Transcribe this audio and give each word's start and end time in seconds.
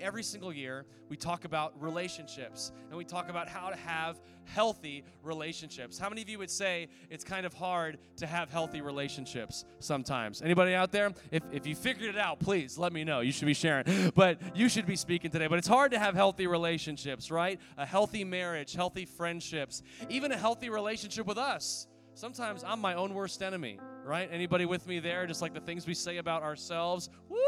Every 0.00 0.22
single 0.22 0.52
year, 0.52 0.86
we 1.08 1.16
talk 1.16 1.44
about 1.44 1.80
relationships 1.80 2.72
and 2.88 2.96
we 2.96 3.04
talk 3.04 3.28
about 3.28 3.48
how 3.48 3.68
to 3.68 3.76
have 3.76 4.20
healthy 4.44 5.04
relationships. 5.22 5.98
How 5.98 6.08
many 6.08 6.22
of 6.22 6.28
you 6.28 6.38
would 6.38 6.50
say 6.50 6.88
it's 7.10 7.24
kind 7.24 7.46
of 7.46 7.54
hard 7.54 7.98
to 8.16 8.26
have 8.26 8.50
healthy 8.50 8.80
relationships 8.80 9.64
sometimes? 9.78 10.42
Anybody 10.42 10.74
out 10.74 10.92
there? 10.92 11.12
If, 11.30 11.42
if 11.52 11.66
you 11.66 11.74
figured 11.74 12.10
it 12.10 12.18
out, 12.18 12.38
please 12.38 12.78
let 12.78 12.92
me 12.92 13.04
know. 13.04 13.20
You 13.20 13.32
should 13.32 13.46
be 13.46 13.54
sharing. 13.54 13.84
But 14.14 14.56
you 14.56 14.68
should 14.68 14.86
be 14.86 14.96
speaking 14.96 15.30
today. 15.30 15.46
But 15.46 15.58
it's 15.58 15.68
hard 15.68 15.92
to 15.92 15.98
have 15.98 16.14
healthy 16.14 16.46
relationships, 16.46 17.30
right? 17.30 17.60
A 17.78 17.86
healthy 17.86 18.24
marriage, 18.24 18.74
healthy 18.74 19.04
friendships, 19.04 19.82
even 20.08 20.32
a 20.32 20.36
healthy 20.36 20.68
relationship 20.68 21.26
with 21.26 21.38
us. 21.38 21.86
Sometimes 22.14 22.64
I'm 22.64 22.80
my 22.80 22.94
own 22.94 23.14
worst 23.14 23.42
enemy, 23.42 23.78
right? 24.04 24.28
Anybody 24.30 24.66
with 24.66 24.86
me 24.86 25.00
there? 25.00 25.26
Just 25.26 25.42
like 25.42 25.54
the 25.54 25.60
things 25.60 25.86
we 25.86 25.94
say 25.94 26.18
about 26.18 26.42
ourselves. 26.42 27.08
Woo! 27.28 27.38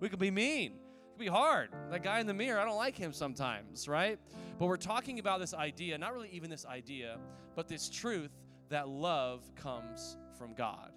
We 0.00 0.08
could 0.08 0.18
be 0.18 0.30
mean. 0.30 0.74
It 1.12 1.16
can 1.16 1.26
be 1.26 1.30
hard. 1.30 1.68
That 1.90 2.02
guy 2.02 2.20
in 2.20 2.26
the 2.26 2.32
mirror, 2.32 2.58
I 2.58 2.64
don't 2.64 2.78
like 2.78 2.96
him 2.96 3.12
sometimes, 3.12 3.86
right? 3.86 4.18
But 4.58 4.64
we're 4.64 4.78
talking 4.78 5.18
about 5.18 5.40
this 5.40 5.52
idea, 5.52 5.98
not 5.98 6.14
really 6.14 6.30
even 6.32 6.48
this 6.48 6.64
idea, 6.64 7.18
but 7.54 7.68
this 7.68 7.90
truth 7.90 8.30
that 8.70 8.88
love 8.88 9.42
comes 9.54 10.16
from 10.38 10.54
God. 10.54 10.90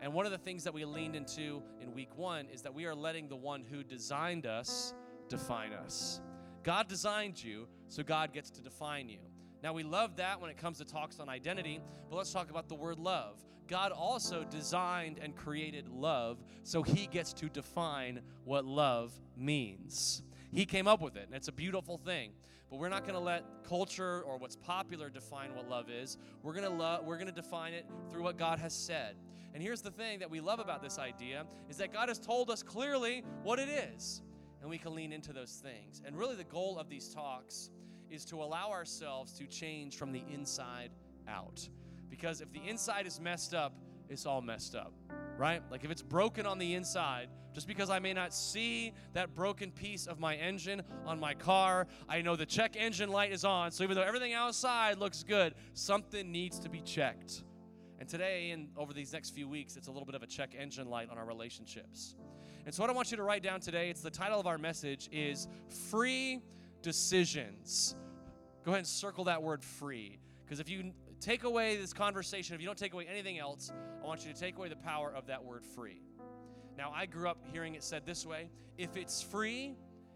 And 0.00 0.14
one 0.14 0.24
of 0.24 0.32
the 0.32 0.38
things 0.38 0.64
that 0.64 0.72
we 0.72 0.86
leaned 0.86 1.16
into 1.16 1.62
in 1.82 1.92
week 1.92 2.16
one 2.16 2.48
is 2.48 2.62
that 2.62 2.72
we 2.72 2.86
are 2.86 2.94
letting 2.94 3.28
the 3.28 3.36
one 3.36 3.62
who 3.62 3.84
designed 3.84 4.46
us 4.46 4.94
define 5.28 5.74
us. 5.74 6.22
God 6.62 6.88
designed 6.88 7.42
you, 7.42 7.68
so 7.88 8.02
God 8.02 8.32
gets 8.32 8.48
to 8.52 8.62
define 8.62 9.10
you. 9.10 9.18
Now, 9.62 9.74
we 9.74 9.82
love 9.82 10.16
that 10.16 10.40
when 10.40 10.48
it 10.50 10.56
comes 10.56 10.78
to 10.78 10.86
talks 10.86 11.20
on 11.20 11.28
identity, 11.28 11.80
but 12.08 12.16
let's 12.16 12.32
talk 12.32 12.48
about 12.48 12.70
the 12.70 12.74
word 12.74 12.98
love. 12.98 13.36
God 13.68 13.92
also 13.92 14.44
designed 14.44 15.18
and 15.22 15.36
created 15.36 15.88
love, 15.88 16.42
so 16.64 16.82
He 16.82 17.06
gets 17.06 17.32
to 17.34 17.48
define 17.48 18.20
what 18.44 18.64
love 18.64 19.12
means. 19.36 20.22
He 20.52 20.64
came 20.64 20.88
up 20.88 21.00
with 21.00 21.16
it, 21.16 21.26
and 21.26 21.34
it's 21.34 21.48
a 21.48 21.52
beautiful 21.52 21.98
thing. 21.98 22.32
But 22.70 22.78
we're 22.78 22.88
not 22.88 23.02
going 23.02 23.14
to 23.14 23.20
let 23.20 23.44
culture 23.66 24.22
or 24.22 24.36
what's 24.36 24.56
popular 24.56 25.08
define 25.08 25.54
what 25.54 25.68
love 25.68 25.88
is. 25.88 26.18
We're 26.42 26.52
going 26.52 26.64
to 26.64 26.70
love. 26.70 27.04
We're 27.04 27.16
going 27.16 27.28
to 27.28 27.32
define 27.32 27.72
it 27.72 27.86
through 28.10 28.22
what 28.22 28.36
God 28.36 28.58
has 28.58 28.74
said. 28.74 29.16
And 29.54 29.62
here's 29.62 29.80
the 29.80 29.90
thing 29.90 30.18
that 30.18 30.30
we 30.30 30.40
love 30.40 30.58
about 30.58 30.82
this 30.82 30.98
idea 30.98 31.46
is 31.70 31.78
that 31.78 31.92
God 31.92 32.08
has 32.08 32.18
told 32.18 32.50
us 32.50 32.62
clearly 32.62 33.24
what 33.42 33.58
it 33.58 33.68
is, 33.68 34.22
and 34.60 34.68
we 34.68 34.76
can 34.76 34.94
lean 34.94 35.12
into 35.12 35.32
those 35.32 35.62
things. 35.62 36.02
And 36.04 36.16
really, 36.16 36.36
the 36.36 36.44
goal 36.44 36.78
of 36.78 36.88
these 36.88 37.08
talks 37.08 37.70
is 38.10 38.24
to 38.26 38.42
allow 38.42 38.70
ourselves 38.70 39.32
to 39.34 39.46
change 39.46 39.96
from 39.96 40.12
the 40.12 40.22
inside 40.32 40.90
out. 41.26 41.68
Because 42.10 42.40
if 42.40 42.52
the 42.52 42.60
inside 42.66 43.06
is 43.06 43.20
messed 43.20 43.54
up, 43.54 43.74
it's 44.08 44.26
all 44.26 44.40
messed 44.40 44.74
up, 44.74 44.92
right? 45.36 45.62
Like 45.70 45.84
if 45.84 45.90
it's 45.90 46.02
broken 46.02 46.46
on 46.46 46.58
the 46.58 46.74
inside, 46.74 47.28
just 47.54 47.66
because 47.66 47.90
I 47.90 47.98
may 47.98 48.12
not 48.12 48.32
see 48.32 48.92
that 49.14 49.34
broken 49.34 49.70
piece 49.70 50.06
of 50.06 50.18
my 50.18 50.36
engine 50.36 50.82
on 51.06 51.18
my 51.18 51.34
car, 51.34 51.86
I 52.08 52.22
know 52.22 52.36
the 52.36 52.46
check 52.46 52.76
engine 52.76 53.10
light 53.10 53.32
is 53.32 53.44
on. 53.44 53.70
So 53.70 53.84
even 53.84 53.96
though 53.96 54.02
everything 54.02 54.32
outside 54.32 54.98
looks 54.98 55.22
good, 55.22 55.54
something 55.74 56.30
needs 56.30 56.58
to 56.60 56.68
be 56.68 56.80
checked. 56.80 57.42
And 57.98 58.08
today 58.08 58.50
and 58.50 58.68
over 58.76 58.92
these 58.92 59.12
next 59.12 59.30
few 59.30 59.48
weeks, 59.48 59.76
it's 59.76 59.88
a 59.88 59.90
little 59.90 60.06
bit 60.06 60.14
of 60.14 60.22
a 60.22 60.26
check 60.26 60.54
engine 60.56 60.88
light 60.88 61.10
on 61.10 61.18
our 61.18 61.26
relationships. 61.26 62.14
And 62.64 62.74
so 62.74 62.82
what 62.82 62.90
I 62.90 62.92
want 62.92 63.10
you 63.10 63.16
to 63.16 63.22
write 63.22 63.42
down 63.42 63.60
today, 63.60 63.90
it's 63.90 64.02
the 64.02 64.10
title 64.10 64.38
of 64.38 64.46
our 64.46 64.58
message 64.58 65.08
is 65.10 65.48
free 65.90 66.40
decisions. 66.82 67.96
Go 68.64 68.70
ahead 68.70 68.78
and 68.78 68.86
circle 68.86 69.24
that 69.24 69.42
word 69.42 69.64
free. 69.64 70.18
Because 70.44 70.60
if 70.60 70.68
you 70.68 70.92
take 71.20 71.44
away 71.44 71.76
this 71.76 71.92
conversation, 71.92 72.54
if 72.54 72.60
you 72.60 72.66
don't 72.66 72.78
take 72.78 72.94
away 72.94 73.06
anything 73.10 73.38
else, 73.38 73.72
I 74.02 74.06
want 74.06 74.26
you 74.26 74.32
to 74.32 74.38
take 74.38 74.56
away 74.56 74.68
the 74.68 74.76
power 74.76 75.12
of 75.14 75.26
that 75.26 75.44
word 75.44 75.64
free. 75.64 76.02
Now, 76.76 76.92
I 76.94 77.06
grew 77.06 77.28
up 77.28 77.38
hearing 77.52 77.74
it 77.74 77.82
said 77.82 78.06
this 78.06 78.24
way 78.24 78.50
if 78.76 78.96
it's 78.96 79.20
free, 79.20 79.74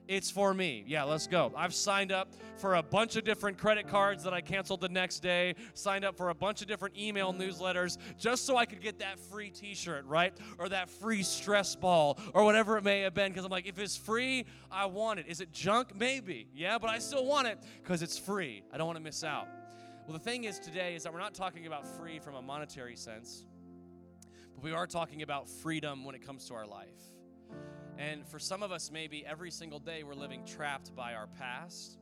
it's 0.09 0.31
for 0.31 0.53
me. 0.53 0.85
Yeah, 0.87 1.05
let's 1.05 1.27
go. 1.27 1.53
I've 1.57 1.75
signed 1.75 2.13
up 2.13 2.33
for 2.57 2.75
a 2.75 2.83
bunch 2.83 3.17
of 3.17 3.25
different 3.25 3.57
credit 3.59 3.89
cards 3.89 4.25
that 4.25 4.35
I 4.35 4.41
canceled 4.41 4.81
the 4.81 4.89
next 4.89 5.21
day, 5.21 5.55
signed 5.75 6.05
up 6.05 6.17
for 6.17 6.31
a 6.31 6.35
bunch 6.35 6.61
of 6.61 6.69
different 6.69 6.97
email 6.97 7.33
newsletters 7.33 7.99
just 8.19 8.45
so 8.45 8.57
I 8.57 8.67
could 8.67 8.81
get 8.81 8.99
that 8.99 9.19
free 9.19 9.51
t 9.51 9.75
shirt, 9.75 10.05
right? 10.07 10.37
Or 10.59 10.69
that 10.69 10.91
free 10.91 11.23
stress 11.23 11.77
ball, 11.77 12.19
or 12.35 12.45
whatever 12.45 12.77
it 12.79 12.85
may 12.85 13.01
have 13.01 13.15
been. 13.15 13.31
Because 13.31 13.45
I'm 13.45 13.51
like, 13.51 13.67
if 13.67 13.79
it's 13.79 13.97
free, 13.97 14.45
I 14.71 14.87
want 14.87 15.21
it. 15.21 15.27
Is 15.29 15.41
it 15.41 15.53
junk? 15.53 15.95
Maybe. 15.97 16.49
Yeah, 16.55 16.79
but 16.79 16.91
I 16.91 16.99
still 16.99 17.25
want 17.25 17.49
it 17.49 17.59
because 17.83 18.03
it's 18.03 18.19
free. 18.19 18.63
I 18.73 18.79
don't 18.79 18.87
want 18.87 18.99
to 18.99 19.05
miss 19.05 19.25
out. 19.25 19.49
Well, 20.05 20.19
the 20.19 20.25
thing 20.25 20.45
is 20.45 20.59
today 20.59 20.97
is 20.97 21.05
that 21.05 21.13
we're 21.13 21.21
not 21.21 21.33
talking 21.33 21.69
about 21.69 21.87
free 21.87 22.19
from 22.19 22.35
a 22.35 22.43
monetary 22.43 22.97
sense, 22.97 23.47
but 24.53 24.65
we 24.65 24.73
are 24.73 24.85
talking 24.85 25.23
about 25.23 25.49
freedom 25.49 26.05
when 26.05 26.17
it 26.17 26.27
comes 26.27 26.45
to 26.49 26.55
our 26.55 26.67
life. 26.67 26.89
And 27.99 28.27
for 28.27 28.41
some 28.41 28.65
of 28.65 28.73
us, 28.73 28.91
maybe 28.91 29.25
every 29.25 29.53
single 29.53 29.79
day 29.79 30.03
we're 30.03 30.17
living 30.17 30.45
trapped 30.45 30.93
by 30.97 31.15
our 31.15 31.29
past, 31.29 31.99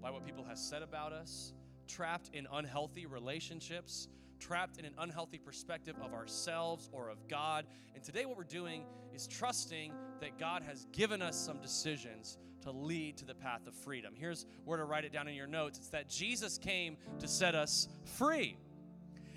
by 0.00 0.10
what 0.10 0.24
people 0.24 0.42
have 0.44 0.56
said 0.56 0.80
about 0.80 1.12
us, 1.12 1.52
trapped 1.86 2.30
in 2.32 2.48
unhealthy 2.50 3.04
relationships, 3.04 4.08
trapped 4.40 4.78
in 4.78 4.86
an 4.86 4.94
unhealthy 4.96 5.38
perspective 5.38 5.96
of 6.02 6.14
ourselves 6.14 6.88
or 6.92 7.10
of 7.10 7.28
God. 7.28 7.66
And 7.94 8.02
today, 8.02 8.24
what 8.24 8.38
we're 8.38 8.44
doing 8.44 8.86
is 9.14 9.26
trusting 9.26 9.92
that 10.20 10.38
God 10.38 10.62
has 10.62 10.86
given 10.92 11.20
us 11.20 11.36
some 11.36 11.60
decisions 11.60 12.38
to 12.64 12.70
lead 12.70 13.16
to 13.18 13.24
the 13.24 13.34
path 13.34 13.66
of 13.66 13.74
freedom. 13.74 14.14
Here's 14.16 14.44
where 14.64 14.78
to 14.78 14.84
write 14.84 15.04
it 15.04 15.12
down 15.12 15.28
in 15.28 15.34
your 15.34 15.46
notes 15.46 15.78
it's 15.78 15.88
that 15.88 16.08
Jesus 16.08 16.58
came 16.58 16.96
to 17.18 17.28
set 17.28 17.54
us 17.54 17.88
free. 18.04 18.56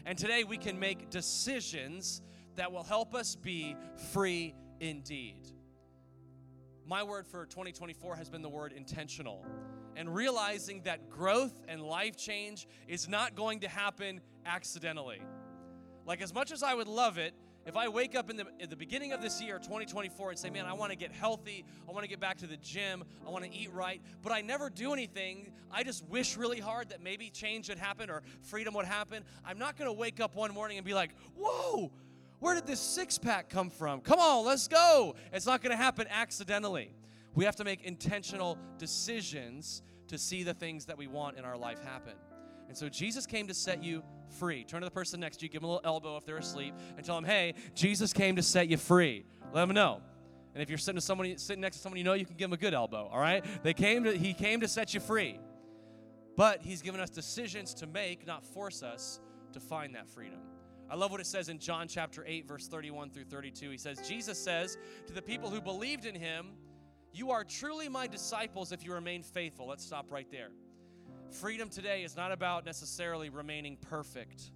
And 0.05 0.17
today, 0.17 0.43
we 0.43 0.57
can 0.57 0.79
make 0.79 1.09
decisions 1.09 2.21
that 2.55 2.71
will 2.71 2.83
help 2.83 3.13
us 3.13 3.35
be 3.35 3.75
free 4.11 4.55
indeed 4.79 5.51
my 6.87 7.03
word 7.03 7.27
for 7.27 7.45
2024 7.45 8.15
has 8.15 8.29
been 8.29 8.41
the 8.41 8.49
word 8.49 8.71
intentional. 8.71 9.45
And 9.95 10.13
realizing 10.13 10.83
that 10.83 11.09
growth 11.09 11.59
and 11.67 11.81
life 11.81 12.15
change 12.15 12.67
is 12.87 13.09
not 13.09 13.35
going 13.35 13.61
to 13.61 13.67
happen 13.67 14.21
accidentally. 14.45 15.21
Like, 16.05 16.21
as 16.21 16.33
much 16.33 16.51
as 16.51 16.63
I 16.63 16.73
would 16.73 16.87
love 16.87 17.17
it, 17.17 17.33
if 17.67 17.75
I 17.75 17.89
wake 17.89 18.15
up 18.15 18.29
in 18.29 18.37
the, 18.37 18.45
in 18.61 18.69
the 18.69 18.77
beginning 18.77 19.11
of 19.11 19.21
this 19.21 19.41
year, 19.41 19.59
2024, 19.59 20.29
and 20.29 20.39
say, 20.39 20.49
man, 20.49 20.65
I 20.65 20.71
want 20.71 20.93
to 20.93 20.97
get 20.97 21.11
healthy, 21.11 21.65
I 21.87 21.91
want 21.91 22.05
to 22.05 22.09
get 22.09 22.21
back 22.21 22.37
to 22.37 22.47
the 22.47 22.55
gym, 22.55 23.03
I 23.25 23.29
want 23.29 23.43
to 23.43 23.53
eat 23.53 23.73
right, 23.73 24.01
but 24.23 24.31
I 24.31 24.39
never 24.39 24.69
do 24.69 24.93
anything, 24.93 25.51
I 25.69 25.83
just 25.83 26.05
wish 26.05 26.37
really 26.37 26.61
hard 26.61 26.89
that 26.89 27.03
maybe 27.03 27.29
change 27.29 27.67
would 27.67 27.77
happen 27.77 28.09
or 28.09 28.23
freedom 28.41 28.73
would 28.75 28.85
happen, 28.85 29.25
I'm 29.45 29.59
not 29.59 29.77
going 29.77 29.89
to 29.89 29.93
wake 29.93 30.21
up 30.21 30.33
one 30.33 30.53
morning 30.53 30.77
and 30.77 30.85
be 30.85 30.93
like, 30.93 31.11
whoa, 31.37 31.91
where 32.39 32.55
did 32.55 32.65
this 32.65 32.79
six 32.79 33.17
pack 33.17 33.49
come 33.49 33.69
from? 33.69 33.99
Come 33.99 34.19
on, 34.19 34.45
let's 34.45 34.69
go. 34.69 35.15
It's 35.33 35.45
not 35.45 35.61
going 35.61 35.75
to 35.75 35.83
happen 35.83 36.07
accidentally. 36.09 36.93
We 37.35 37.43
have 37.43 37.57
to 37.57 37.65
make 37.65 37.83
intentional 37.83 38.57
decisions 38.77 39.81
to 40.07 40.17
see 40.17 40.43
the 40.43 40.53
things 40.53 40.85
that 40.85 40.97
we 40.97 41.07
want 41.07 41.37
in 41.37 41.43
our 41.43 41.57
life 41.57 41.83
happen. 41.83 42.13
And 42.69 42.77
so 42.77 42.87
Jesus 42.87 43.25
came 43.25 43.47
to 43.47 43.53
set 43.53 43.83
you 43.83 44.03
free. 44.39 44.63
Turn 44.63 44.81
to 44.81 44.85
the 44.85 44.91
person 44.91 45.19
next 45.19 45.37
to 45.37 45.45
you, 45.45 45.49
give 45.49 45.61
them 45.61 45.69
a 45.69 45.73
little 45.73 45.89
elbow 45.89 46.17
if 46.17 46.25
they're 46.25 46.37
asleep, 46.37 46.73
and 46.95 47.05
tell 47.05 47.15
them, 47.15 47.25
hey, 47.25 47.55
Jesus 47.73 48.13
came 48.13 48.35
to 48.35 48.43
set 48.43 48.67
you 48.67 48.77
free. 48.77 49.25
Let 49.53 49.67
them 49.67 49.75
know. 49.75 50.01
And 50.53 50.63
if 50.63 50.69
you're 50.69 50.77
sitting, 50.77 50.97
to 50.97 51.01
somebody, 51.01 51.37
sitting 51.37 51.61
next 51.61 51.77
to 51.77 51.81
someone 51.83 51.97
you 51.97 52.03
know, 52.03 52.13
you 52.13 52.25
can 52.25 52.35
give 52.35 52.49
them 52.49 52.53
a 52.53 52.57
good 52.57 52.73
elbow, 52.73 53.09
all 53.11 53.19
right? 53.19 53.45
They 53.63 53.73
came 53.73 54.03
to, 54.05 54.17
he 54.17 54.33
came 54.33 54.61
to 54.61 54.67
set 54.67 54.93
you 54.93 54.99
free. 54.99 55.39
But 56.35 56.61
he's 56.61 56.81
given 56.81 56.99
us 56.99 57.09
decisions 57.09 57.73
to 57.75 57.87
make, 57.87 58.25
not 58.25 58.45
force 58.45 58.83
us 58.83 59.19
to 59.53 59.59
find 59.59 59.95
that 59.95 60.07
freedom. 60.07 60.39
I 60.89 60.95
love 60.95 61.11
what 61.11 61.19
it 61.19 61.25
says 61.25 61.49
in 61.49 61.59
John 61.59 61.87
chapter 61.87 62.23
8, 62.25 62.47
verse 62.47 62.67
31 62.67 63.09
through 63.09 63.25
32. 63.25 63.69
He 63.71 63.77
says, 63.77 63.99
Jesus 64.07 64.41
says 64.41 64.77
to 65.07 65.13
the 65.13 65.21
people 65.21 65.49
who 65.49 65.59
believed 65.59 66.05
in 66.05 66.15
him, 66.15 66.47
You 67.11 67.31
are 67.31 67.43
truly 67.43 67.89
my 67.89 68.07
disciples 68.07 68.71
if 68.71 68.85
you 68.85 68.93
remain 68.93 69.23
faithful. 69.23 69.67
Let's 69.67 69.83
stop 69.83 70.11
right 70.11 70.29
there. 70.31 70.49
Freedom 71.31 71.69
today 71.69 72.03
is 72.03 72.15
not 72.15 72.31
about 72.31 72.65
necessarily 72.65 73.29
remaining 73.29 73.77
perfect 73.77 74.51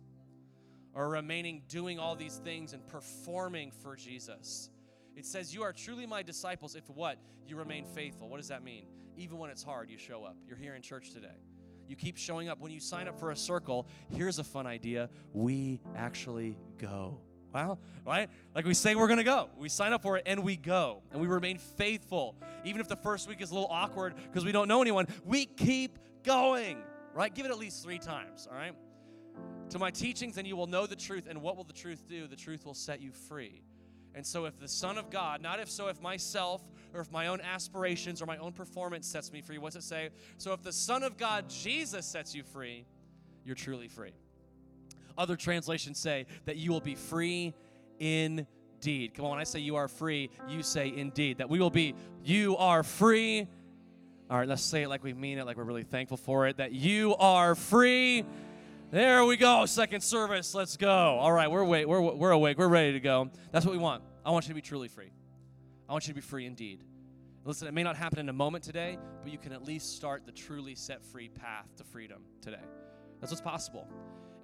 or 0.93 1.09
remaining 1.09 1.61
doing 1.67 1.99
all 1.99 2.15
these 2.15 2.37
things 2.43 2.73
and 2.73 2.85
performing 2.87 3.71
for 3.71 3.95
Jesus. 3.95 4.69
It 5.15 5.25
says, 5.25 5.53
You 5.53 5.63
are 5.63 5.73
truly 5.73 6.05
my 6.05 6.23
disciples 6.23 6.75
if 6.75 6.89
what? 6.89 7.17
You 7.45 7.57
remain 7.57 7.85
faithful. 7.85 8.29
What 8.29 8.37
does 8.37 8.47
that 8.47 8.63
mean? 8.63 8.85
Even 9.17 9.37
when 9.37 9.49
it's 9.49 9.63
hard, 9.63 9.89
you 9.89 9.97
show 9.97 10.23
up. 10.23 10.37
You're 10.47 10.57
here 10.57 10.75
in 10.75 10.81
church 10.81 11.11
today. 11.11 11.27
You 11.87 11.95
keep 11.95 12.17
showing 12.17 12.47
up. 12.47 12.59
When 12.59 12.71
you 12.71 12.79
sign 12.79 13.07
up 13.07 13.19
for 13.19 13.31
a 13.31 13.35
circle, 13.35 13.85
here's 14.15 14.39
a 14.39 14.43
fun 14.43 14.65
idea 14.65 15.09
we 15.33 15.81
actually 15.95 16.57
go. 16.77 17.19
Wow, 17.53 17.79
right? 18.05 18.29
Like 18.55 18.65
we 18.65 18.73
say 18.73 18.95
we're 18.95 19.13
to 19.13 19.23
go. 19.25 19.49
We 19.57 19.67
sign 19.67 19.91
up 19.91 20.01
for 20.01 20.15
it 20.15 20.23
and 20.25 20.41
we 20.41 20.55
go. 20.55 21.01
And 21.11 21.19
we 21.19 21.27
remain 21.27 21.57
faithful. 21.57 22.37
Even 22.63 22.79
if 22.79 22.87
the 22.87 22.95
first 22.95 23.27
week 23.27 23.41
is 23.41 23.51
a 23.51 23.53
little 23.53 23.69
awkward 23.69 24.15
because 24.15 24.45
we 24.45 24.53
don't 24.53 24.69
know 24.69 24.81
anyone, 24.81 25.07
we 25.25 25.45
keep 25.45 25.99
going, 26.23 26.77
right? 27.13 27.33
Give 27.33 27.45
it 27.45 27.51
at 27.51 27.57
least 27.57 27.83
three 27.83 27.99
times, 27.99 28.47
all 28.49 28.57
right? 28.57 28.73
To 29.69 29.79
my 29.79 29.91
teachings, 29.91 30.37
and 30.37 30.47
you 30.47 30.55
will 30.55 30.67
know 30.67 30.85
the 30.85 30.95
truth. 30.95 31.27
And 31.29 31.41
what 31.41 31.55
will 31.57 31.63
the 31.63 31.73
truth 31.73 32.03
do? 32.07 32.27
The 32.27 32.35
truth 32.35 32.65
will 32.65 32.73
set 32.73 33.01
you 33.01 33.11
free. 33.11 33.61
And 34.13 34.25
so, 34.25 34.45
if 34.45 34.59
the 34.59 34.67
Son 34.67 34.97
of 34.97 35.09
God, 35.09 35.41
not 35.41 35.59
if 35.59 35.69
so, 35.69 35.87
if 35.87 36.01
myself 36.01 36.61
or 36.93 36.99
if 36.99 37.09
my 37.11 37.27
own 37.27 37.39
aspirations 37.39 38.21
or 38.21 38.25
my 38.25 38.37
own 38.37 38.51
performance 38.51 39.07
sets 39.07 39.31
me 39.31 39.41
free, 39.41 39.57
what's 39.57 39.77
it 39.77 39.83
say? 39.83 40.09
So, 40.37 40.51
if 40.51 40.61
the 40.61 40.73
Son 40.73 41.03
of 41.03 41.15
God, 41.15 41.49
Jesus, 41.49 42.05
sets 42.05 42.35
you 42.35 42.43
free, 42.43 42.85
you're 43.45 43.55
truly 43.55 43.87
free. 43.87 44.11
Other 45.17 45.37
translations 45.37 45.97
say 45.97 46.25
that 46.45 46.57
you 46.57 46.71
will 46.71 46.81
be 46.81 46.95
free 46.95 47.53
indeed. 47.99 49.13
Come 49.13 49.25
on, 49.25 49.31
when 49.31 49.39
I 49.39 49.43
say 49.45 49.59
you 49.59 49.75
are 49.77 49.87
free, 49.87 50.29
you 50.49 50.63
say 50.63 50.91
indeed. 50.93 51.37
That 51.37 51.49
we 51.49 51.59
will 51.59 51.69
be, 51.69 51.95
you 52.23 52.57
are 52.57 52.83
free. 52.83 53.47
All 54.31 54.37
right, 54.37 54.47
let's 54.47 54.63
say 54.63 54.83
it 54.83 54.87
like 54.87 55.03
we 55.03 55.11
mean 55.11 55.39
it, 55.39 55.45
like 55.45 55.57
we're 55.57 55.65
really 55.65 55.83
thankful 55.83 56.15
for 56.15 56.47
it. 56.47 56.55
That 56.55 56.71
you 56.71 57.17
are 57.17 57.53
free. 57.53 58.23
There 58.89 59.25
we 59.25 59.35
go. 59.35 59.65
Second 59.65 59.99
service. 59.99 60.55
Let's 60.55 60.77
go. 60.77 60.89
All 60.89 61.33
right, 61.33 61.51
we're 61.51 61.59
awake. 61.59 61.85
We're, 61.85 61.99
we're 61.99 62.31
awake. 62.31 62.57
We're 62.57 62.69
ready 62.69 62.93
to 62.93 63.01
go. 63.01 63.29
That's 63.51 63.65
what 63.65 63.73
we 63.73 63.77
want. 63.77 64.03
I 64.25 64.31
want 64.31 64.45
you 64.45 64.51
to 64.51 64.55
be 64.55 64.61
truly 64.61 64.87
free. 64.87 65.11
I 65.89 65.91
want 65.91 66.07
you 66.07 66.13
to 66.13 66.15
be 66.15 66.21
free 66.21 66.45
indeed. 66.45 66.81
Listen, 67.43 67.67
it 67.67 67.73
may 67.73 67.83
not 67.83 67.97
happen 67.97 68.19
in 68.19 68.29
a 68.29 68.33
moment 68.33 68.63
today, 68.63 68.97
but 69.21 69.33
you 69.33 69.37
can 69.37 69.51
at 69.51 69.65
least 69.65 69.97
start 69.97 70.25
the 70.25 70.31
truly 70.31 70.75
set 70.75 71.03
free 71.03 71.27
path 71.27 71.67
to 71.75 71.83
freedom 71.83 72.21
today. 72.39 72.63
That's 73.19 73.33
what's 73.33 73.41
possible. 73.41 73.85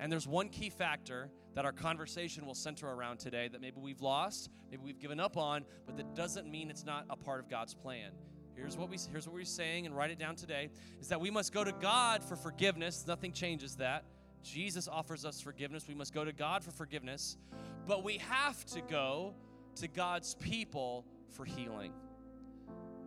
And 0.02 0.12
there's 0.12 0.28
one 0.28 0.50
key 0.50 0.70
factor 0.70 1.30
that 1.56 1.64
our 1.64 1.72
conversation 1.72 2.46
will 2.46 2.56
center 2.56 2.90
around 2.90 3.20
today 3.20 3.48
that 3.48 3.62
maybe 3.62 3.78
we've 3.80 4.02
lost, 4.02 4.50
maybe 4.70 4.84
we've 4.84 5.00
given 5.00 5.22
up 5.22 5.38
on, 5.38 5.64
but 5.86 5.96
that 5.96 6.14
doesn't 6.14 6.52
mean 6.52 6.70
it's 6.70 6.84
not 6.84 7.06
a 7.10 7.16
part 7.16 7.40
of 7.40 7.50
God's 7.50 7.74
plan. 7.74 8.12
Here's 8.58 8.76
what 8.76 8.90
we 8.90 8.98
here's 9.12 9.28
what 9.28 9.36
we're 9.36 9.46
saying 9.46 9.86
and 9.86 9.96
write 9.96 10.10
it 10.10 10.18
down 10.18 10.36
today 10.36 10.70
is 11.00 11.08
that 11.10 11.22
we 11.22 11.30
must 11.30 11.54
go 11.54 11.64
to 11.64 11.72
God 11.72 12.24
for 12.24 12.36
forgiveness. 12.36 13.06
Nothing 13.08 13.32
changes 13.32 13.76
that. 13.76 14.04
Jesus 14.44 14.88
offers 14.88 15.26
us 15.26 15.40
forgiveness. 15.40 15.88
We 15.88 15.94
must 15.94 16.12
go 16.12 16.26
to 16.26 16.34
God 16.34 16.64
for 16.64 16.72
forgiveness, 16.72 17.38
but 17.86 18.04
we 18.04 18.18
have 18.18 18.66
to 18.68 18.82
go 18.82 19.36
to 19.76 19.88
God's 19.88 20.34
people 20.36 21.06
for 21.30 21.46
healing. 21.46 21.94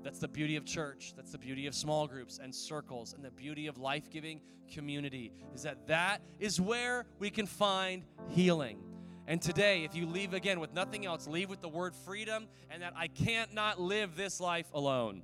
That's 0.04 0.20
the 0.20 0.28
beauty 0.28 0.54
of 0.54 0.64
church. 0.64 1.14
That's 1.16 1.32
the 1.32 1.38
beauty 1.38 1.66
of 1.66 1.74
small 1.74 2.06
groups 2.06 2.38
and 2.40 2.54
circles 2.54 3.12
and 3.12 3.24
the 3.24 3.30
beauty 3.32 3.66
of 3.66 3.76
life-giving 3.76 4.40
community 4.72 5.32
is 5.52 5.62
that 5.64 5.88
that 5.88 6.22
is 6.38 6.60
where 6.60 7.06
we 7.18 7.28
can 7.28 7.46
find 7.46 8.04
healing. 8.28 8.78
And 9.26 9.42
today, 9.42 9.84
if 9.84 9.94
you 9.94 10.06
leave 10.06 10.32
again 10.32 10.60
with 10.60 10.72
nothing 10.74 11.06
else, 11.06 11.26
leave 11.26 11.50
with 11.50 11.60
the 11.60 11.68
word 11.68 11.94
freedom 11.94 12.46
and 12.70 12.82
that 12.82 12.94
I 12.96 13.08
can't 13.08 13.52
not 13.52 13.80
live 13.80 14.16
this 14.16 14.40
life 14.40 14.66
alone. 14.72 15.22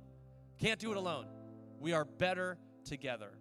Can't 0.59 0.79
do 0.79 0.91
it 0.91 0.97
alone. 0.97 1.27
We 1.79 1.93
are 1.93 2.05
better 2.05 2.57
together. 2.83 3.31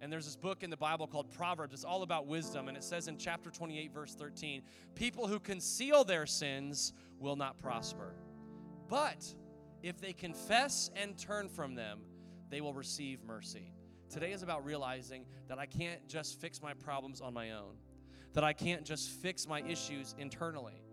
And 0.00 0.12
there's 0.12 0.26
this 0.26 0.36
book 0.36 0.62
in 0.62 0.70
the 0.70 0.76
Bible 0.76 1.06
called 1.06 1.30
Proverbs. 1.30 1.74
It's 1.74 1.84
all 1.84 2.02
about 2.02 2.26
wisdom. 2.26 2.68
And 2.68 2.76
it 2.76 2.84
says 2.84 3.08
in 3.08 3.16
chapter 3.16 3.50
28, 3.50 3.92
verse 3.92 4.14
13 4.14 4.62
people 4.94 5.26
who 5.26 5.40
conceal 5.40 6.04
their 6.04 6.26
sins 6.26 6.92
will 7.18 7.36
not 7.36 7.58
prosper. 7.58 8.14
But 8.88 9.34
if 9.82 10.00
they 10.00 10.12
confess 10.12 10.90
and 10.94 11.18
turn 11.18 11.48
from 11.48 11.74
them, 11.74 12.00
they 12.50 12.60
will 12.60 12.74
receive 12.74 13.24
mercy. 13.24 13.72
Today 14.08 14.32
is 14.32 14.42
about 14.42 14.64
realizing 14.64 15.24
that 15.48 15.58
I 15.58 15.66
can't 15.66 16.06
just 16.06 16.40
fix 16.40 16.62
my 16.62 16.74
problems 16.74 17.20
on 17.20 17.34
my 17.34 17.52
own, 17.52 17.74
that 18.34 18.44
I 18.44 18.52
can't 18.52 18.84
just 18.84 19.10
fix 19.10 19.48
my 19.48 19.62
issues 19.62 20.14
internally. 20.18 20.84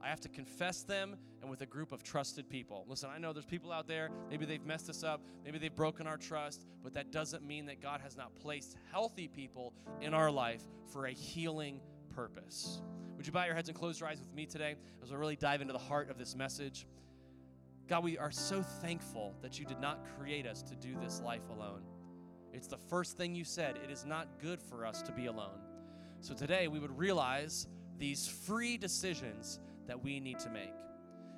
I 0.00 0.08
have 0.08 0.20
to 0.20 0.28
confess 0.28 0.82
them 0.82 1.16
and 1.42 1.50
with 1.50 1.60
a 1.60 1.66
group 1.66 1.92
of 1.92 2.02
trusted 2.02 2.48
people. 2.48 2.86
Listen, 2.88 3.10
I 3.14 3.18
know 3.18 3.32
there's 3.32 3.44
people 3.44 3.72
out 3.72 3.88
there, 3.88 4.10
maybe 4.30 4.46
they've 4.46 4.64
messed 4.64 4.88
us 4.88 5.02
up, 5.02 5.20
maybe 5.44 5.58
they've 5.58 5.74
broken 5.74 6.06
our 6.06 6.16
trust, 6.16 6.64
but 6.82 6.94
that 6.94 7.10
doesn't 7.10 7.44
mean 7.44 7.66
that 7.66 7.82
God 7.82 8.00
has 8.00 8.16
not 8.16 8.34
placed 8.36 8.76
healthy 8.92 9.28
people 9.28 9.74
in 10.00 10.14
our 10.14 10.30
life 10.30 10.62
for 10.92 11.06
a 11.06 11.12
healing 11.12 11.80
purpose. 12.14 12.80
Would 13.16 13.26
you 13.26 13.32
bow 13.32 13.44
your 13.44 13.54
heads 13.54 13.68
and 13.68 13.76
close 13.76 14.00
your 14.00 14.08
eyes 14.08 14.20
with 14.20 14.32
me 14.32 14.46
today 14.46 14.76
as 15.02 15.10
we 15.10 15.16
really 15.16 15.36
dive 15.36 15.60
into 15.60 15.72
the 15.72 15.78
heart 15.78 16.10
of 16.10 16.18
this 16.18 16.36
message? 16.36 16.86
God, 17.88 18.04
we 18.04 18.16
are 18.16 18.30
so 18.30 18.62
thankful 18.62 19.34
that 19.42 19.58
you 19.58 19.66
did 19.66 19.80
not 19.80 20.00
create 20.16 20.46
us 20.46 20.62
to 20.62 20.76
do 20.76 20.96
this 21.00 21.20
life 21.20 21.48
alone. 21.50 21.82
It's 22.52 22.68
the 22.68 22.78
first 22.78 23.16
thing 23.16 23.34
you 23.34 23.44
said. 23.44 23.78
It 23.82 23.90
is 23.90 24.04
not 24.04 24.28
good 24.40 24.62
for 24.62 24.86
us 24.86 25.02
to 25.02 25.12
be 25.12 25.26
alone. 25.26 25.60
So 26.20 26.34
today 26.34 26.68
we 26.68 26.78
would 26.78 26.96
realize 26.96 27.66
these 27.98 28.28
free 28.28 28.76
decisions 28.76 29.58
that 29.86 30.02
we 30.02 30.20
need 30.20 30.38
to 30.40 30.50
make. 30.50 30.72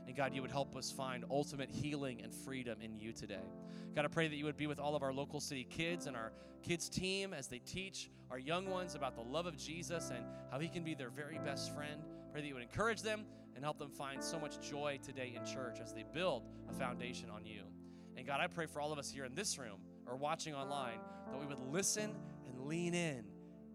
And 0.06 0.16
God, 0.16 0.34
you 0.34 0.42
would 0.42 0.50
help 0.50 0.76
us 0.76 0.90
find 0.90 1.24
ultimate 1.30 1.70
healing 1.70 2.20
and 2.22 2.32
freedom 2.32 2.80
in 2.82 2.98
you 2.98 3.12
today. 3.12 3.44
God, 3.94 4.04
I 4.04 4.08
pray 4.08 4.28
that 4.28 4.36
you 4.36 4.44
would 4.44 4.56
be 4.56 4.66
with 4.66 4.78
all 4.78 4.96
of 4.96 5.02
our 5.02 5.12
local 5.12 5.40
city 5.40 5.64
kids 5.64 6.06
and 6.06 6.16
our 6.16 6.32
kids' 6.62 6.88
team 6.88 7.32
as 7.32 7.48
they 7.48 7.58
teach 7.60 8.10
our 8.30 8.38
young 8.38 8.68
ones 8.68 8.94
about 8.94 9.14
the 9.14 9.22
love 9.22 9.46
of 9.46 9.56
Jesus 9.56 10.10
and 10.10 10.24
how 10.50 10.58
he 10.58 10.68
can 10.68 10.82
be 10.82 10.94
their 10.94 11.10
very 11.10 11.38
best 11.38 11.74
friend. 11.74 12.02
Pray 12.32 12.40
that 12.40 12.46
you 12.46 12.54
would 12.54 12.62
encourage 12.62 13.02
them 13.02 13.24
and 13.54 13.64
help 13.64 13.78
them 13.78 13.90
find 13.90 14.22
so 14.22 14.38
much 14.38 14.60
joy 14.60 14.98
today 15.02 15.34
in 15.36 15.44
church 15.46 15.78
as 15.80 15.92
they 15.92 16.04
build 16.12 16.42
a 16.68 16.72
foundation 16.72 17.30
on 17.30 17.46
you. 17.46 17.62
And 18.16 18.26
God, 18.26 18.40
I 18.40 18.46
pray 18.46 18.66
for 18.66 18.80
all 18.80 18.92
of 18.92 18.98
us 18.98 19.10
here 19.10 19.24
in 19.24 19.34
this 19.34 19.58
room 19.58 19.78
or 20.06 20.16
watching 20.16 20.54
online 20.54 20.98
that 21.30 21.38
we 21.38 21.46
would 21.46 21.60
listen 21.72 22.14
and 22.46 22.66
lean 22.66 22.94
in. 22.94 23.24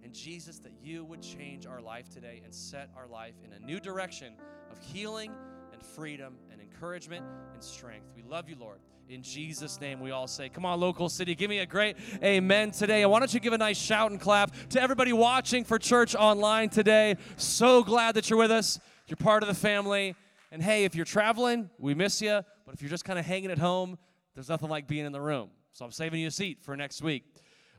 And 0.03 0.13
Jesus, 0.13 0.59
that 0.59 0.73
you 0.81 1.03
would 1.05 1.21
change 1.21 1.65
our 1.65 1.81
life 1.81 2.09
today 2.09 2.41
and 2.43 2.53
set 2.53 2.89
our 2.95 3.07
life 3.07 3.35
in 3.43 3.53
a 3.53 3.59
new 3.59 3.79
direction 3.79 4.33
of 4.71 4.79
healing 4.79 5.31
and 5.79 5.87
freedom 5.87 6.35
and 6.51 6.59
encouragement 6.59 7.25
and 7.53 7.63
strength. 7.63 8.11
We 8.13 8.21
love 8.23 8.49
you, 8.49 8.57
Lord. 8.59 8.79
In 9.07 9.23
Jesus' 9.23 9.79
name, 9.79 10.01
we 10.01 10.11
all 10.11 10.27
say, 10.27 10.49
Come 10.49 10.65
on, 10.65 10.79
local 10.79 11.07
city, 11.07 11.35
give 11.35 11.49
me 11.49 11.59
a 11.59 11.65
great 11.65 11.95
amen 12.21 12.71
today. 12.71 13.03
And 13.03 13.11
why 13.11 13.19
don't 13.19 13.33
you 13.33 13.39
give 13.39 13.53
a 13.53 13.57
nice 13.57 13.77
shout 13.77 14.11
and 14.11 14.19
clap 14.19 14.51
to 14.69 14.81
everybody 14.81 15.13
watching 15.13 15.63
for 15.63 15.79
church 15.79 16.15
online 16.15 16.69
today? 16.69 17.15
So 17.37 17.81
glad 17.81 18.15
that 18.15 18.29
you're 18.29 18.37
with 18.37 18.51
us. 18.51 18.77
You're 19.07 19.15
part 19.15 19.41
of 19.41 19.47
the 19.47 19.55
family. 19.55 20.15
And 20.51 20.61
hey, 20.61 20.83
if 20.83 20.95
you're 20.95 21.05
traveling, 21.05 21.69
we 21.79 21.93
miss 21.93 22.21
you. 22.21 22.41
But 22.65 22.75
if 22.75 22.81
you're 22.81 22.91
just 22.91 23.05
kind 23.05 23.17
of 23.17 23.25
hanging 23.25 23.51
at 23.51 23.57
home, 23.57 23.97
there's 24.35 24.49
nothing 24.49 24.69
like 24.69 24.85
being 24.85 25.05
in 25.05 25.13
the 25.13 25.21
room. 25.21 25.49
So 25.71 25.85
I'm 25.85 25.91
saving 25.91 26.19
you 26.19 26.27
a 26.27 26.31
seat 26.31 26.61
for 26.61 26.75
next 26.75 27.01
week. 27.01 27.23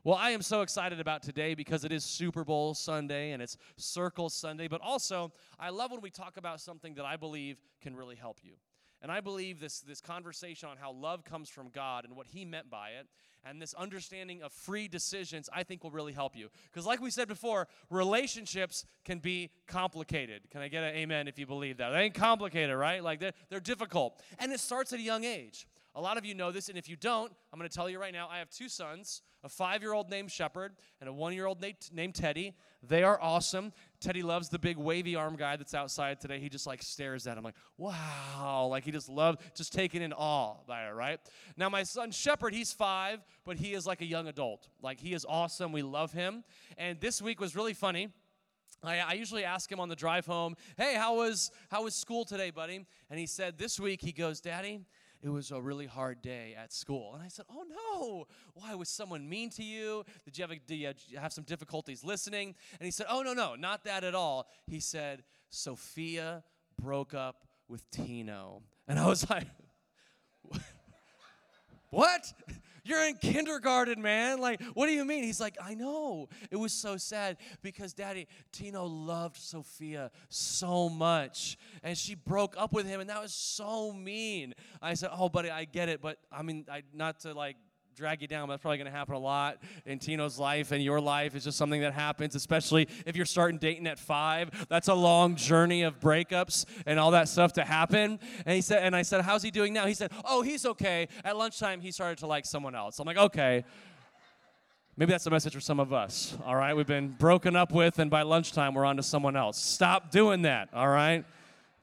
Well, 0.03 0.17
I 0.17 0.31
am 0.31 0.41
so 0.41 0.63
excited 0.63 0.99
about 0.99 1.23
today 1.23 1.55
because 1.55 1.85
it 1.85 1.93
is 1.93 2.05
Super 2.05 2.43
Bowl 2.43 2.73
Sunday 2.73 3.33
and 3.33 3.43
it's 3.43 3.59
Circle 3.77 4.31
Sunday, 4.31 4.67
but 4.67 4.81
also 4.81 5.31
I 5.59 5.69
love 5.69 5.91
when 5.91 6.01
we 6.01 6.09
talk 6.09 6.39
about 6.39 6.59
something 6.59 6.95
that 6.95 7.05
I 7.05 7.17
believe 7.17 7.59
can 7.83 7.95
really 7.95 8.17
help 8.17 8.39
you. 8.43 8.55
And 9.03 9.13
I 9.13 9.21
believe 9.21 9.61
this, 9.61 9.81
this 9.81 10.01
conversation 10.01 10.71
on 10.71 10.79
how 10.79 10.93
love 10.93 11.25
comes 11.25 11.51
from 11.51 11.69
God 11.69 12.07
and 12.07 12.17
what 12.17 12.27
He 12.27 12.47
meant 12.47 12.71
by 12.71 12.91
it, 13.01 13.09
and 13.45 13.61
this 13.61 13.75
understanding 13.75 14.43
of 14.43 14.53
free 14.53 14.89
decisions, 14.89 15.49
I 15.53 15.65
think 15.65 15.85
will 15.85 15.91
really 15.91 16.13
help 16.13 16.37
you. 16.37 16.49
Because, 16.71 16.87
like 16.87 17.01
we 17.01 17.11
said 17.11 17.27
before, 17.27 17.69
relationships 17.89 18.85
can 19.05 19.19
be 19.19 19.51
complicated. 19.67 20.43
Can 20.51 20.61
I 20.61 20.69
get 20.69 20.83
an 20.83 20.95
amen 20.95 21.29
if 21.29 21.39
you 21.39 21.47
believe 21.47 21.79
that? 21.79 21.91
They 21.91 22.01
ain't 22.01 22.15
complicated, 22.15 22.77
right? 22.77 23.03
Like 23.03 23.21
they're, 23.21 23.33
they're 23.49 23.61
difficult. 23.61 24.21
And 24.39 24.53
it 24.53 24.61
starts 24.61 24.93
at 24.93 24.99
a 24.99 25.03
young 25.03 25.25
age. 25.25 25.67
A 25.95 26.01
lot 26.01 26.17
of 26.17 26.25
you 26.25 26.35
know 26.35 26.53
this, 26.53 26.69
and 26.69 26.79
if 26.79 26.89
you 26.89 26.97
don't, 26.97 27.33
I'm 27.53 27.59
going 27.59 27.69
to 27.69 27.75
tell 27.75 27.89
you 27.89 27.99
right 27.99 28.13
now 28.13 28.29
I 28.31 28.39
have 28.39 28.51
two 28.51 28.69
sons 28.69 29.23
a 29.43 29.49
five 29.49 29.83
year 29.83 29.93
old 29.93 30.11
named 30.11 30.31
Shepard 30.31 30.73
and 31.01 31.09
a 31.09 31.13
one 31.13 31.33
year 31.33 31.47
old 31.47 31.65
named 31.93 32.15
Teddy. 32.15 32.55
They 32.83 33.03
are 33.03 33.19
awesome. 33.21 33.73
Teddy 34.01 34.23
loves 34.23 34.49
the 34.49 34.59
big 34.59 34.77
wavy 34.77 35.17
arm 35.17 35.37
guy 35.37 35.57
that's 35.57 35.75
outside 35.75 36.21
today. 36.21 36.41
He 36.41 36.49
just 36.49 36.67
like 36.67 36.83
stares 36.83 37.27
at 37.27 37.37
him 37.37 37.45
like, 37.45 37.55
wow. 37.77 38.67
Like 38.71 38.85
he 38.85 38.91
just 38.91 39.09
loves, 39.09 39.39
just 39.55 39.73
taken 39.73 40.03
in 40.03 40.13
awe 40.13 40.57
by 40.67 40.87
it, 40.87 40.91
right? 40.91 41.21
Now, 41.57 41.69
my 41.69 41.83
son 41.83 42.11
Shepard, 42.11 42.55
he's 42.55 42.73
five, 42.73 43.21
but 43.45 43.57
he 43.57 43.73
is 43.73 43.87
like 43.87 44.01
a 44.01 44.07
young 44.07 44.29
adult. 44.29 44.69
Like 44.83 45.01
he 45.01 45.15
is 45.15 45.27
awesome. 45.29 45.73
We 45.73 45.83
love 45.83 46.13
him. 46.13 46.45
And 46.79 47.01
this 47.01 47.21
week 47.23 47.41
was 47.41 47.57
really 47.57 47.75
funny. 47.75 48.09
I, 48.83 48.99
I, 49.01 49.13
usually 49.13 49.45
ask 49.45 49.71
him 49.71 49.79
on 49.79 49.91
the 49.91 49.97
drive 49.97 50.25
home, 50.25 50.57
hey, 50.79 50.95
how 50.95 51.17
was 51.17 51.51
how 51.71 51.85
was 51.85 51.95
school 51.95 52.25
today, 52.25 52.51
buddy? 52.51 52.87
And 53.11 53.21
he 53.21 53.27
said 53.27 53.59
this 53.59 53.79
week 53.79 54.01
he 54.01 54.13
goes, 54.13 54.41
Daddy, 54.41 54.81
it 55.23 55.29
was 55.29 55.51
a 55.51 55.61
really 55.61 55.87
hard 55.87 56.23
day 56.23 56.57
at 56.59 56.73
school. 56.73 57.15
And 57.15 57.23
I 57.23 57.29
said, 57.29 57.45
Oh 57.51 57.65
no, 57.69 58.27
why 58.55 58.75
was 58.75 58.89
someone 58.89 59.29
mean 59.29 59.51
to 59.51 59.63
you? 59.63 60.05
Did 60.25 60.39
you 60.39 60.43
have, 60.43 60.51
a, 60.51 60.59
did 60.59 60.77
you 61.09 61.19
have 61.19 61.33
some 61.33 61.45
difficulties 61.45 62.03
listening? 62.03 62.55
And 62.79 62.85
he 62.85 62.91
said, 62.91 63.07
Oh 63.09 63.23
no, 63.23 63.35
no, 63.35 63.55
not 63.55 63.85
that 63.85 64.05
at 64.05 64.15
all. 64.15 64.49
He 64.67 64.81
said, 64.81 65.23
Sophia 65.51 66.43
broke 66.81 67.13
up 67.15 67.47
with 67.69 67.89
Tino. 67.91 68.63
And 68.89 68.99
I 68.99 69.07
was 69.07 69.29
like, 69.31 69.47
What? 71.91 72.33
You're 72.85 73.07
in 73.07 73.17
kindergarten, 73.17 74.01
man. 74.03 74.41
Like, 74.41 74.63
what 74.75 74.87
do 74.87 74.93
you 74.93 75.05
mean? 75.05 75.25
He's 75.25 75.41
like, 75.41 75.57
I 75.63 75.75
know. 75.75 76.29
It 76.51 76.57
was 76.57 76.73
so 76.73 76.97
sad 76.97 77.37
because 77.63 77.93
daddy, 77.93 78.27
Tino 78.53 78.85
loved 78.85 79.37
Sophia 79.37 80.11
so 80.29 80.89
much. 80.89 81.59
And 81.83 81.97
she 81.97 82.15
broke 82.15 82.55
up 82.57 82.73
with 82.73 82.87
him, 82.87 83.01
and 83.01 83.11
that 83.11 83.21
was 83.21 83.35
so 83.35 83.93
mean. 83.93 84.55
I 84.81 84.95
said, 84.95 85.11
Oh, 85.13 85.29
buddy, 85.29 85.51
I 85.51 85.65
get 85.65 85.89
it, 85.89 86.01
but 86.01 86.19
I 86.33 86.43
mean, 86.43 86.67
I, 86.71 86.83
not 86.93 87.21
to 87.21 87.35
like 87.35 87.57
drag 87.97 88.23
you 88.23 88.29
down. 88.29 88.47
But 88.47 88.55
that's 88.55 88.63
probably 88.63 88.79
going 88.79 88.91
to 88.91 88.97
happen 88.97 89.15
a 89.15 89.19
lot 89.19 89.59
in 89.87 89.99
Tino's 89.99 90.39
life 90.39 90.73
and 90.73 90.83
your 90.83 91.01
life. 91.01 91.35
It's 91.35 91.45
just 91.45 91.59
something 91.59 91.81
that 91.83 91.93
happens, 91.93 92.35
especially 92.35 92.89
if 93.07 93.17
you're 93.17 93.27
starting 93.27 93.59
dating 93.59 93.87
at 93.87 93.99
five. 93.99 94.67
That's 94.69 94.89
a 94.89 94.95
long 94.95 95.37
journey 95.37 95.83
of 95.83 96.01
breakups 96.01 96.67
and 96.87 96.99
all 96.99 97.11
that 97.13 97.29
stuff 97.29 97.53
to 97.55 97.65
happen. 97.65 98.19
And 98.47 98.55
he 98.55 98.61
said, 98.61 98.83
and 98.83 98.95
I 98.97 99.03
said, 99.03 99.23
how's 99.23 99.43
he 99.43 99.51
doing 99.51 99.73
now? 99.73 99.87
He 99.87 99.95
said, 99.95 100.13
oh, 100.25 100.43
he's 100.43 100.65
okay. 100.67 101.09
At 101.25 101.37
lunchtime, 101.37 101.81
he 101.81 101.91
started 101.93 102.19
to 102.19 102.27
like 102.27 102.47
someone 102.47 102.75
else. 102.75 102.99
I'm 102.99 103.07
like, 103.07 103.19
okay. 103.19 103.65
Maybe 104.97 105.13
that's 105.13 105.27
a 105.27 105.31
message 105.31 105.55
for 105.55 105.61
some 105.61 105.81
of 105.81 105.95
us, 105.95 106.37
all 106.45 106.57
right? 106.57 106.75
We've 106.75 106.87
been 106.87 107.09
broken 107.09 107.57
up 107.57 107.73
with, 107.73 107.99
and 107.99 108.11
by 108.11 108.21
lunchtime, 108.21 108.75
we're 108.75 108.85
on 108.85 108.97
to 108.97 109.03
someone 109.03 109.35
else. 109.35 109.59
Stop 109.59 110.11
doing 110.11 110.43
that, 110.43 110.69
all 110.75 110.89
right? 110.89 111.25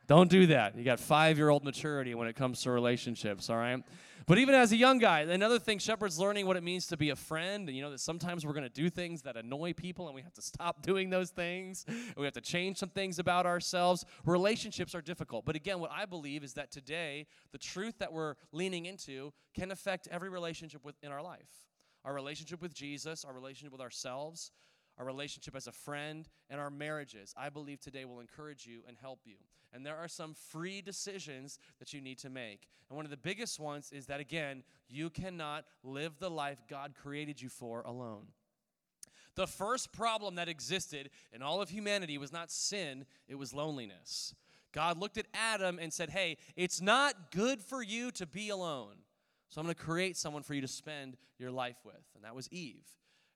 Don't 0.07 0.29
do 0.29 0.45
that. 0.47 0.77
You 0.77 0.83
got 0.83 0.99
five 0.99 1.37
year 1.37 1.49
old 1.49 1.63
maturity 1.63 2.13
when 2.15 2.27
it 2.27 2.35
comes 2.35 2.61
to 2.63 2.71
relationships, 2.71 3.49
all 3.49 3.57
right? 3.57 3.83
But 4.27 4.39
even 4.39 4.55
as 4.55 4.73
a 4.73 4.75
young 4.75 4.97
guy, 4.97 5.21
another 5.21 5.57
thing, 5.57 5.79
Shepherd's 5.79 6.19
learning 6.19 6.47
what 6.47 6.57
it 6.57 6.63
means 6.63 6.85
to 6.87 6.97
be 6.97 7.11
a 7.11 7.15
friend. 7.15 7.69
And 7.69 7.77
you 7.77 7.81
know 7.81 7.91
that 7.91 8.01
sometimes 8.01 8.45
we're 8.45 8.51
going 8.51 8.65
to 8.65 8.69
do 8.69 8.89
things 8.89 9.21
that 9.21 9.37
annoy 9.37 9.71
people 9.71 10.07
and 10.07 10.13
we 10.13 10.21
have 10.21 10.33
to 10.33 10.41
stop 10.41 10.81
doing 10.85 11.09
those 11.09 11.29
things. 11.29 11.85
We 12.17 12.25
have 12.25 12.33
to 12.33 12.41
change 12.41 12.77
some 12.77 12.89
things 12.89 13.19
about 13.19 13.45
ourselves. 13.45 14.03
Relationships 14.25 14.93
are 14.93 15.01
difficult. 15.01 15.45
But 15.45 15.55
again, 15.55 15.79
what 15.79 15.91
I 15.93 16.05
believe 16.05 16.43
is 16.43 16.55
that 16.55 16.71
today, 16.71 17.25
the 17.53 17.57
truth 17.57 17.99
that 17.99 18.11
we're 18.11 18.35
leaning 18.51 18.85
into 18.85 19.31
can 19.53 19.71
affect 19.71 20.09
every 20.11 20.27
relationship 20.27 20.83
within 20.83 21.11
our 21.11 21.21
life 21.21 21.47
our 22.05 22.13
relationship 22.13 22.61
with 22.61 22.73
Jesus, 22.73 23.25
our 23.25 23.33
relationship 23.33 23.73
with 23.73 23.81
ourselves, 23.81 24.51
our 24.97 25.05
relationship 25.05 25.55
as 25.55 25.67
a 25.67 25.71
friend, 25.71 26.27
and 26.49 26.59
our 26.59 26.69
marriages, 26.69 27.33
I 27.37 27.49
believe 27.49 27.79
today 27.79 28.05
will 28.05 28.19
encourage 28.19 28.65
you 28.65 28.79
and 28.87 28.97
help 28.99 29.19
you. 29.25 29.35
And 29.73 29.85
there 29.85 29.97
are 29.97 30.07
some 30.07 30.33
free 30.33 30.81
decisions 30.81 31.59
that 31.79 31.93
you 31.93 32.01
need 32.01 32.17
to 32.19 32.29
make. 32.29 32.67
And 32.89 32.95
one 32.95 33.05
of 33.05 33.11
the 33.11 33.17
biggest 33.17 33.59
ones 33.59 33.91
is 33.91 34.07
that, 34.07 34.19
again, 34.19 34.63
you 34.89 35.09
cannot 35.09 35.65
live 35.83 36.13
the 36.19 36.31
life 36.31 36.63
God 36.69 36.93
created 36.99 37.41
you 37.41 37.49
for 37.49 37.81
alone. 37.81 38.27
The 39.35 39.47
first 39.47 39.93
problem 39.93 40.35
that 40.35 40.49
existed 40.49 41.11
in 41.31 41.43
all 41.43 41.61
of 41.61 41.69
humanity 41.69 42.17
was 42.17 42.33
not 42.33 42.49
sin, 42.49 43.05
it 43.27 43.35
was 43.35 43.53
loneliness. 43.53 44.33
God 44.71 44.97
looked 44.97 45.17
at 45.17 45.27
Adam 45.33 45.77
and 45.79 45.93
said, 45.93 46.09
Hey, 46.09 46.37
it's 46.55 46.81
not 46.81 47.31
good 47.31 47.61
for 47.61 47.83
you 47.83 48.09
to 48.11 48.25
be 48.25 48.49
alone. 48.49 48.95
So 49.49 49.61
I'm 49.61 49.67
going 49.67 49.75
to 49.75 49.81
create 49.81 50.17
someone 50.17 50.43
for 50.43 50.53
you 50.53 50.61
to 50.61 50.67
spend 50.67 51.17
your 51.37 51.51
life 51.51 51.77
with. 51.85 52.03
And 52.15 52.23
that 52.23 52.35
was 52.35 52.49
Eve. 52.51 52.85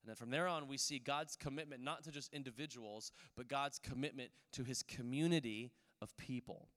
And 0.03 0.09
then 0.09 0.15
from 0.15 0.31
there 0.31 0.47
on, 0.47 0.67
we 0.67 0.77
see 0.77 0.99
God's 0.99 1.35
commitment 1.35 1.83
not 1.83 2.03
to 2.05 2.11
just 2.11 2.33
individuals, 2.33 3.11
but 3.35 3.47
God's 3.47 3.79
commitment 3.79 4.31
to 4.53 4.63
his 4.63 4.83
community 4.83 5.71
of 6.01 6.15
people. 6.17 6.69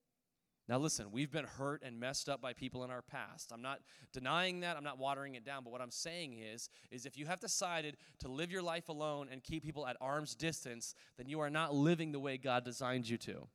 Now, 0.66 0.78
listen, 0.78 1.09
we've 1.12 1.31
been 1.31 1.45
hurt 1.45 1.83
and 1.85 2.00
messed 2.00 2.28
up 2.28 2.40
by 2.40 2.54
people 2.54 2.85
in 2.85 2.90
our 2.90 3.02
past. 3.02 3.52
I'm 3.52 3.61
not 3.61 3.81
denying 4.14 4.61
that. 4.61 4.78
I'm 4.78 4.85
not 4.85 4.99
watering 4.99 5.35
it 5.35 5.45
down. 5.45 5.62
But 5.62 5.73
what 5.73 5.83
I'm 5.83 5.90
saying 5.90 6.38
is, 6.38 6.71
is 6.90 7.04
if 7.04 7.19
you 7.19 7.26
have 7.26 7.38
decided 7.38 7.99
to 8.21 8.28
live 8.28 8.50
your 8.50 8.62
life 8.62 8.88
alone 8.88 9.28
and 9.31 9.43
keep 9.43 9.62
people 9.62 9.87
at 9.87 9.97
arm's 10.00 10.35
distance, 10.35 10.95
then 11.19 11.28
you 11.28 11.40
are 11.40 11.50
not 11.50 11.75
living 11.75 12.12
the 12.12 12.21
way 12.21 12.38
God 12.38 12.64
designed 12.64 13.09
you 13.09 13.19
to. 13.19 13.47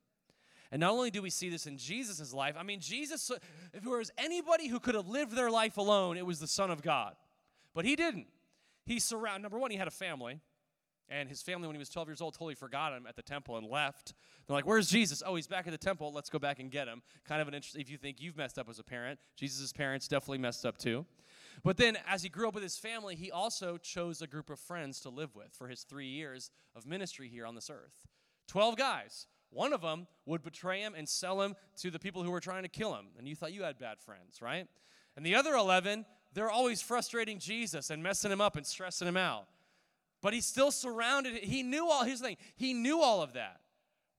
And 0.70 0.78
not 0.78 0.92
only 0.92 1.10
do 1.10 1.20
we 1.20 1.30
see 1.30 1.48
this 1.48 1.66
in 1.66 1.78
Jesus' 1.78 2.32
life, 2.32 2.54
I 2.56 2.62
mean, 2.62 2.78
Jesus, 2.78 3.28
if 3.74 3.82
there 3.82 3.98
was 3.98 4.12
anybody 4.16 4.68
who 4.68 4.78
could 4.78 4.94
have 4.94 5.08
lived 5.08 5.32
their 5.32 5.50
life 5.50 5.78
alone, 5.78 6.16
it 6.16 6.24
was 6.24 6.38
the 6.38 6.46
Son 6.46 6.70
of 6.70 6.80
God. 6.80 7.14
But 7.74 7.84
he 7.84 7.96
didn't. 7.96 8.28
He 8.84 8.98
surrounded, 8.98 9.42
number 9.42 9.58
one, 9.58 9.70
he 9.70 9.76
had 9.76 9.88
a 9.88 9.92
family. 9.92 10.40
And 11.10 11.28
his 11.28 11.42
family, 11.42 11.66
when 11.66 11.74
he 11.74 11.78
was 11.78 11.88
12 11.88 12.08
years 12.08 12.20
old, 12.20 12.34
totally 12.34 12.54
forgot 12.54 12.92
him 12.92 13.04
at 13.08 13.16
the 13.16 13.22
temple 13.22 13.56
and 13.56 13.66
left. 13.66 14.14
They're 14.46 14.54
like, 14.54 14.64
Where's 14.64 14.88
Jesus? 14.88 15.24
Oh, 15.26 15.34
he's 15.34 15.48
back 15.48 15.66
at 15.66 15.72
the 15.72 15.78
temple. 15.78 16.12
Let's 16.12 16.30
go 16.30 16.38
back 16.38 16.60
and 16.60 16.70
get 16.70 16.86
him. 16.86 17.02
Kind 17.24 17.42
of 17.42 17.48
an 17.48 17.54
interesting, 17.54 17.80
if 17.80 17.90
you 17.90 17.98
think 17.98 18.20
you've 18.20 18.36
messed 18.36 18.60
up 18.60 18.68
as 18.68 18.78
a 18.78 18.84
parent, 18.84 19.18
Jesus' 19.36 19.72
parents 19.72 20.06
definitely 20.06 20.38
messed 20.38 20.64
up 20.64 20.78
too. 20.78 21.04
But 21.64 21.78
then, 21.78 21.98
as 22.06 22.22
he 22.22 22.28
grew 22.28 22.46
up 22.46 22.54
with 22.54 22.62
his 22.62 22.78
family, 22.78 23.16
he 23.16 23.30
also 23.32 23.76
chose 23.76 24.22
a 24.22 24.28
group 24.28 24.50
of 24.50 24.60
friends 24.60 25.00
to 25.00 25.08
live 25.08 25.34
with 25.34 25.52
for 25.52 25.66
his 25.66 25.82
three 25.82 26.06
years 26.06 26.52
of 26.76 26.86
ministry 26.86 27.28
here 27.28 27.44
on 27.44 27.56
this 27.56 27.70
earth. 27.70 28.06
12 28.46 28.76
guys. 28.76 29.26
One 29.50 29.72
of 29.72 29.82
them 29.82 30.06
would 30.26 30.42
betray 30.42 30.80
him 30.80 30.94
and 30.96 31.08
sell 31.08 31.42
him 31.42 31.56
to 31.78 31.90
the 31.90 31.98
people 31.98 32.22
who 32.22 32.30
were 32.30 32.40
trying 32.40 32.62
to 32.62 32.68
kill 32.68 32.94
him. 32.94 33.06
And 33.18 33.26
you 33.26 33.34
thought 33.34 33.52
you 33.52 33.64
had 33.64 33.78
bad 33.78 33.98
friends, 33.98 34.40
right? 34.40 34.68
And 35.16 35.26
the 35.26 35.34
other 35.34 35.54
11 35.54 36.06
they're 36.32 36.50
always 36.50 36.80
frustrating 36.80 37.38
Jesus 37.38 37.90
and 37.90 38.02
messing 38.02 38.30
him 38.30 38.40
up 38.40 38.56
and 38.56 38.66
stressing 38.66 39.08
him 39.08 39.16
out. 39.16 39.46
But 40.22 40.34
he 40.34 40.40
still 40.40 40.70
surrounded 40.70 41.34
He 41.36 41.62
knew 41.62 41.88
all 41.88 42.04
his 42.04 42.20
thing. 42.20 42.36
He 42.56 42.74
knew 42.74 43.00
all 43.00 43.22
of 43.22 43.32
that, 43.34 43.60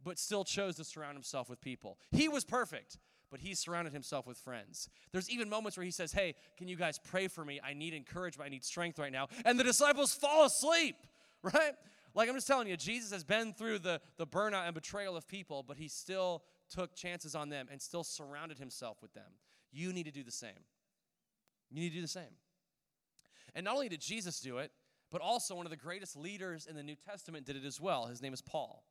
but 0.04 0.18
still 0.18 0.44
chose 0.44 0.76
to 0.78 0.84
surround 0.84 1.16
himself 1.16 1.50
with 1.50 1.62
people. 1.62 1.98
He 2.12 2.28
was 2.28 2.44
perfect, 2.44 2.98
but 3.30 3.40
he 3.40 3.54
surrounded 3.54 3.94
himself 3.94 4.26
with 4.28 4.38
friends. 4.38 4.90
There's 5.12 5.30
even 5.30 5.50
moments 5.50 5.78
where 5.78 5.86
he 5.86 5.92
says, 5.92 6.12
Hey, 6.12 6.36
can 6.58 6.68
you 6.68 6.76
guys 6.76 7.00
pray 7.00 7.28
for 7.28 7.46
me? 7.46 7.62
I 7.64 7.74
need 7.74 7.94
encouragement. 7.94 8.48
I 8.48 8.50
need 8.50 8.66
strength 8.66 9.00
right 9.00 9.12
now. 9.12 9.28
And 9.46 9.60
the 9.60 9.64
disciples 9.64 10.14
fall 10.14 10.46
asleep, 10.46 10.96
right? 11.44 11.74
Like 12.14 12.28
I'm 12.28 12.36
just 12.36 12.48
telling 12.48 12.68
you, 12.68 12.76
Jesus 12.76 13.12
has 13.12 13.24
been 13.24 13.54
through 13.54 13.80
the, 13.80 14.02
the 14.18 14.28
burnout 14.28 14.66
and 14.66 14.74
betrayal 14.74 15.16
of 15.16 15.28
people, 15.28 15.64
but 15.64 15.78
he 15.78 15.88
still 15.88 16.44
took 16.70 16.96
chances 16.96 17.36
on 17.36 17.50
them 17.50 17.68
and 17.72 17.82
still 17.82 18.04
surrounded 18.04 18.58
himself 18.58 19.02
with 19.02 19.14
them. 19.14 19.32
You 19.72 19.94
need 19.94 20.06
to 20.06 20.12
do 20.12 20.24
the 20.24 20.32
same. 20.32 20.66
You 21.72 21.82
need 21.82 21.90
to 21.90 21.96
do 21.96 22.02
the 22.02 22.08
same. 22.08 22.36
And 23.56 23.66
not 23.66 23.76
only 23.76 23.90
did 23.90 24.02
Jesus 24.02 24.40
do 24.40 24.58
it, 24.60 24.72
but 25.12 25.22
also 25.22 25.56
one 25.56 25.66
of 25.66 25.70
the 25.72 25.78
greatest 25.78 26.16
leaders 26.16 26.68
in 26.68 26.76
the 26.76 26.84
New 26.84 26.96
Testament 26.96 27.46
did 27.46 27.56
it 27.56 27.66
as 27.66 27.82
well. 27.82 28.06
His 28.06 28.22
name 28.22 28.34
is 28.34 28.42
Paul. 28.42 28.84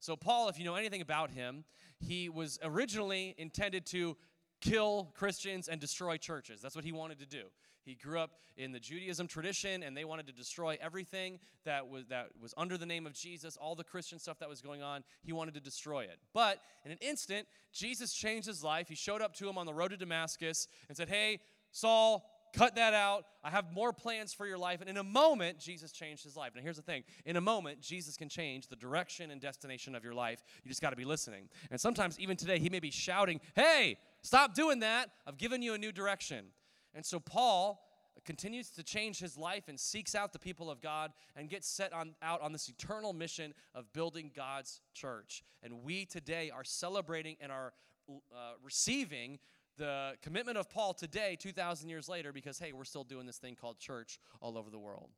So, 0.00 0.16
Paul, 0.16 0.48
if 0.48 0.58
you 0.58 0.64
know 0.64 0.74
anything 0.74 1.00
about 1.00 1.30
him, 1.30 1.64
he 2.00 2.28
was 2.28 2.58
originally 2.62 3.34
intended 3.38 3.86
to 3.86 4.16
kill 4.60 5.12
Christians 5.14 5.68
and 5.68 5.80
destroy 5.80 6.16
churches. 6.16 6.60
That's 6.60 6.74
what 6.74 6.84
he 6.84 6.92
wanted 6.92 7.18
to 7.20 7.26
do. 7.26 7.44
He 7.84 7.94
grew 7.94 8.20
up 8.20 8.32
in 8.56 8.70
the 8.70 8.78
Judaism 8.78 9.26
tradition, 9.26 9.82
and 9.82 9.96
they 9.96 10.04
wanted 10.04 10.26
to 10.28 10.32
destroy 10.32 10.78
everything 10.80 11.40
that 11.64 11.88
was, 11.88 12.06
that 12.06 12.28
was 12.40 12.54
under 12.56 12.78
the 12.78 12.86
name 12.86 13.06
of 13.06 13.12
Jesus, 13.12 13.56
all 13.56 13.74
the 13.74 13.84
Christian 13.84 14.18
stuff 14.18 14.38
that 14.38 14.48
was 14.48 14.60
going 14.60 14.82
on. 14.82 15.02
He 15.22 15.32
wanted 15.32 15.54
to 15.54 15.60
destroy 15.60 16.02
it. 16.02 16.18
But 16.32 16.60
in 16.84 16.92
an 16.92 16.98
instant, 17.00 17.48
Jesus 17.72 18.12
changed 18.12 18.46
his 18.46 18.62
life. 18.62 18.88
He 18.88 18.94
showed 18.94 19.20
up 19.20 19.34
to 19.36 19.48
him 19.48 19.58
on 19.58 19.66
the 19.66 19.74
road 19.74 19.88
to 19.88 19.96
Damascus 19.96 20.68
and 20.88 20.96
said, 20.96 21.08
Hey, 21.08 21.40
Saul, 21.72 22.24
cut 22.52 22.76
that 22.76 22.94
out. 22.94 23.24
I 23.42 23.50
have 23.50 23.72
more 23.72 23.92
plans 23.92 24.32
for 24.32 24.46
your 24.46 24.58
life. 24.58 24.80
And 24.80 24.88
in 24.88 24.98
a 24.98 25.02
moment, 25.02 25.58
Jesus 25.58 25.90
changed 25.90 26.22
his 26.22 26.36
life. 26.36 26.52
Now, 26.54 26.62
here's 26.62 26.76
the 26.76 26.82
thing 26.82 27.02
in 27.26 27.36
a 27.36 27.40
moment, 27.40 27.80
Jesus 27.80 28.16
can 28.16 28.28
change 28.28 28.68
the 28.68 28.76
direction 28.76 29.30
and 29.30 29.40
destination 29.40 29.94
of 29.94 30.04
your 30.04 30.14
life. 30.14 30.44
You 30.62 30.68
just 30.68 30.82
got 30.82 30.90
to 30.90 30.96
be 30.96 31.04
listening. 31.04 31.48
And 31.70 31.80
sometimes, 31.80 32.20
even 32.20 32.36
today, 32.36 32.58
he 32.58 32.70
may 32.70 32.80
be 32.80 32.90
shouting, 32.90 33.40
Hey, 33.56 33.98
stop 34.22 34.54
doing 34.54 34.80
that. 34.80 35.10
I've 35.26 35.38
given 35.38 35.62
you 35.62 35.74
a 35.74 35.78
new 35.78 35.92
direction. 35.92 36.46
And 36.94 37.04
so, 37.04 37.18
Paul 37.18 37.88
continues 38.24 38.70
to 38.70 38.82
change 38.82 39.18
his 39.18 39.36
life 39.36 39.64
and 39.68 39.80
seeks 39.80 40.14
out 40.14 40.32
the 40.32 40.38
people 40.38 40.70
of 40.70 40.80
God 40.80 41.12
and 41.34 41.48
gets 41.48 41.66
set 41.66 41.92
on, 41.92 42.14
out 42.22 42.40
on 42.40 42.52
this 42.52 42.68
eternal 42.68 43.12
mission 43.12 43.52
of 43.74 43.92
building 43.92 44.30
God's 44.34 44.80
church. 44.94 45.42
And 45.62 45.82
we 45.82 46.04
today 46.04 46.50
are 46.50 46.62
celebrating 46.62 47.36
and 47.40 47.50
are 47.50 47.72
uh, 48.08 48.52
receiving 48.62 49.38
the 49.76 50.12
commitment 50.22 50.58
of 50.58 50.70
Paul 50.70 50.94
today, 50.94 51.36
2,000 51.38 51.88
years 51.88 52.08
later, 52.08 52.32
because, 52.32 52.58
hey, 52.58 52.72
we're 52.72 52.84
still 52.84 53.04
doing 53.04 53.26
this 53.26 53.38
thing 53.38 53.54
called 53.54 53.78
church 53.78 54.18
all 54.40 54.58
over 54.58 54.70
the 54.70 54.78
world. 54.78 55.10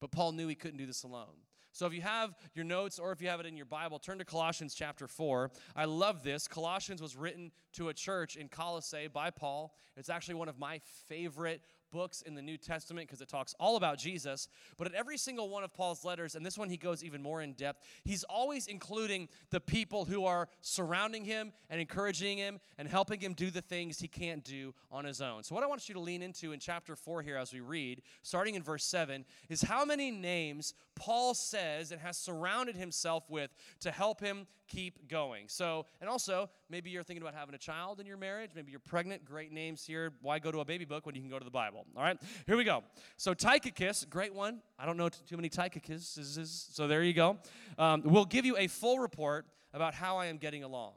But 0.00 0.10
Paul 0.10 0.32
knew 0.32 0.48
he 0.48 0.54
couldn't 0.54 0.78
do 0.78 0.86
this 0.86 1.02
alone. 1.02 1.36
So 1.72 1.84
if 1.84 1.92
you 1.92 2.00
have 2.00 2.34
your 2.54 2.64
notes 2.64 2.98
or 2.98 3.12
if 3.12 3.20
you 3.20 3.28
have 3.28 3.38
it 3.38 3.44
in 3.44 3.54
your 3.54 3.66
Bible, 3.66 3.98
turn 3.98 4.16
to 4.18 4.24
Colossians 4.24 4.74
chapter 4.74 5.06
4. 5.06 5.50
I 5.74 5.84
love 5.84 6.22
this. 6.22 6.48
Colossians 6.48 7.02
was 7.02 7.16
written 7.16 7.52
to 7.74 7.90
a 7.90 7.94
church 7.94 8.36
in 8.36 8.48
Colossae 8.48 9.08
by 9.08 9.28
Paul. 9.28 9.74
It's 9.94 10.08
actually 10.08 10.36
one 10.36 10.48
of 10.48 10.58
my 10.58 10.80
favorite 11.06 11.60
books 11.90 12.22
in 12.22 12.34
the 12.34 12.42
New 12.42 12.56
Testament 12.56 13.06
because 13.06 13.20
it 13.20 13.28
talks 13.28 13.54
all 13.58 13.76
about 13.76 13.98
Jesus. 13.98 14.48
But 14.76 14.86
at 14.86 14.94
every 14.94 15.16
single 15.18 15.48
one 15.48 15.64
of 15.64 15.72
Paul's 15.72 16.04
letters, 16.04 16.34
and 16.34 16.44
this 16.44 16.58
one 16.58 16.68
he 16.68 16.76
goes 16.76 17.04
even 17.04 17.22
more 17.22 17.42
in 17.42 17.52
depth, 17.52 17.84
he's 18.04 18.24
always 18.24 18.66
including 18.66 19.28
the 19.50 19.60
people 19.60 20.04
who 20.04 20.24
are 20.24 20.48
surrounding 20.60 21.24
him 21.24 21.52
and 21.70 21.80
encouraging 21.80 22.38
him 22.38 22.60
and 22.78 22.88
helping 22.88 23.20
him 23.20 23.34
do 23.34 23.50
the 23.50 23.62
things 23.62 23.98
he 23.98 24.08
can't 24.08 24.44
do 24.44 24.74
on 24.90 25.04
his 25.04 25.20
own. 25.20 25.42
So, 25.42 25.54
what 25.54 25.64
I 25.64 25.66
want 25.66 25.88
you 25.88 25.94
to 25.94 26.00
lean 26.00 26.22
into 26.22 26.52
in 26.52 26.60
chapter 26.60 26.96
4 26.96 27.22
here 27.22 27.36
as 27.36 27.52
we 27.52 27.60
read, 27.60 28.02
starting 28.22 28.54
in 28.54 28.62
verse 28.62 28.84
7, 28.84 29.24
is 29.48 29.62
how 29.62 29.84
many 29.84 30.10
names 30.10 30.74
Paul 30.94 31.34
says 31.34 31.92
and 31.92 32.00
has 32.00 32.16
surrounded 32.16 32.76
himself 32.76 33.28
with 33.28 33.50
to 33.80 33.90
help 33.90 34.20
him 34.20 34.46
keep 34.68 35.08
going. 35.08 35.44
So, 35.48 35.86
and 36.00 36.08
also, 36.08 36.50
maybe 36.70 36.90
you're 36.90 37.02
thinking 37.02 37.22
about 37.22 37.34
having 37.34 37.54
a 37.54 37.58
child 37.58 38.00
in 38.00 38.06
your 38.06 38.16
marriage. 38.16 38.50
Maybe 38.54 38.70
you're 38.70 38.80
pregnant. 38.80 39.24
Great 39.24 39.52
names 39.52 39.84
here. 39.84 40.12
Why 40.20 40.38
go 40.38 40.50
to 40.50 40.60
a 40.60 40.64
baby 40.64 40.84
book 40.84 41.06
when 41.06 41.14
you 41.14 41.20
can 41.20 41.30
go 41.30 41.38
to 41.38 41.44
the 41.44 41.50
Bible? 41.50 41.86
All 41.96 42.02
right, 42.02 42.18
here 42.46 42.56
we 42.56 42.64
go. 42.64 42.82
So, 43.16 43.34
Tychicus, 43.34 44.04
great 44.08 44.34
one. 44.34 44.60
I 44.78 44.86
don't 44.86 44.96
know 44.96 45.08
too 45.08 45.36
many 45.36 45.48
Tychicuses, 45.48 46.74
so 46.74 46.86
there 46.86 47.02
you 47.02 47.12
go. 47.12 47.38
Um, 47.78 48.02
we'll 48.04 48.24
give 48.24 48.44
you 48.44 48.56
a 48.56 48.66
full 48.66 48.98
report 48.98 49.46
about 49.72 49.94
how 49.94 50.16
I 50.16 50.26
am 50.26 50.38
getting 50.38 50.64
along. 50.64 50.94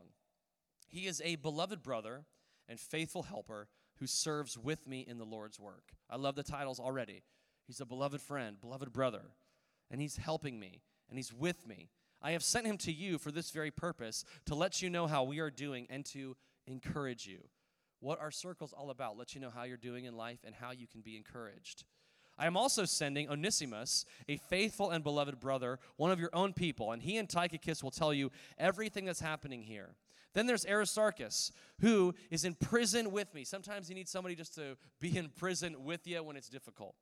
He 0.88 1.06
is 1.06 1.22
a 1.24 1.36
beloved 1.36 1.84
brother 1.84 2.24
and 2.68 2.80
faithful 2.80 3.24
helper 3.24 3.68
who 4.00 4.08
serves 4.08 4.58
with 4.58 4.88
me 4.88 5.06
in 5.08 5.18
the 5.18 5.26
Lord's 5.26 5.60
work. 5.60 5.92
I 6.10 6.16
love 6.16 6.36
the 6.36 6.44
titles 6.44 6.80
already. 6.80 7.24
He's 7.68 7.82
a 7.82 7.86
beloved 7.86 8.22
friend, 8.22 8.60
beloved 8.60 8.92
brother, 8.92 9.22
and 9.92 10.02
he's 10.02 10.18
helping 10.18 10.60
me, 10.60 10.82
and 11.10 11.20
he's 11.20 11.34
with 11.34 11.68
me. 11.68 11.90
I 12.22 12.32
have 12.32 12.44
sent 12.44 12.68
him 12.68 12.78
to 12.80 12.92
you 12.92 13.18
for 13.18 13.32
this 13.32 13.52
very 13.52 13.72
purpose, 13.72 14.26
to 14.46 14.56
let 14.56 14.82
you 14.82 14.90
know 14.90 15.08
how 15.08 15.24
we 15.24 15.40
are 15.40 15.52
doing 15.52 15.88
and 15.90 16.06
to 16.08 16.36
encourage 16.68 17.26
you. 17.28 17.40
What 18.02 18.20
are 18.20 18.32
circles 18.32 18.74
all 18.74 18.90
about? 18.90 19.18
Let 19.18 19.36
you 19.36 19.42
know 19.42 19.50
how 19.50 19.64
you're 19.64 19.78
doing 19.78 20.06
in 20.06 20.16
life 20.16 20.40
and 20.46 20.56
how 20.56 20.72
you 20.72 20.88
can 20.88 21.02
be 21.02 21.18
encouraged. 21.18 21.84
I 22.38 22.48
am 22.48 22.56
also 22.56 22.86
sending 22.86 23.30
Onesimus, 23.30 24.06
a 24.30 24.38
faithful 24.38 24.92
and 24.92 25.04
beloved 25.04 25.42
brother, 25.42 25.78
one 25.98 26.12
of 26.12 26.20
your 26.20 26.30
own 26.32 26.54
people, 26.54 26.94
and 26.94 27.02
he 27.02 27.18
and 27.18 27.28
Tychicus 27.28 27.84
will 27.84 27.92
tell 27.92 28.14
you 28.14 28.32
everything 28.58 29.04
that's 29.04 29.20
happening 29.20 29.64
here. 29.64 29.96
Then 30.34 30.46
there's 30.46 30.66
Aristarchus, 30.66 31.52
who 31.82 32.14
is 32.30 32.46
in 32.46 32.54
prison 32.54 33.12
with 33.12 33.34
me. 33.34 33.44
Sometimes 33.44 33.90
you 33.90 33.96
need 33.96 34.08
somebody 34.08 34.36
just 34.36 34.56
to 34.56 34.78
be 35.02 35.18
in 35.18 35.30
prison 35.30 35.84
with 35.84 36.08
you 36.08 36.24
when 36.24 36.38
it's 36.38 36.50
difficult. 36.50 36.96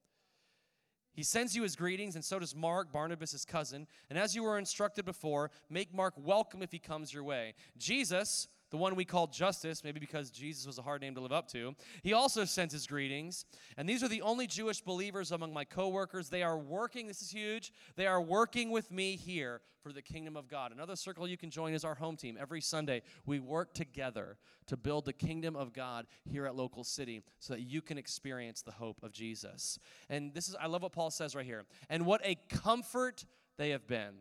He 1.17 1.23
sends 1.23 1.55
you 1.55 1.63
his 1.63 1.75
greetings, 1.75 2.13
and 2.13 2.23
so 2.23 2.37
does 2.37 2.55
Mark, 2.55 2.91
Barnabas' 2.91 3.43
cousin. 3.43 3.87
And 4.11 4.19
as 4.19 4.35
you 4.35 4.43
were 4.43 4.59
instructed 4.59 5.03
before, 5.03 5.49
make 5.67 5.91
Mark 5.91 6.13
welcome 6.15 6.61
if 6.61 6.71
he 6.71 6.77
comes 6.77 7.11
your 7.11 7.23
way. 7.23 7.55
Jesus, 7.75 8.47
the 8.69 8.77
one 8.77 8.95
we 8.95 9.05
call 9.05 9.27
Justus, 9.27 9.83
maybe 9.83 9.99
because 9.99 10.29
Jesus 10.29 10.65
was 10.65 10.77
a 10.77 10.81
hard 10.81 11.01
name 11.01 11.15
to 11.15 11.21
live 11.21 11.31
up 11.31 11.47
to. 11.49 11.75
He 12.03 12.13
also 12.13 12.45
sends 12.45 12.73
his 12.73 12.87
greetings. 12.87 13.45
And 13.77 13.87
these 13.87 14.03
are 14.03 14.07
the 14.07 14.21
only 14.21 14.47
Jewish 14.47 14.81
believers 14.81 15.31
among 15.31 15.53
my 15.53 15.63
coworkers. 15.63 16.29
They 16.29 16.43
are 16.43 16.57
working, 16.57 17.07
this 17.07 17.21
is 17.21 17.31
huge, 17.31 17.71
they 17.95 18.07
are 18.07 18.21
working 18.21 18.71
with 18.71 18.91
me 18.91 19.15
here 19.15 19.61
for 19.81 19.93
the 19.93 20.01
kingdom 20.01 20.35
of 20.35 20.49
God. 20.49 20.71
Another 20.73 20.95
circle 20.95 21.27
you 21.27 21.37
can 21.37 21.49
join 21.49 21.73
is 21.73 21.85
our 21.85 21.95
home 21.95 22.17
team. 22.17 22.37
Every 22.39 22.59
Sunday, 22.59 23.03
we 23.25 23.39
work 23.39 23.73
together 23.73 24.37
to 24.65 24.75
build 24.75 25.05
the 25.05 25.13
kingdom 25.13 25.55
of 25.55 25.71
God 25.71 26.07
here 26.29 26.45
at 26.45 26.55
Local 26.55 26.83
City 26.83 27.23
so 27.39 27.53
that 27.53 27.61
you 27.61 27.81
can 27.81 27.97
experience 27.97 28.61
the 28.61 28.71
hope 28.71 29.01
of 29.01 29.13
Jesus. 29.13 29.79
And 30.09 30.33
this 30.33 30.49
is, 30.49 30.55
I 30.59 30.67
love 30.67 30.83
what 30.83 30.91
Paul 30.91 31.09
says 31.09 31.35
right 31.35 31.45
here. 31.45 31.63
And 31.89 32.05
what 32.05 32.21
a 32.25 32.35
comfort 32.49 33.25
they 33.57 33.69
have 33.69 33.87
been. 33.87 34.13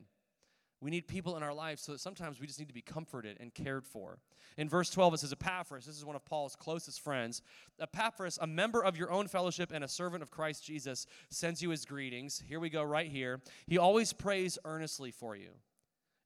We 0.81 0.91
need 0.91 1.09
people 1.09 1.37
in 1.37 1.43
our 1.43 1.55
lives 1.55 1.83
so 1.83 1.93
that 1.93 2.01
sometimes 2.01 2.39
we 2.39 2.47
just 2.47 2.59
need 2.59 2.69
to 2.69 2.75
be 2.75 2.83
comforted 2.83 3.39
and 3.41 3.55
cared 3.55 3.87
for. 3.87 4.19
In 4.59 4.69
verse 4.69 4.91
12, 4.91 5.15
it 5.15 5.21
says, 5.21 5.33
Epaphras, 5.33 5.87
this 5.87 5.97
is 5.97 6.05
one 6.05 6.17
of 6.17 6.25
Paul's 6.25 6.55
closest 6.55 7.01
friends. 7.01 7.43
Epaphras, 7.81 8.39
a 8.41 8.47
member 8.47 8.83
of 8.83 8.97
your 8.97 9.11
own 9.11 9.27
fellowship 9.27 9.71
and 9.73 9.83
a 9.83 9.89
servant 9.89 10.23
of 10.23 10.31
Christ 10.31 10.65
Jesus, 10.65 11.07
sends 11.31 11.63
you 11.63 11.71
his 11.71 11.85
greetings. 11.85 12.43
Here 12.47 12.61
we 12.61 12.69
go, 12.69 12.83
right 12.83 13.11
here. 13.11 13.41
He 13.67 13.79
always 13.79 14.13
prays 14.13 14.59
earnestly 14.65 15.11
for 15.11 15.35
you, 15.35 15.51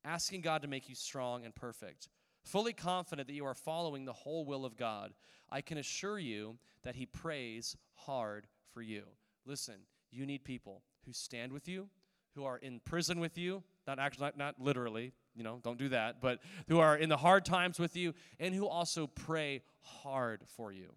asking 0.05 0.41
God 0.41 0.63
to 0.63 0.69
make 0.69 0.89
you 0.89 0.95
strong 0.95 1.45
and 1.45 1.55
perfect. 1.55 2.09
Fully 2.43 2.73
confident 2.73 3.29
that 3.29 3.35
you 3.35 3.45
are 3.45 3.55
following 3.55 4.05
the 4.05 4.13
whole 4.13 4.45
will 4.45 4.65
of 4.65 4.77
God, 4.77 5.13
I 5.51 5.61
can 5.61 5.79
assure 5.79 6.19
you 6.19 6.59
that 6.83 6.97
he 6.97 7.07
prays 7.07 7.77
hard 7.95 8.47
for 8.73 8.83
you. 8.83 9.03
Listen, 9.45 9.75
you 10.11 10.27
need 10.27 10.45
people 10.45 10.83
who 11.07 11.13
stand 11.13 11.53
with 11.53 11.69
you, 11.69 11.89
who 12.35 12.45
are 12.45 12.59
in 12.59 12.81
prison 12.81 13.21
with 13.21 13.37
you, 13.37 13.63
not 13.91 13.99
actually 13.99 14.27
not, 14.27 14.39
not 14.39 14.55
literally, 14.61 15.13
you 15.35 15.43
know, 15.43 15.59
don't 15.63 15.79
do 15.79 15.89
that, 15.89 16.21
but 16.21 16.39
who 16.69 16.79
are 16.79 16.97
in 16.97 17.09
the 17.09 17.17
hard 17.17 17.45
times 17.45 17.79
with 17.79 17.97
you 17.97 18.15
and 18.39 18.55
who 18.55 18.67
also 18.67 19.07
pray 19.07 19.63
hard 19.81 20.43
for 20.47 20.73
you. 20.73 20.95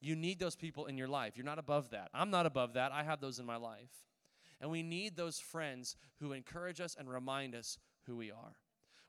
You 0.00 0.14
need 0.14 0.38
those 0.38 0.54
people 0.54 0.86
in 0.86 0.96
your 0.96 1.08
life. 1.08 1.36
You're 1.36 1.46
not 1.46 1.58
above 1.58 1.90
that. 1.90 2.10
I'm 2.14 2.30
not 2.30 2.46
above 2.46 2.74
that. 2.74 2.92
I 2.92 3.02
have 3.02 3.20
those 3.20 3.38
in 3.38 3.46
my 3.46 3.56
life. 3.56 3.90
And 4.60 4.70
we 4.70 4.82
need 4.82 5.16
those 5.16 5.40
friends 5.40 5.96
who 6.20 6.32
encourage 6.32 6.80
us 6.80 6.94
and 6.98 7.08
remind 7.08 7.54
us 7.54 7.78
who 8.06 8.16
we 8.16 8.30
are. 8.30 8.56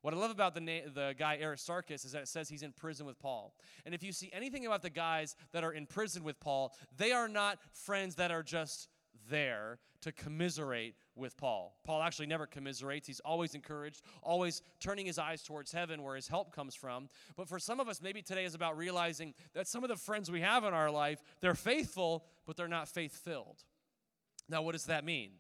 What 0.02 0.14
I 0.14 0.18
love 0.18 0.32
about 0.32 0.54
the, 0.54 0.62
na- 0.62 0.90
the 0.94 1.16
guy 1.18 1.40
Aristarchus 1.42 2.06
is 2.06 2.12
that 2.14 2.24
it 2.24 2.28
says 2.28 2.50
he's 2.50 2.64
in 2.64 2.72
prison 2.72 3.06
with 3.06 3.20
Paul. 3.20 3.56
And 3.86 3.94
if 3.94 4.04
you 4.04 4.12
see 4.12 4.30
anything 4.34 4.66
about 4.66 4.82
the 4.82 4.90
guys 4.90 5.36
that 5.52 5.64
are 5.64 5.74
in 5.74 5.86
prison 5.86 6.24
with 6.24 6.40
Paul, 6.40 6.74
they 6.98 7.12
are 7.12 7.28
not 7.28 7.60
friends 7.72 8.16
that 8.16 8.32
are 8.32 8.44
just 8.44 8.88
there 9.30 9.80
to 10.02 10.12
commiserate 10.12 10.96
with 11.16 11.38
Paul. 11.38 11.78
Paul 11.84 12.02
actually 12.02 12.28
never 12.28 12.46
commiserates. 12.46 13.08
He's 13.08 13.20
always 13.22 13.56
encouraged, 13.56 14.02
always 14.22 14.62
turning 14.80 15.06
his 15.06 15.18
eyes 15.18 15.44
towards 15.44 15.72
heaven 15.72 16.04
where 16.04 16.16
his 16.16 16.28
help 16.28 16.54
comes 16.54 16.76
from. 16.76 17.10
But 17.36 17.48
for 17.48 17.60
some 17.60 17.80
of 17.80 17.88
us, 17.88 18.02
maybe 18.02 18.22
today 18.22 18.46
is 18.46 18.56
about 18.56 18.78
realizing 18.78 19.34
that 19.54 19.68
some 19.68 19.84
of 19.84 19.90
the 19.90 19.96
friends 19.96 20.30
we 20.30 20.42
have 20.42 20.64
in 20.64 20.74
our 20.74 20.92
life, 20.92 21.24
they're 21.42 21.56
faithful, 21.56 22.26
but 22.46 22.58
they're 22.58 22.68
not 22.68 22.88
faith 22.88 23.16
filled. 23.18 23.64
Now, 24.50 24.62
what 24.62 24.74
does 24.74 24.86
that 24.86 25.04
mean? 25.04 25.32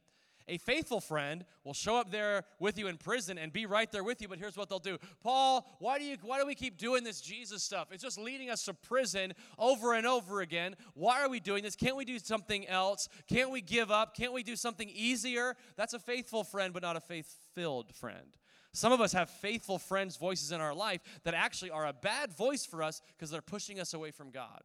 A 0.47 0.57
faithful 0.59 1.01
friend 1.01 1.43
will 1.63 1.73
show 1.73 1.97
up 1.97 2.11
there 2.11 2.43
with 2.59 2.77
you 2.77 2.87
in 2.87 2.97
prison 2.97 3.37
and 3.37 3.51
be 3.51 3.65
right 3.65 3.91
there 3.91 4.03
with 4.03 4.21
you, 4.21 4.27
but 4.27 4.37
here's 4.37 4.55
what 4.55 4.69
they'll 4.69 4.77
do. 4.77 4.97
Paul, 5.21 5.77
why 5.79 5.97
do 5.97 6.05
you 6.05 6.17
why 6.21 6.39
do 6.39 6.45
we 6.45 6.53
keep 6.53 6.77
doing 6.77 7.03
this 7.03 7.19
Jesus 7.19 7.63
stuff? 7.63 7.87
It's 7.91 8.03
just 8.03 8.19
leading 8.19 8.51
us 8.51 8.63
to 8.65 8.73
prison 8.73 9.33
over 9.57 9.93
and 9.93 10.05
over 10.05 10.41
again. 10.41 10.75
Why 10.93 11.21
are 11.21 11.29
we 11.29 11.39
doing 11.39 11.63
this? 11.63 11.75
Can't 11.75 11.95
we 11.95 12.05
do 12.05 12.19
something 12.19 12.67
else? 12.67 13.09
Can't 13.27 13.49
we 13.49 13.61
give 13.61 13.89
up? 13.89 14.15
Can't 14.15 14.33
we 14.33 14.43
do 14.43 14.55
something 14.55 14.89
easier? 14.93 15.55
That's 15.77 15.93
a 15.93 15.99
faithful 15.99 16.43
friend, 16.43 16.73
but 16.73 16.83
not 16.83 16.95
a 16.95 17.01
faith-filled 17.01 17.95
friend. 17.95 18.37
Some 18.71 18.91
of 18.91 19.01
us 19.01 19.13
have 19.13 19.29
faithful 19.29 19.79
friends' 19.79 20.17
voices 20.17 20.51
in 20.51 20.59
our 20.61 20.75
life 20.75 21.01
that 21.23 21.33
actually 21.33 21.71
are 21.71 21.87
a 21.87 21.93
bad 21.93 22.33
voice 22.33 22.65
for 22.65 22.83
us 22.83 23.01
because 23.15 23.31
they're 23.31 23.41
pushing 23.41 23.79
us 23.79 23.93
away 23.93 24.11
from 24.11 24.31
God. 24.31 24.61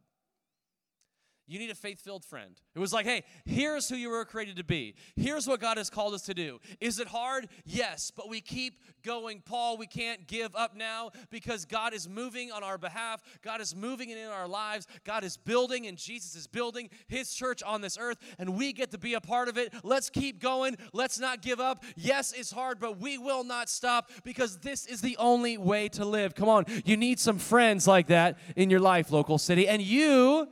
You 1.51 1.59
need 1.59 1.69
a 1.69 1.75
faith 1.75 1.99
filled 1.99 2.23
friend. 2.23 2.55
It 2.73 2.79
was 2.79 2.93
like, 2.93 3.05
hey, 3.05 3.25
here's 3.43 3.89
who 3.89 3.97
you 3.97 4.09
were 4.09 4.23
created 4.23 4.55
to 4.55 4.63
be. 4.63 4.95
Here's 5.17 5.49
what 5.49 5.59
God 5.59 5.77
has 5.77 5.89
called 5.89 6.13
us 6.13 6.21
to 6.23 6.33
do. 6.33 6.61
Is 6.79 6.97
it 6.97 7.09
hard? 7.09 7.49
Yes, 7.65 8.09
but 8.09 8.29
we 8.29 8.39
keep 8.39 8.79
going. 9.03 9.41
Paul, 9.43 9.77
we 9.77 9.85
can't 9.85 10.27
give 10.27 10.55
up 10.55 10.77
now 10.77 11.11
because 11.29 11.65
God 11.65 11.93
is 11.93 12.07
moving 12.07 12.53
on 12.53 12.63
our 12.63 12.77
behalf. 12.77 13.21
God 13.41 13.59
is 13.59 13.75
moving 13.75 14.11
in 14.11 14.17
our 14.29 14.47
lives. 14.47 14.87
God 15.03 15.25
is 15.25 15.35
building, 15.35 15.87
and 15.87 15.97
Jesus 15.97 16.35
is 16.35 16.47
building 16.47 16.89
his 17.09 17.33
church 17.33 17.61
on 17.61 17.81
this 17.81 17.97
earth, 17.99 18.19
and 18.39 18.57
we 18.57 18.71
get 18.71 18.91
to 18.91 18.97
be 18.97 19.15
a 19.15 19.21
part 19.21 19.49
of 19.49 19.57
it. 19.57 19.73
Let's 19.83 20.09
keep 20.09 20.41
going. 20.41 20.77
Let's 20.93 21.19
not 21.19 21.41
give 21.41 21.59
up. 21.59 21.83
Yes, 21.97 22.31
it's 22.31 22.51
hard, 22.51 22.79
but 22.79 22.97
we 23.01 23.17
will 23.17 23.43
not 23.43 23.67
stop 23.67 24.09
because 24.23 24.59
this 24.59 24.85
is 24.85 25.01
the 25.01 25.17
only 25.17 25.57
way 25.57 25.89
to 25.89 26.05
live. 26.05 26.33
Come 26.33 26.47
on, 26.47 26.63
you 26.85 26.95
need 26.95 27.19
some 27.19 27.39
friends 27.39 27.87
like 27.87 28.07
that 28.07 28.37
in 28.55 28.69
your 28.69 28.79
life, 28.79 29.11
local 29.11 29.37
city, 29.37 29.67
and 29.67 29.81
you 29.81 30.47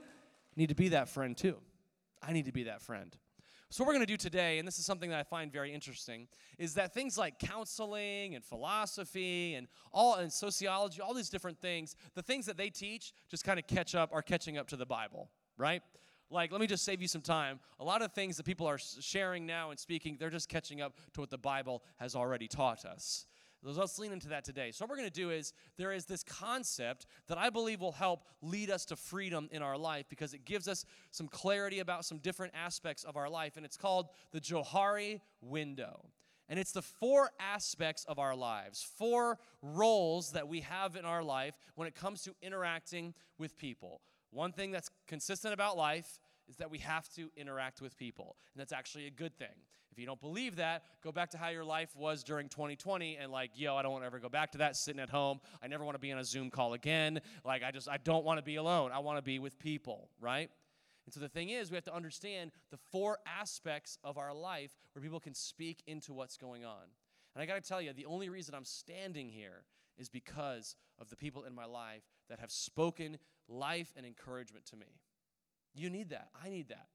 need 0.60 0.70
to 0.70 0.76
be 0.76 0.90
that 0.90 1.10
friend 1.10 1.36
too. 1.36 1.56
I 2.22 2.34
need 2.34 2.46
to 2.46 2.52
be 2.52 2.64
that 2.64 2.82
friend. 2.82 3.16
So, 3.72 3.84
what 3.84 3.88
we're 3.88 3.94
going 3.94 4.06
to 4.08 4.14
do 4.14 4.18
today, 4.18 4.58
and 4.58 4.68
this 4.68 4.80
is 4.80 4.86
something 4.86 5.12
that 5.12 5.20
I 5.20 5.24
find 5.24 5.54
very 5.54 5.72
interesting, 5.72 6.28
is 6.58 6.74
that 6.74 6.94
things 6.94 7.20
like 7.20 7.38
counseling 7.38 8.34
and 8.36 8.44
philosophy 8.44 9.54
and 9.54 9.68
all 9.94 10.16
and 10.16 10.34
sociology, 10.34 11.02
all 11.02 11.14
these 11.14 11.30
different 11.30 11.62
things, 11.62 11.96
the 12.16 12.24
things 12.24 12.48
that 12.48 12.58
they 12.58 12.70
teach 12.70 13.14
just 13.30 13.44
kind 13.44 13.60
of 13.60 13.68
catch 13.68 13.94
up, 13.94 14.10
are 14.12 14.24
catching 14.24 14.58
up 14.58 14.68
to 14.70 14.76
the 14.76 14.88
Bible, 14.88 15.30
right? 15.58 15.84
Like, 16.32 16.52
let 16.52 16.60
me 16.60 16.68
just 16.68 16.84
save 16.84 17.02
you 17.02 17.08
some 17.08 17.22
time. 17.22 17.60
A 17.80 17.84
lot 17.84 18.02
of 18.02 18.12
things 18.14 18.38
that 18.38 18.46
people 18.46 18.68
are 18.68 18.78
sharing 18.78 19.46
now 19.46 19.70
and 19.70 19.80
speaking, 19.80 20.18
they're 20.20 20.30
just 20.30 20.50
catching 20.50 20.82
up 20.82 20.98
to 21.14 21.22
what 21.22 21.30
the 21.30 21.38
Bible 21.38 21.84
has 22.00 22.16
already 22.16 22.48
taught 22.48 22.86
us. 22.86 23.28
Let's 23.62 24.00
lean 24.00 24.14
into 24.14 24.30
that 24.30 24.46
today. 24.46 24.72
So, 24.72 24.86
what 24.86 24.92
we're 24.92 24.98
going 24.98 25.10
to 25.10 25.14
do 25.14 25.32
is 25.32 25.54
there 25.78 25.92
is 25.92 26.06
this 26.06 26.24
concept 26.24 27.06
that 27.28 27.38
I 27.38 27.50
believe 27.50 27.82
will 27.82 27.92
help 27.92 28.24
lead 28.42 28.70
us 28.70 28.86
to 28.86 28.96
freedom 28.96 29.50
in 29.52 29.62
our 29.62 29.78
life 29.78 30.06
because 30.10 30.34
it 30.34 30.46
gives 30.46 30.68
us 30.68 30.86
some 31.12 31.28
clarity 31.28 31.80
about 31.80 32.06
some 32.06 32.20
different 32.20 32.54
aspects 32.56 33.04
of 33.04 33.18
our 33.18 33.30
life. 33.30 33.58
And 33.58 33.66
it's 33.66 33.76
called 33.76 34.10
the 34.32 34.40
Johari 34.40 35.20
window. 35.42 36.06
And 36.48 36.58
it's 36.58 36.72
the 36.72 36.82
four 36.82 37.30
aspects 37.40 38.06
of 38.06 38.18
our 38.18 38.36
lives, 38.36 38.82
four 38.98 39.38
roles 39.62 40.32
that 40.32 40.48
we 40.48 40.62
have 40.62 40.96
in 40.96 41.06
our 41.06 41.22
life 41.22 41.54
when 41.76 41.88
it 41.88 41.94
comes 41.94 42.24
to 42.24 42.34
interacting 42.42 43.14
with 43.38 43.56
people. 43.58 44.02
One 44.32 44.52
thing 44.52 44.72
that's 44.72 44.90
consistent 45.08 45.54
about 45.54 45.78
life 45.78 46.20
is 46.48 46.56
that 46.56 46.72
we 46.72 46.80
have 46.80 47.08
to 47.16 47.30
interact 47.36 47.82
with 47.82 47.96
people. 47.98 48.36
And 48.54 48.60
that's 48.60 48.74
actually 48.74 49.06
a 49.06 49.12
good 49.12 49.38
thing. 49.38 49.48
If 50.00 50.04
you 50.04 50.08
don't 50.08 50.22
believe 50.22 50.56
that, 50.56 50.84
go 51.04 51.12
back 51.12 51.30
to 51.32 51.38
how 51.38 51.50
your 51.50 51.66
life 51.66 51.94
was 51.94 52.24
during 52.24 52.48
2020 52.48 53.18
and 53.18 53.34
like, 53.34 53.52
yo, 53.56 53.76
I 53.76 53.82
don't 53.82 53.92
want 53.92 54.04
to 54.04 54.06
ever 54.06 54.18
go 54.18 54.30
back 54.30 54.54
to 54.54 54.60
that 54.60 54.78
sitting 54.78 55.02
at 55.02 55.10
home. 55.10 55.42
I 55.62 55.68
never 55.68 55.84
want 55.84 55.96
to 55.96 56.00
be 56.00 56.10
on 56.14 56.20
a 56.20 56.24
Zoom 56.24 56.50
call 56.50 56.72
again. 56.72 57.20
Like 57.44 57.64
I 57.66 57.72
just 57.72 57.90
I 57.90 57.98
don't 57.98 58.24
want 58.24 58.38
to 58.38 58.42
be 58.42 58.56
alone. 58.56 58.92
I 58.94 59.00
want 59.00 59.18
to 59.18 59.22
be 59.22 59.40
with 59.40 59.60
people, 59.60 60.08
right? 60.22 60.50
And 61.06 61.14
so 61.14 61.20
the 61.20 61.28
thing 61.28 61.50
is, 61.50 61.70
we 61.70 61.76
have 61.76 61.84
to 61.84 61.94
understand 61.94 62.52
the 62.72 62.78
four 62.94 63.18
aspects 63.28 63.98
of 64.02 64.18
our 64.18 64.34
life 64.34 64.72
where 64.94 65.04
people 65.04 65.20
can 65.20 65.34
speak 65.34 65.84
into 65.86 66.14
what's 66.14 66.38
going 66.38 66.64
on. 66.64 66.86
And 67.36 67.44
I 67.44 67.46
got 67.46 67.62
to 67.62 67.68
tell 67.68 67.82
you, 67.82 67.92
the 67.92 68.06
only 68.06 68.30
reason 68.30 68.56
I'm 68.56 68.64
standing 68.64 69.28
here 69.28 69.66
is 69.98 70.08
because 70.08 70.78
of 70.98 71.10
the 71.10 71.18
people 71.18 71.44
in 71.44 71.54
my 71.54 71.66
life 71.66 72.04
that 72.30 72.40
have 72.40 72.52
spoken 72.52 73.18
life 73.50 73.92
and 73.98 74.06
encouragement 74.06 74.66
to 74.68 74.78
me. 74.78 75.02
You 75.74 75.90
need 75.90 76.12
that. 76.12 76.30
I 76.42 76.48
need 76.48 76.70
that. 76.70 76.88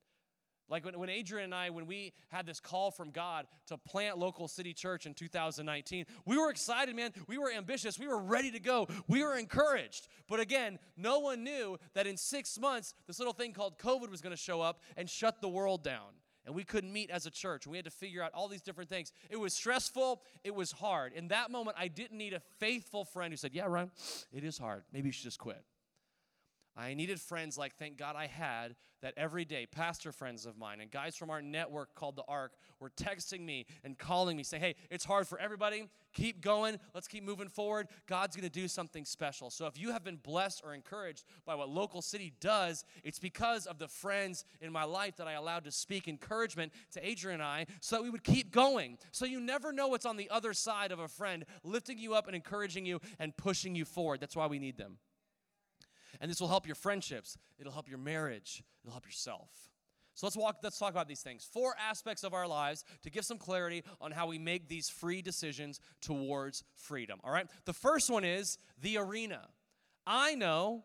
Like 0.69 0.85
when, 0.85 0.99
when 0.99 1.11
Adrian 1.11 1.45
and 1.45 1.55
I, 1.55 1.71
when 1.71 1.87
we 1.87 2.15
had 2.29 2.47
this 2.47 2.59
call 2.59 2.91
from 2.91 3.11
God 3.11 3.47
to 3.67 3.77
plant 3.77 4.19
local 4.19 4.49
city 4.49 4.73
church 4.73 5.05
in 5.05 5.13
2019, 5.13 6.07
we 6.25 6.39
were 6.39 6.51
excited, 6.51 6.97
man. 6.97 7.13
We 7.27 7.37
were 7.39 7.53
ambitious. 7.53 7.99
We 7.99 8.09
were 8.09 8.21
ready 8.21 8.51
to 8.51 8.61
go. 8.61 8.89
We 9.07 9.23
were 9.23 9.37
encouraged. 9.37 10.09
But 10.29 10.41
again, 10.41 10.79
no 10.97 11.19
one 11.19 11.45
knew 11.45 11.79
that 11.93 12.07
in 12.07 12.17
six 12.17 12.59
months, 12.59 12.95
this 13.07 13.19
little 13.19 13.35
thing 13.35 13.53
called 13.53 13.79
COVID 13.79 14.11
was 14.11 14.23
going 14.23 14.35
to 14.35 14.41
show 14.41 14.61
up 14.61 14.81
and 14.97 15.09
shut 15.09 15.41
the 15.41 15.49
world 15.49 15.85
down. 15.85 16.15
And 16.47 16.55
we 16.55 16.65
couldn't 16.65 16.93
meet 16.93 17.11
as 17.11 17.25
a 17.27 17.31
church. 17.31 17.67
We 17.67 17.79
had 17.79 17.87
to 17.87 17.91
figure 17.91 18.23
out 18.23 18.33
all 18.35 18.49
these 18.49 18.61
different 18.61 18.91
things. 18.91 19.13
It 19.31 19.37
was 19.37 19.55
stressful. 19.55 20.23
It 20.45 20.55
was 20.55 20.73
hard. 20.73 21.15
In 21.15 21.29
that 21.29 21.51
moment, 21.51 21.77
I 21.79 21.89
didn't 21.89 22.19
need 22.19 22.35
a 22.35 22.41
faithful 22.59 23.05
friend 23.05 23.33
who 23.33 23.37
said, 23.37 23.55
Yeah, 23.55 23.65
Ryan, 23.67 23.91
it 24.33 24.45
is 24.45 24.59
hard. 24.59 24.85
Maybe 24.93 25.09
you 25.09 25.13
should 25.13 25.25
just 25.25 25.39
quit. 25.39 25.63
I 26.77 26.95
needed 26.95 27.21
friends 27.21 27.57
like 27.57 27.77
thank 27.77 27.97
God 27.97 28.17
I 28.17 28.27
had 28.27 28.75
that 29.03 29.15
every 29.17 29.45
day, 29.45 29.67
pastor 29.67 30.11
friends 30.13 30.47
of 30.47 30.57
mine 30.57 30.81
and 30.81 30.91
guys 30.91 31.15
from 31.15 31.31
our 31.31 31.43
network 31.43 31.95
called 31.95 32.17
the 32.17 32.25
ARC 32.27 32.53
were 32.81 32.91
texting 32.91 33.41
me 33.41 33.67
and 33.85 33.97
calling 33.99 34.37
me 34.37 34.43
saying, 34.43 34.63
Hey, 34.63 34.75
it's 34.91 35.05
hard 35.05 35.29
for 35.29 35.39
everybody. 35.39 35.89
Keep 36.15 36.41
going. 36.41 36.79
Let's 36.95 37.07
keep 37.07 37.23
moving 37.23 37.49
forward. 37.49 37.89
God's 38.07 38.35
going 38.35 38.49
to 38.49 38.53
do 38.53 38.67
something 38.67 39.05
special. 39.05 39.51
So 39.51 39.67
if 39.67 39.79
you 39.79 39.93
have 39.93 40.05
been 40.05 40.17
blessed 40.17 40.63
or 40.65 40.75
encouraged 40.75 41.25
by 41.45 41.55
what 41.55 41.69
Local 41.69 42.03
City 42.03 42.33
does, 42.41 42.85
it's 43.03 43.19
because 43.19 43.67
of 43.67 43.79
the 43.79 43.89
friends 43.89 44.45
in 44.61 44.73
my 44.73 44.85
life 44.85 45.17
that 45.17 45.29
I 45.29 45.33
allowed 45.33 45.65
to 45.65 45.71
speak 45.71 46.09
encouragement 46.09 46.73
to 46.93 47.07
Adrian 47.07 47.41
and 47.41 47.43
I 47.43 47.67
so 47.81 47.97
that 47.97 48.03
we 48.03 48.11
would 48.11 48.25
keep 48.25 48.51
going. 48.51 48.99
So 49.13 49.27
you 49.27 49.39
never 49.39 49.73
know 49.73 49.89
what's 49.89 50.07
on 50.07 50.17
the 50.17 50.31
other 50.31 50.53
side 50.55 50.93
of 50.93 50.99
a 50.99 51.09
friend 51.09 51.45
lifting 51.63 51.99
you 51.99 52.15
up 52.15 52.27
and 52.27 52.35
encouraging 52.35 52.87
you 52.87 53.01
and 53.19 53.37
pushing 53.37 53.75
you 53.75 53.85
forward. 53.85 54.21
That's 54.21 54.37
why 54.37 54.47
we 54.47 54.59
need 54.59 54.77
them. 54.77 54.99
And 56.21 56.31
this 56.31 56.41
will 56.41 56.49
help 56.49 56.67
your 56.67 56.75
friendships, 56.75 57.37
it'll 57.59 57.73
help 57.73 57.89
your 57.89 57.99
marriage, 57.99 58.63
it'll 58.83 58.93
help 58.93 59.07
yourself. 59.07 59.49
So 60.15 60.27
let's 60.27 60.37
walk 60.37 60.59
let's 60.63 60.79
talk 60.79 60.91
about 60.91 61.09
these 61.09 61.23
things. 61.23 61.45
Four 61.53 61.75
aspects 61.79 62.23
of 62.23 62.35
our 62.35 62.47
lives 62.47 62.85
to 63.03 63.11
give 63.11 63.25
some 63.25 63.39
clarity 63.39 63.83
on 64.01 64.13
how 64.13 64.29
we 64.29 64.39
make 64.39 64.69
these 64.69 64.89
free 64.89 65.23
decisions 65.23 65.81
towards 66.01 66.63
freedom. 66.77 67.19
All 67.25 67.33
right? 67.33 67.47
The 67.65 67.73
first 67.73 68.11
one 68.11 68.25
is 68.25 68.59
the 68.81 68.99
arena. 68.99 69.49
I 70.07 70.35
know 70.35 70.85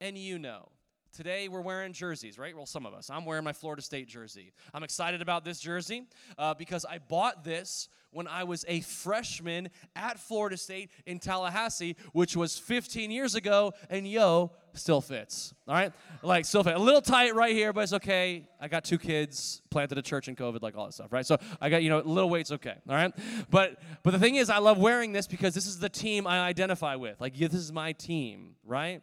and 0.00 0.16
you 0.16 0.38
know. 0.38 0.68
Today 1.12 1.48
we're 1.48 1.62
wearing 1.62 1.92
jerseys, 1.92 2.38
right? 2.38 2.54
Well, 2.54 2.66
some 2.66 2.86
of 2.86 2.94
us. 2.94 3.10
I'm 3.10 3.24
wearing 3.24 3.42
my 3.42 3.52
Florida 3.52 3.82
State 3.82 4.06
jersey. 4.06 4.52
I'm 4.72 4.84
excited 4.84 5.22
about 5.22 5.44
this 5.44 5.58
jersey 5.58 6.04
uh, 6.36 6.54
because 6.54 6.84
I 6.84 6.98
bought 6.98 7.42
this 7.42 7.88
when 8.10 8.28
I 8.28 8.44
was 8.44 8.64
a 8.68 8.80
freshman 8.82 9.70
at 9.96 10.18
Florida 10.20 10.56
State 10.56 10.90
in 11.06 11.18
Tallahassee, 11.18 11.96
which 12.12 12.36
was 12.36 12.58
15 12.58 13.10
years 13.10 13.34
ago, 13.34 13.72
and 13.90 14.06
yo, 14.06 14.52
still 14.78 15.00
fits. 15.00 15.54
All 15.66 15.74
right, 15.74 15.92
like 16.22 16.44
still 16.44 16.64
fit. 16.64 16.76
A 16.76 16.78
little 16.78 17.02
tight 17.02 17.34
right 17.34 17.54
here, 17.54 17.72
but 17.72 17.82
it's 17.82 17.92
okay. 17.92 18.48
I 18.60 18.68
got 18.68 18.84
two 18.84 18.98
kids, 18.98 19.62
planted 19.70 19.98
a 19.98 20.02
church 20.02 20.28
in 20.28 20.36
COVID, 20.36 20.62
like 20.62 20.76
all 20.76 20.86
that 20.86 20.92
stuff, 20.92 21.12
right? 21.12 21.26
So 21.26 21.38
I 21.60 21.68
got 21.68 21.82
you 21.82 21.90
know, 21.90 22.00
a 22.00 22.02
little 22.02 22.30
weight's 22.30 22.52
okay. 22.52 22.76
All 22.88 22.94
right, 22.94 23.12
but 23.50 23.80
but 24.02 24.12
the 24.12 24.18
thing 24.18 24.36
is, 24.36 24.50
I 24.50 24.58
love 24.58 24.78
wearing 24.78 25.12
this 25.12 25.26
because 25.26 25.54
this 25.54 25.66
is 25.66 25.78
the 25.78 25.88
team 25.88 26.26
I 26.26 26.40
identify 26.40 26.94
with. 26.96 27.20
Like 27.20 27.38
yeah, 27.38 27.48
this 27.48 27.60
is 27.60 27.72
my 27.72 27.92
team, 27.92 28.54
right? 28.64 29.02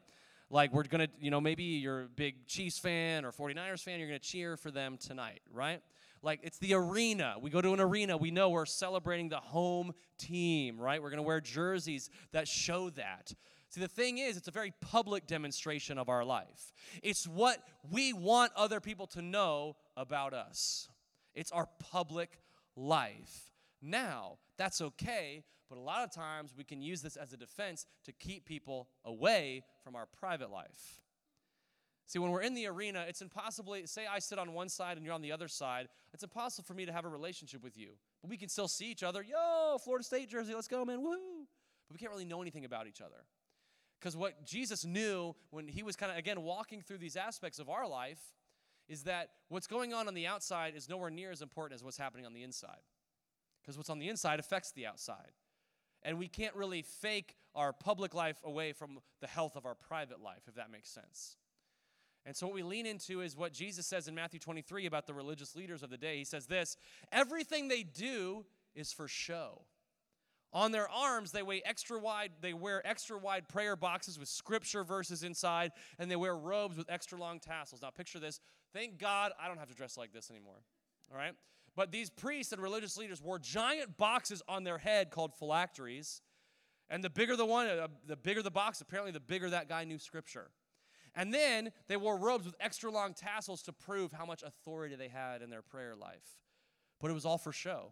like 0.50 0.74
we're 0.74 0.84
gonna 0.84 1.08
you 1.20 1.32
know 1.32 1.42
maybe 1.42 1.64
you're 1.64 2.04
a 2.04 2.08
big 2.08 2.46
chiefs 2.48 2.78
fan 2.78 3.26
or 3.26 3.32
49ers 3.32 3.82
fan 3.82 4.00
you're 4.00 4.08
gonna 4.08 4.20
cheer 4.20 4.58
for 4.58 4.72
them 4.72 4.98
tonight 4.98 5.42
right 5.52 5.82
like 6.22 6.40
it's 6.44 6.58
the 6.60 6.74
arena 6.74 7.36
we 7.42 7.50
go 7.50 7.62
to 7.62 7.74
an 7.74 7.80
arena 7.80 8.16
we 8.16 8.32
know 8.32 8.50
we're 8.50 8.66
celebrating 8.66 9.30
the 9.30 9.40
home 9.40 9.92
team 10.18 10.80
right 10.80 11.02
we're 11.02 11.10
gonna 11.10 11.22
wear 11.22 11.42
jerseys 11.42 12.10
that 12.32 12.48
show 12.48 12.90
that 12.92 13.34
see 13.76 13.82
the 13.82 13.88
thing 13.88 14.18
is 14.18 14.38
it's 14.38 14.48
a 14.48 14.52
very 14.52 14.74
public 14.82 15.28
demonstration 15.28 15.98
of 15.98 16.10
our 16.10 16.24
life 16.24 16.74
it's 17.04 17.28
what 17.28 17.60
we 17.92 18.14
want 18.14 18.52
other 18.56 18.80
people 18.80 19.08
to 19.08 19.22
know 19.22 19.76
about 19.98 20.34
us 20.34 20.90
it's 21.34 21.52
our 21.52 21.68
public 21.80 22.40
life 22.76 23.52
now 23.82 24.38
that's 24.58 24.82
okay 24.82 25.44
but 25.70 25.78
a 25.78 25.82
lot 25.82 26.04
of 26.04 26.12
times 26.12 26.54
we 26.56 26.64
can 26.64 26.82
use 26.82 27.02
this 27.02 27.16
as 27.16 27.34
a 27.34 27.38
defense 27.38 27.86
to 28.06 28.12
keep 28.12 28.46
people 28.46 28.88
away 29.04 29.64
from 29.84 29.96
our 29.96 30.06
private 30.06 30.52
life. 30.52 31.02
See, 32.08 32.20
when 32.20 32.30
we're 32.30 32.44
in 32.44 32.54
the 32.54 32.68
arena, 32.68 33.06
it's 33.08 33.22
impossible. 33.22 33.76
Say 33.86 34.06
I 34.06 34.20
sit 34.20 34.38
on 34.38 34.54
one 34.54 34.70
side 34.70 34.98
and 34.98 35.06
you're 35.06 35.16
on 35.16 35.24
the 35.24 35.32
other 35.32 35.48
side. 35.48 35.88
It's 36.14 36.24
impossible 36.24 36.66
for 36.66 36.76
me 36.76 36.86
to 36.86 36.94
have 36.94 37.04
a 37.04 37.10
relationship 37.10 37.64
with 37.64 37.76
you. 37.76 37.94
But 38.22 38.30
we 38.30 38.38
can 38.38 38.48
still 38.48 38.68
see 38.68 38.92
each 38.92 39.02
other. 39.02 39.24
Yo, 39.24 39.78
Florida 39.84 40.04
State 40.04 40.30
jersey, 40.30 40.54
let's 40.54 40.68
go, 40.68 40.86
man. 40.86 41.02
Woo! 41.02 41.48
But 41.88 41.94
we 41.94 41.98
can't 41.98 42.12
really 42.12 42.26
know 42.26 42.42
anything 42.42 42.64
about 42.64 42.86
each 42.86 43.02
other. 43.02 43.26
Because 44.06 44.16
what 44.16 44.46
Jesus 44.46 44.86
knew 44.86 45.36
when 45.50 45.68
he 45.68 45.82
was 45.82 45.96
kind 45.96 46.12
of, 46.12 46.18
again, 46.20 46.44
walking 46.44 46.80
through 46.80 47.00
these 47.00 47.16
aspects 47.16 47.58
of 47.58 47.70
our 47.70 47.88
life 47.88 48.20
is 48.88 49.02
that 49.06 49.30
what's 49.50 49.66
going 49.66 49.96
on 49.96 50.08
on 50.08 50.14
the 50.14 50.28
outside 50.28 50.76
is 50.76 50.88
nowhere 50.88 51.10
near 51.10 51.32
as 51.32 51.42
important 51.42 51.74
as 51.74 51.84
what's 51.84 51.98
happening 51.98 52.24
on 52.24 52.32
the 52.32 52.44
inside. 52.44 52.84
Because 53.64 53.78
what's 53.78 53.90
on 53.90 53.98
the 53.98 54.08
inside 54.08 54.40
affects 54.40 54.72
the 54.74 54.86
outside 54.86 55.32
and 56.04 56.20
we 56.20 56.28
can't 56.28 56.54
really 56.54 56.84
fake 56.84 57.36
our 57.56 57.74
public 57.74 58.14
life 58.14 58.38
away 58.44 58.74
from 58.74 59.00
the 59.22 59.28
health 59.28 59.56
of 59.56 59.66
our 59.66 59.74
private 59.74 60.22
life, 60.22 60.44
if 60.48 60.54
that 60.54 60.70
makes 60.70 60.92
sense. 60.92 61.38
And 62.28 62.36
so, 62.36 62.46
what 62.46 62.54
we 62.54 62.62
lean 62.62 62.86
into 62.86 63.22
is 63.22 63.36
what 63.36 63.54
Jesus 63.54 63.88
says 63.88 64.08
in 64.08 64.14
Matthew 64.14 64.40
23 64.40 64.86
about 64.86 65.08
the 65.08 65.16
religious 65.16 65.56
leaders 65.56 65.82
of 65.82 65.90
the 65.90 65.98
day. 65.98 66.20
He 66.20 66.26
says 66.26 66.46
this 66.46 66.78
everything 67.12 67.70
they 67.70 67.82
do 67.82 68.46
is 68.76 68.94
for 68.94 69.08
show. 69.08 69.64
On 70.56 70.72
their 70.72 70.90
arms, 70.90 71.34
they 71.34 71.44
weigh 71.44 71.62
extra 71.66 72.00
wide, 72.00 72.32
they 72.40 72.54
wear 72.54 72.82
extra 72.88 73.18
wide 73.18 73.50
prayer 73.50 73.76
boxes 73.76 74.18
with 74.18 74.30
scripture 74.30 74.86
verses 74.86 75.22
inside, 75.22 75.74
and 76.00 76.10
they 76.10 76.16
wear 76.16 76.34
robes 76.34 76.78
with 76.78 76.90
extra 76.90 77.20
long 77.20 77.42
tassels. 77.42 77.82
Now, 77.82 77.90
picture 77.90 78.20
this. 78.20 78.40
Thank 78.74 78.98
God 78.98 79.34
I 79.38 79.50
don't 79.50 79.58
have 79.58 79.68
to 79.68 79.76
dress 79.76 79.98
like 79.98 80.14
this 80.14 80.32
anymore. 80.32 80.62
All 81.12 81.18
right? 81.18 81.34
But 81.76 81.92
these 81.92 82.10
priests 82.10 82.54
and 82.54 82.62
religious 82.62 82.96
leaders 82.96 83.22
wore 83.22 83.38
giant 83.38 83.98
boxes 83.98 84.42
on 84.48 84.64
their 84.64 84.78
head 84.78 85.12
called 85.12 85.34
phylacteries. 85.34 86.22
And 86.90 87.04
the 87.04 87.10
bigger 87.10 87.36
the 87.36 87.46
one, 87.46 87.68
uh, 87.68 87.90
the 88.08 88.16
bigger 88.16 88.42
the 88.42 88.50
box, 88.50 88.80
apparently 88.80 89.12
the 89.12 89.20
bigger 89.20 89.50
that 89.50 89.68
guy 89.68 89.84
knew 89.84 90.00
scripture. 90.00 90.52
And 91.16 91.34
then 91.34 91.74
they 91.90 91.98
wore 91.98 92.18
robes 92.18 92.46
with 92.46 92.56
extra 92.62 92.90
long 92.90 93.14
tassels 93.14 93.62
to 93.64 93.74
prove 93.74 94.14
how 94.14 94.26
much 94.26 94.42
authority 94.42 94.96
they 94.96 95.10
had 95.10 95.42
in 95.42 95.50
their 95.50 95.62
prayer 95.62 95.96
life. 95.98 96.40
But 97.02 97.12
it 97.12 97.14
was 97.14 97.26
all 97.26 97.38
for 97.38 97.52
show 97.52 97.92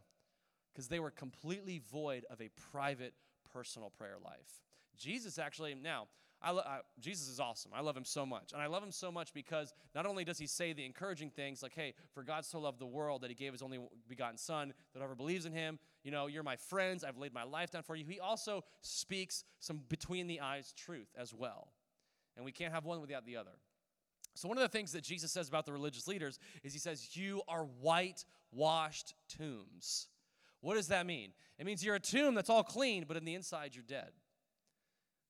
because 0.74 0.88
they 0.88 1.00
were 1.00 1.12
completely 1.12 1.82
void 1.92 2.26
of 2.30 2.42
a 2.42 2.50
private, 2.72 3.14
personal 3.54 3.90
prayer 3.90 4.18
life. 4.24 4.62
Jesus 4.98 5.38
actually, 5.38 5.76
now, 5.76 6.08
I, 6.42 6.52
I, 6.52 6.80
Jesus 7.00 7.30
is 7.30 7.40
awesome. 7.40 7.72
I 7.74 7.82
love 7.82 7.96
him 7.96 8.04
so 8.04 8.26
much. 8.26 8.52
And 8.52 8.62
I 8.62 8.66
love 8.68 8.84
him 8.84 8.92
so 8.92 9.12
much 9.12 9.34
because 9.34 9.74
not 9.96 10.06
only 10.06 10.26
does 10.26 10.38
he 10.38 10.46
say 10.46 10.74
the 10.74 10.86
encouraging 10.86 11.30
things 11.30 11.64
like, 11.64 11.74
hey, 11.74 11.94
for 12.12 12.24
God 12.24 12.44
so 12.44 12.60
loved 12.60 12.80
the 12.80 12.86
world 12.86 13.22
that 13.22 13.30
he 13.30 13.36
gave 13.36 13.54
his 13.54 13.62
only 13.62 13.80
begotten 14.10 14.38
Son, 14.38 14.74
that 14.94 15.00
whoever 15.00 15.16
believes 15.16 15.46
in 15.46 15.54
him, 15.54 15.80
you 16.04 16.12
know, 16.12 16.28
you're 16.28 16.44
my 16.44 16.58
friends, 16.58 17.04
I've 17.04 17.18
laid 17.18 17.34
my 17.34 17.44
life 17.44 17.72
down 17.72 17.84
for 17.84 17.96
you. 17.96 18.04
He 18.06 18.20
also 18.20 18.64
speaks 18.82 19.46
some 19.60 19.82
between 19.88 20.28
the 20.28 20.42
eyes 20.42 20.74
truth 20.76 21.08
as 21.18 21.34
well. 21.34 21.70
And 22.36 22.44
we 22.44 22.52
can't 22.52 22.74
have 22.74 22.84
one 22.84 23.00
without 23.00 23.26
the 23.26 23.38
other. 23.38 23.52
So, 24.36 24.48
one 24.48 24.58
of 24.58 24.64
the 24.64 24.70
things 24.70 24.92
that 24.94 25.04
Jesus 25.04 25.32
says 25.32 25.48
about 25.48 25.66
the 25.66 25.74
religious 25.74 26.08
leaders 26.08 26.40
is 26.64 26.74
he 26.74 26.80
says, 26.80 27.16
You 27.16 27.44
are 27.48 27.66
whitewashed 27.66 29.14
tombs. 29.30 30.08
What 30.64 30.76
does 30.76 30.88
that 30.88 31.06
mean? 31.06 31.34
It 31.60 31.66
means 31.66 31.84
you're 31.84 31.96
a 31.96 32.00
tomb 32.00 32.36
that's 32.36 32.50
all 32.50 32.64
clean, 32.64 33.04
but 33.06 33.18
in 33.18 33.26
the 33.26 33.36
inside 33.36 33.76
you're 33.76 33.84
dead. 33.86 34.12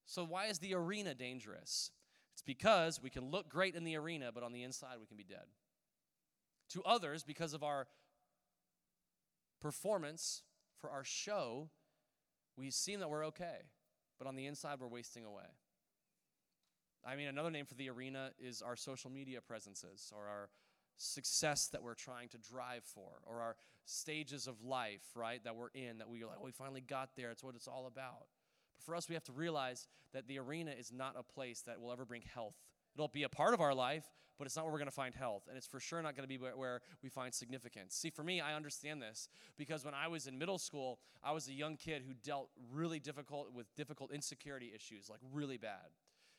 So, 0.06 0.24
why 0.24 0.46
is 0.46 0.60
the 0.60 0.76
arena 0.76 1.16
dangerous? 1.16 1.90
It's 2.34 2.44
because 2.44 3.02
we 3.02 3.10
can 3.10 3.32
look 3.32 3.50
great 3.50 3.76
in 3.76 3.84
the 3.84 3.96
arena, 3.96 4.30
but 4.32 4.44
on 4.44 4.54
the 4.54 4.62
inside 4.62 4.98
we 5.00 5.08
can 5.08 5.18
be 5.18 5.24
dead. 5.24 5.48
To 6.74 6.84
others, 6.84 7.24
because 7.24 7.56
of 7.56 7.64
our 7.64 7.88
performance 9.60 10.44
for 10.80 10.92
our 10.92 11.04
show, 11.04 11.72
we 12.56 12.70
seem 12.70 13.00
that 13.00 13.10
we're 13.10 13.26
okay, 13.26 13.72
but 14.20 14.28
on 14.28 14.36
the 14.36 14.46
inside 14.46 14.80
we're 14.80 14.88
wasting 14.88 15.26
away. 15.26 15.50
I 17.04 17.16
mean, 17.16 17.28
another 17.28 17.50
name 17.50 17.66
for 17.66 17.74
the 17.74 17.90
arena 17.90 18.30
is 18.38 18.62
our 18.62 18.76
social 18.76 19.10
media 19.10 19.42
presences 19.42 20.14
or 20.16 20.28
our 20.28 20.50
success 20.98 21.68
that 21.68 21.84
we're 21.84 21.96
trying 21.96 22.30
to 22.30 22.38
drive 22.38 22.84
for 22.84 23.10
or 23.26 23.42
our 23.42 23.56
stages 23.86 24.48
of 24.48 24.64
life, 24.64 25.04
right, 25.16 25.44
that 25.44 25.56
we're 25.56 25.70
in 25.74 25.98
that 25.98 26.10
we're 26.10 26.26
like, 26.28 26.38
oh, 26.40 26.46
we 26.46 26.52
finally 26.52 26.82
got 26.82 27.10
there. 27.16 27.32
It's 27.32 27.44
what 27.44 27.56
it's 27.56 27.68
all 27.68 27.88
about 27.88 28.28
But 28.76 28.84
for 28.86 28.96
us, 28.96 29.10
we 29.10 29.16
have 29.16 29.24
to 29.26 29.32
realize 29.32 29.88
that 30.14 30.28
the 30.28 30.40
arena 30.40 30.72
is 30.72 30.92
not 30.92 31.16
a 31.18 31.24
place 31.24 31.62
that 31.62 31.82
will 31.82 31.92
ever 31.92 32.06
bring 32.06 32.22
health. 32.22 32.56
It'll 32.96 33.08
be 33.08 33.24
a 33.24 33.30
part 33.30 33.54
of 33.54 33.62
our 33.62 33.74
life, 33.74 34.06
but 34.38 34.46
it's 34.46 34.56
not 34.56 34.66
where 34.66 34.72
we're 34.72 34.80
going 34.80 34.90
to 34.90 34.96
find 34.96 35.16
health. 35.16 35.44
And 35.48 35.58
it's 35.58 35.68
for 35.68 35.80
sure 35.80 36.02
not 36.02 36.16
going 36.16 36.28
to 36.28 36.28
be 36.28 36.38
where 36.38 36.82
we 37.02 37.10
find 37.10 37.34
significance. 37.34 37.96
See, 37.96 38.10
for 38.10 38.24
me, 38.24 38.40
I 38.40 38.56
understand 38.56 39.02
this 39.02 39.30
because 39.58 39.84
when 39.84 39.94
I 39.94 40.08
was 40.08 40.28
in 40.28 40.38
middle 40.38 40.58
school, 40.58 41.00
I 41.24 41.32
was 41.32 41.48
a 41.48 41.54
young 41.54 41.76
kid 41.76 42.04
who 42.08 42.14
dealt 42.14 42.50
really 42.72 43.00
difficult 43.00 43.52
with 43.54 43.74
difficult 43.76 44.12
insecurity 44.12 44.72
issues, 44.76 45.10
like 45.10 45.20
really 45.32 45.58
bad. 45.58 45.90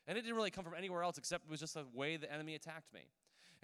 And 0.06 0.18
it 0.18 0.22
didn't 0.22 0.36
really 0.36 0.50
come 0.50 0.64
from 0.64 0.74
anywhere 0.74 1.02
else 1.02 1.18
except 1.18 1.44
it 1.44 1.50
was 1.50 1.60
just 1.60 1.74
the 1.74 1.84
way 1.92 2.16
the 2.16 2.32
enemy 2.32 2.54
attacked 2.54 2.92
me. 2.92 3.08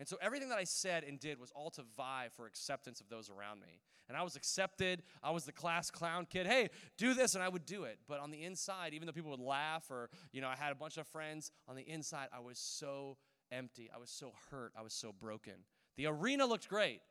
And 0.00 0.08
so 0.08 0.16
everything 0.22 0.48
that 0.48 0.56
I 0.56 0.64
said 0.64 1.04
and 1.04 1.20
did 1.20 1.38
was 1.38 1.52
all 1.54 1.68
to 1.72 1.82
vie 1.94 2.28
for 2.34 2.46
acceptance 2.46 3.02
of 3.02 3.10
those 3.10 3.28
around 3.28 3.60
me. 3.60 3.82
And 4.08 4.16
I 4.16 4.22
was 4.22 4.34
accepted. 4.34 5.02
I 5.22 5.30
was 5.30 5.44
the 5.44 5.52
class 5.52 5.90
clown 5.90 6.26
kid. 6.28 6.46
Hey, 6.46 6.70
do 6.96 7.12
this, 7.12 7.34
and 7.34 7.44
I 7.44 7.50
would 7.50 7.66
do 7.66 7.84
it. 7.84 7.98
But 8.08 8.18
on 8.18 8.30
the 8.30 8.42
inside, 8.42 8.94
even 8.94 9.04
though 9.04 9.12
people 9.12 9.30
would 9.30 9.40
laugh 9.40 9.90
or, 9.90 10.08
you 10.32 10.40
know, 10.40 10.48
I 10.48 10.56
had 10.56 10.72
a 10.72 10.74
bunch 10.74 10.96
of 10.96 11.06
friends, 11.06 11.52
on 11.68 11.76
the 11.76 11.82
inside, 11.82 12.28
I 12.34 12.40
was 12.40 12.58
so 12.58 13.18
empty. 13.52 13.90
I 13.94 13.98
was 13.98 14.08
so 14.08 14.32
hurt. 14.50 14.72
I 14.74 14.80
was 14.80 14.94
so 14.94 15.12
broken. 15.12 15.52
The 15.98 16.06
arena 16.06 16.46
looked 16.46 16.70
great, 16.70 17.02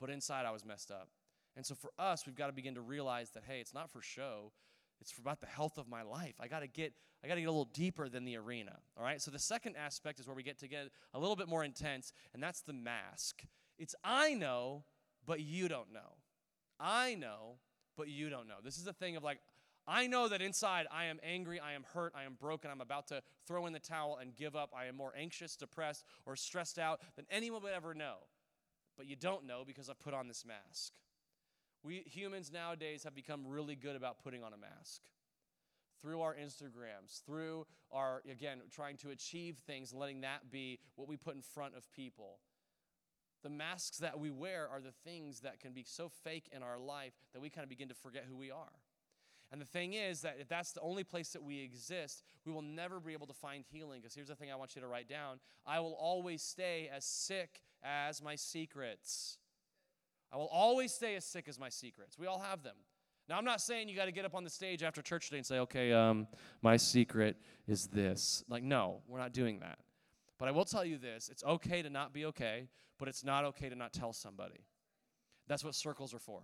but 0.00 0.08
inside 0.08 0.46
I 0.46 0.50
was 0.50 0.64
messed 0.64 0.90
up. 0.90 1.10
And 1.54 1.66
so 1.66 1.74
for 1.74 1.90
us, 1.98 2.24
we've 2.24 2.34
got 2.34 2.46
to 2.46 2.54
begin 2.54 2.76
to 2.76 2.80
realize 2.80 3.28
that, 3.32 3.42
hey, 3.46 3.60
it's 3.60 3.74
not 3.74 3.90
for 3.90 4.00
show. 4.00 4.52
It's 5.00 5.16
about 5.18 5.40
the 5.40 5.46
health 5.46 5.78
of 5.78 5.88
my 5.88 6.02
life. 6.02 6.34
I 6.40 6.48
got 6.48 6.60
to 6.60 6.66
get 6.66 6.92
I 7.22 7.26
got 7.26 7.34
to 7.34 7.40
get 7.40 7.48
a 7.48 7.50
little 7.50 7.70
deeper 7.72 8.08
than 8.08 8.24
the 8.24 8.36
arena. 8.36 8.78
All 8.96 9.02
right? 9.02 9.20
So 9.20 9.30
the 9.30 9.38
second 9.38 9.76
aspect 9.76 10.20
is 10.20 10.26
where 10.26 10.36
we 10.36 10.42
get 10.42 10.58
to 10.58 10.68
get 10.68 10.88
a 11.14 11.18
little 11.18 11.36
bit 11.36 11.48
more 11.48 11.64
intense, 11.64 12.12
and 12.32 12.42
that's 12.42 12.60
the 12.60 12.72
mask. 12.72 13.42
It's 13.78 13.94
I 14.04 14.34
know, 14.34 14.84
but 15.26 15.40
you 15.40 15.68
don't 15.68 15.92
know. 15.92 16.16
I 16.78 17.14
know, 17.16 17.56
but 17.96 18.08
you 18.08 18.30
don't 18.30 18.46
know. 18.46 18.56
This 18.62 18.78
is 18.78 18.84
the 18.84 18.92
thing 18.92 19.16
of 19.16 19.24
like, 19.24 19.40
I 19.86 20.06
know 20.06 20.28
that 20.28 20.42
inside 20.42 20.86
I 20.92 21.06
am 21.06 21.18
angry, 21.24 21.58
I 21.58 21.72
am 21.72 21.84
hurt, 21.92 22.12
I 22.16 22.24
am 22.24 22.36
broken, 22.38 22.70
I'm 22.70 22.80
about 22.80 23.08
to 23.08 23.22
throw 23.46 23.66
in 23.66 23.72
the 23.72 23.80
towel 23.80 24.18
and 24.20 24.36
give 24.36 24.54
up. 24.54 24.70
I 24.76 24.86
am 24.86 24.96
more 24.96 25.12
anxious, 25.16 25.56
depressed, 25.56 26.04
or 26.26 26.36
stressed 26.36 26.78
out 26.78 27.00
than 27.16 27.26
anyone 27.30 27.62
would 27.62 27.72
ever 27.72 27.94
know. 27.94 28.16
But 28.96 29.06
you 29.06 29.16
don't 29.16 29.46
know 29.46 29.64
because 29.66 29.88
I've 29.88 29.98
put 29.98 30.14
on 30.14 30.28
this 30.28 30.44
mask. 30.44 30.92
We 31.82 32.02
humans 32.06 32.50
nowadays 32.52 33.04
have 33.04 33.14
become 33.14 33.46
really 33.46 33.76
good 33.76 33.96
about 33.96 34.22
putting 34.22 34.42
on 34.42 34.52
a 34.52 34.56
mask 34.56 35.02
through 36.02 36.20
our 36.20 36.34
Instagrams, 36.34 37.24
through 37.24 37.66
our, 37.90 38.22
again, 38.30 38.58
trying 38.70 38.96
to 38.98 39.10
achieve 39.10 39.58
things 39.66 39.92
and 39.92 40.00
letting 40.00 40.20
that 40.20 40.50
be 40.50 40.78
what 40.96 41.08
we 41.08 41.16
put 41.16 41.34
in 41.34 41.42
front 41.42 41.76
of 41.76 41.90
people. 41.92 42.38
The 43.42 43.50
masks 43.50 43.98
that 43.98 44.18
we 44.18 44.30
wear 44.30 44.68
are 44.68 44.80
the 44.80 44.92
things 45.04 45.40
that 45.40 45.60
can 45.60 45.72
be 45.72 45.84
so 45.84 46.08
fake 46.08 46.48
in 46.54 46.62
our 46.62 46.78
life 46.78 47.14
that 47.32 47.40
we 47.40 47.50
kind 47.50 47.62
of 47.62 47.68
begin 47.68 47.88
to 47.88 47.94
forget 47.94 48.26
who 48.28 48.36
we 48.36 48.50
are. 48.50 48.72
And 49.50 49.60
the 49.60 49.66
thing 49.66 49.94
is 49.94 50.20
that 50.22 50.36
if 50.38 50.48
that's 50.48 50.72
the 50.72 50.80
only 50.80 51.04
place 51.04 51.30
that 51.30 51.42
we 51.42 51.60
exist, 51.60 52.22
we 52.44 52.52
will 52.52 52.62
never 52.62 53.00
be 53.00 53.14
able 53.14 53.26
to 53.28 53.32
find 53.32 53.64
healing. 53.70 54.00
Because 54.00 54.14
here's 54.14 54.28
the 54.28 54.34
thing 54.34 54.52
I 54.52 54.56
want 54.56 54.74
you 54.74 54.82
to 54.82 54.88
write 54.88 55.08
down 55.08 55.40
I 55.64 55.80
will 55.80 55.94
always 55.94 56.42
stay 56.42 56.90
as 56.94 57.04
sick 57.04 57.62
as 57.82 58.22
my 58.22 58.36
secrets. 58.36 59.38
I 60.32 60.36
will 60.36 60.48
always 60.52 60.92
stay 60.92 61.16
as 61.16 61.24
sick 61.24 61.48
as 61.48 61.58
my 61.58 61.68
secrets. 61.68 62.18
We 62.18 62.26
all 62.26 62.38
have 62.38 62.62
them. 62.62 62.76
Now, 63.28 63.36
I'm 63.36 63.44
not 63.44 63.60
saying 63.60 63.88
you 63.88 63.96
got 63.96 64.06
to 64.06 64.12
get 64.12 64.24
up 64.24 64.34
on 64.34 64.42
the 64.42 64.50
stage 64.50 64.82
after 64.82 65.02
church 65.02 65.26
today 65.26 65.38
and 65.38 65.46
say, 65.46 65.58
okay, 65.58 65.92
um, 65.92 66.26
my 66.62 66.78
secret 66.78 67.36
is 67.66 67.86
this. 67.86 68.42
Like, 68.48 68.62
no, 68.62 69.02
we're 69.06 69.18
not 69.18 69.32
doing 69.32 69.60
that. 69.60 69.78
But 70.38 70.48
I 70.48 70.52
will 70.52 70.64
tell 70.64 70.84
you 70.84 70.98
this 70.98 71.28
it's 71.28 71.44
okay 71.44 71.82
to 71.82 71.90
not 71.90 72.12
be 72.12 72.24
okay, 72.26 72.68
but 72.98 73.08
it's 73.08 73.24
not 73.24 73.44
okay 73.44 73.68
to 73.68 73.74
not 73.74 73.92
tell 73.92 74.12
somebody. 74.12 74.64
That's 75.46 75.64
what 75.64 75.74
circles 75.74 76.14
are 76.14 76.18
for. 76.18 76.42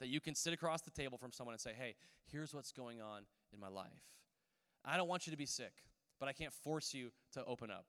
That 0.00 0.08
you 0.08 0.20
can 0.20 0.34
sit 0.34 0.52
across 0.52 0.82
the 0.82 0.90
table 0.90 1.18
from 1.18 1.32
someone 1.32 1.54
and 1.54 1.60
say, 1.60 1.72
hey, 1.76 1.96
here's 2.30 2.54
what's 2.54 2.72
going 2.72 3.00
on 3.00 3.22
in 3.52 3.60
my 3.60 3.68
life. 3.68 4.04
I 4.84 4.96
don't 4.96 5.08
want 5.08 5.26
you 5.26 5.32
to 5.32 5.36
be 5.36 5.46
sick, 5.46 5.72
but 6.20 6.28
I 6.28 6.32
can't 6.32 6.52
force 6.52 6.94
you 6.94 7.10
to 7.32 7.44
open 7.44 7.70
up. 7.70 7.86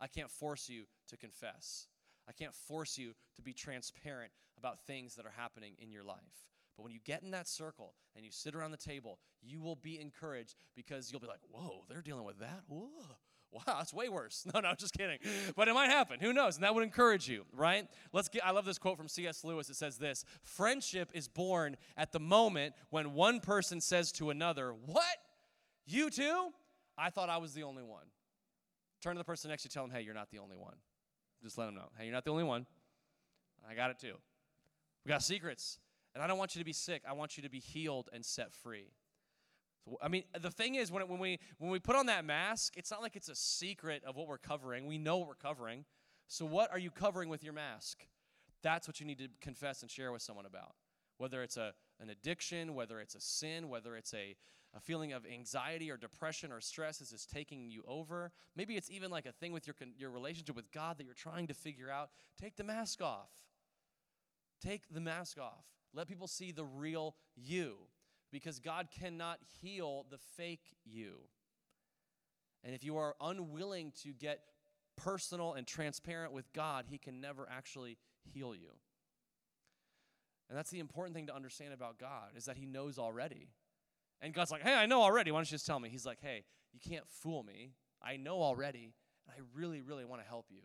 I 0.00 0.06
can't 0.06 0.30
force 0.30 0.68
you 0.68 0.84
to 1.08 1.16
confess. 1.16 1.88
I 2.28 2.32
can't 2.32 2.54
force 2.54 2.98
you 2.98 3.14
to 3.36 3.42
be 3.42 3.52
transparent 3.52 4.32
about 4.58 4.80
things 4.86 5.14
that 5.16 5.24
are 5.24 5.32
happening 5.36 5.74
in 5.78 5.90
your 5.90 6.04
life. 6.04 6.46
But 6.76 6.84
when 6.84 6.92
you 6.92 7.00
get 7.04 7.22
in 7.22 7.32
that 7.32 7.48
circle 7.48 7.94
and 8.14 8.24
you 8.24 8.30
sit 8.30 8.54
around 8.54 8.70
the 8.70 8.76
table, 8.76 9.18
you 9.42 9.60
will 9.60 9.76
be 9.76 10.00
encouraged 10.00 10.54
because 10.76 11.10
you'll 11.10 11.20
be 11.20 11.26
like, 11.26 11.40
whoa, 11.50 11.84
they're 11.88 12.02
dealing 12.02 12.24
with 12.24 12.38
that? 12.38 12.62
Whoa. 12.68 13.16
Wow, 13.50 13.62
that's 13.66 13.94
way 13.94 14.08
worse. 14.08 14.46
No, 14.54 14.60
no, 14.60 14.74
just 14.74 14.96
kidding. 14.96 15.18
But 15.56 15.68
it 15.68 15.74
might 15.74 15.88
happen. 15.88 16.18
Who 16.20 16.32
knows? 16.32 16.56
And 16.56 16.64
that 16.64 16.74
would 16.74 16.84
encourage 16.84 17.28
you, 17.28 17.46
right? 17.52 17.86
Let's 18.12 18.28
get 18.28 18.44
I 18.46 18.50
love 18.50 18.64
this 18.64 18.78
quote 18.78 18.96
from 18.96 19.08
C.S. 19.08 19.42
Lewis. 19.42 19.70
It 19.70 19.76
says 19.76 19.96
this 19.96 20.24
Friendship 20.42 21.10
is 21.14 21.28
born 21.28 21.76
at 21.96 22.12
the 22.12 22.20
moment 22.20 22.74
when 22.90 23.14
one 23.14 23.40
person 23.40 23.80
says 23.80 24.12
to 24.12 24.30
another, 24.30 24.74
What? 24.86 25.16
You 25.86 26.10
too? 26.10 26.50
I 26.96 27.10
thought 27.10 27.30
I 27.30 27.38
was 27.38 27.54
the 27.54 27.62
only 27.62 27.82
one. 27.82 28.04
Turn 29.02 29.14
to 29.14 29.18
the 29.18 29.24
person 29.24 29.50
next 29.50 29.62
to 29.62 29.66
you, 29.66 29.70
tell 29.70 29.84
them, 29.84 29.96
Hey, 29.96 30.02
you're 30.02 30.14
not 30.14 30.30
the 30.30 30.38
only 30.38 30.56
one. 30.56 30.74
Just 31.42 31.58
let 31.58 31.66
them 31.66 31.74
know. 31.74 31.88
Hey, 31.96 32.04
you're 32.04 32.14
not 32.14 32.24
the 32.24 32.30
only 32.30 32.44
one. 32.44 32.66
I 33.68 33.74
got 33.74 33.90
it 33.90 33.98
too. 33.98 34.14
We 35.04 35.10
got 35.10 35.22
secrets. 35.22 35.78
And 36.14 36.22
I 36.22 36.26
don't 36.26 36.38
want 36.38 36.54
you 36.54 36.60
to 36.60 36.64
be 36.64 36.72
sick. 36.72 37.02
I 37.08 37.12
want 37.12 37.36
you 37.36 37.42
to 37.42 37.48
be 37.48 37.60
healed 37.60 38.08
and 38.12 38.24
set 38.24 38.52
free. 38.52 38.92
So, 39.84 39.98
I 40.02 40.08
mean, 40.08 40.24
the 40.40 40.50
thing 40.50 40.74
is, 40.74 40.90
when, 40.90 41.06
when, 41.06 41.18
we, 41.18 41.38
when 41.58 41.70
we 41.70 41.78
put 41.78 41.96
on 41.96 42.06
that 42.06 42.24
mask, 42.24 42.76
it's 42.76 42.90
not 42.90 43.02
like 43.02 43.14
it's 43.14 43.28
a 43.28 43.34
secret 43.34 44.02
of 44.04 44.16
what 44.16 44.26
we're 44.26 44.38
covering. 44.38 44.86
We 44.86 44.98
know 44.98 45.18
what 45.18 45.28
we're 45.28 45.34
covering. 45.34 45.84
So, 46.26 46.44
what 46.44 46.72
are 46.72 46.78
you 46.78 46.90
covering 46.90 47.28
with 47.28 47.44
your 47.44 47.52
mask? 47.52 47.98
That's 48.62 48.88
what 48.88 49.00
you 49.00 49.06
need 49.06 49.18
to 49.18 49.28
confess 49.40 49.82
and 49.82 49.90
share 49.90 50.10
with 50.10 50.22
someone 50.22 50.46
about. 50.46 50.74
Whether 51.18 51.42
it's 51.42 51.56
a, 51.56 51.72
an 52.00 52.10
addiction, 52.10 52.74
whether 52.74 53.00
it's 53.00 53.14
a 53.14 53.20
sin, 53.20 53.68
whether 53.68 53.96
it's 53.96 54.12
a, 54.14 54.36
a 54.76 54.80
feeling 54.80 55.12
of 55.12 55.24
anxiety 55.26 55.90
or 55.90 55.96
depression 55.96 56.52
or 56.52 56.60
stress 56.60 57.00
is 57.00 57.10
just 57.10 57.30
taking 57.30 57.70
you 57.70 57.82
over. 57.86 58.32
Maybe 58.54 58.76
it's 58.76 58.90
even 58.90 59.10
like 59.10 59.26
a 59.26 59.32
thing 59.32 59.52
with 59.52 59.66
your, 59.66 59.74
your 59.96 60.10
relationship 60.10 60.54
with 60.56 60.70
God 60.72 60.98
that 60.98 61.04
you're 61.04 61.14
trying 61.14 61.46
to 61.46 61.54
figure 61.54 61.90
out. 61.90 62.10
Take 62.40 62.56
the 62.56 62.64
mask 62.64 63.00
off. 63.02 63.30
Take 64.62 64.82
the 64.90 65.00
mask 65.00 65.38
off. 65.38 65.64
Let 65.94 66.06
people 66.06 66.26
see 66.26 66.52
the 66.52 66.64
real 66.64 67.14
you 67.34 67.76
because 68.30 68.58
God 68.58 68.88
cannot 68.90 69.38
heal 69.62 70.04
the 70.10 70.18
fake 70.36 70.74
you. 70.84 71.14
And 72.62 72.74
if 72.74 72.84
you 72.84 72.96
are 72.98 73.14
unwilling 73.20 73.92
to 74.02 74.12
get 74.12 74.40
personal 74.96 75.54
and 75.54 75.66
transparent 75.66 76.32
with 76.32 76.52
God, 76.52 76.84
He 76.88 76.98
can 76.98 77.20
never 77.20 77.48
actually 77.50 77.96
heal 78.34 78.54
you. 78.54 78.70
And 80.48 80.58
that's 80.58 80.70
the 80.70 80.80
important 80.80 81.14
thing 81.14 81.26
to 81.26 81.34
understand 81.34 81.72
about 81.72 81.98
God 81.98 82.30
is 82.36 82.46
that 82.46 82.56
He 82.56 82.66
knows 82.66 82.98
already. 82.98 83.48
And 84.20 84.34
God's 84.34 84.50
like, 84.50 84.62
hey, 84.62 84.74
I 84.74 84.86
know 84.86 85.02
already. 85.02 85.30
Why 85.30 85.38
don't 85.38 85.50
you 85.50 85.54
just 85.54 85.66
tell 85.66 85.78
me? 85.78 85.88
He's 85.88 86.06
like, 86.06 86.18
hey, 86.20 86.44
you 86.72 86.80
can't 86.80 87.08
fool 87.08 87.42
me. 87.42 87.72
I 88.02 88.16
know 88.16 88.42
already, 88.42 88.94
and 89.26 89.34
I 89.36 89.40
really, 89.54 89.80
really 89.80 90.04
want 90.04 90.22
to 90.22 90.28
help 90.28 90.46
you. 90.50 90.62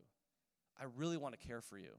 I 0.79 0.85
really 0.95 1.17
want 1.17 1.39
to 1.39 1.47
care 1.47 1.61
for 1.61 1.77
you. 1.77 1.91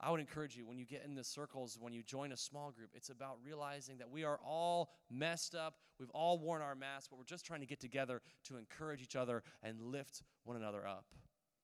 I 0.00 0.10
would 0.10 0.20
encourage 0.20 0.56
you 0.56 0.66
when 0.66 0.76
you 0.76 0.84
get 0.84 1.02
in 1.04 1.14
the 1.14 1.24
circles, 1.24 1.78
when 1.80 1.92
you 1.92 2.02
join 2.02 2.32
a 2.32 2.36
small 2.36 2.70
group, 2.70 2.90
it's 2.94 3.10
about 3.10 3.38
realizing 3.44 3.98
that 3.98 4.10
we 4.10 4.24
are 4.24 4.38
all 4.44 4.90
messed 5.10 5.54
up. 5.54 5.76
We've 5.98 6.10
all 6.10 6.38
worn 6.38 6.62
our 6.62 6.74
masks, 6.74 7.08
but 7.08 7.18
we're 7.18 7.24
just 7.24 7.46
trying 7.46 7.60
to 7.60 7.66
get 7.66 7.80
together 7.80 8.20
to 8.48 8.56
encourage 8.56 9.00
each 9.02 9.16
other 9.16 9.42
and 9.62 9.80
lift 9.80 10.22
one 10.42 10.56
another 10.56 10.86
up. 10.86 11.06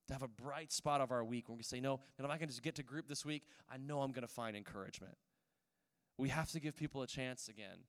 To 0.09 0.15
have 0.15 0.23
a 0.23 0.29
bright 0.29 0.73
spot 0.73 1.01
of 1.01 1.11
our 1.11 1.25
week 1.25 1.49
where 1.49 1.57
we 1.57 1.63
say, 1.63 1.81
no, 1.81 2.01
and 2.19 2.25
if 2.25 2.31
I 2.31 2.39
can 2.39 2.49
just 2.49 2.63
get 2.63 2.77
to 2.77 2.83
group 2.83 3.09
this 3.09 3.25
week, 3.25 3.43
I 3.71 3.77
know 3.77 4.01
I'm 4.01 4.13
going 4.13 4.27
to 4.27 4.33
find 4.33 4.57
encouragement. 4.57 5.17
We 6.17 6.29
have 6.29 6.51
to 6.53 6.61
give 6.61 6.77
people 6.77 7.03
a 7.03 7.07
chance 7.07 7.49
again. 7.49 7.85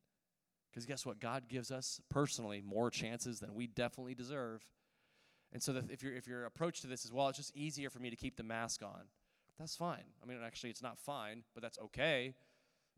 Because 0.72 0.86
guess 0.86 1.06
what? 1.06 1.20
God 1.20 1.50
gives 1.50 1.70
us 1.72 2.00
personally 2.10 2.62
more 2.66 2.90
chances 2.90 3.40
than 3.40 3.54
we 3.54 3.68
definitely 3.68 4.16
deserve. 4.16 4.64
And 5.52 5.62
so 5.62 5.74
if, 5.90 6.02
your 6.02 6.14
if 6.14 6.28
your 6.28 6.46
approach 6.46 6.82
to 6.82 6.88
this 6.88 7.04
is, 7.04 7.12
well, 7.12 7.28
it's 7.28 7.38
just 7.38 7.56
easier 7.56 7.90
for 7.90 8.00
me 8.00 8.10
to 8.10 8.16
keep 8.16 8.38
the 8.38 8.44
mask 8.44 8.82
on 8.82 9.04
that's 9.62 9.76
fine. 9.76 10.04
I 10.22 10.26
mean, 10.26 10.40
actually, 10.44 10.72
it's 10.72 10.82
not 10.82 10.98
fine, 10.98 11.44
but 11.54 11.62
that's 11.62 11.78
okay. 11.80 12.34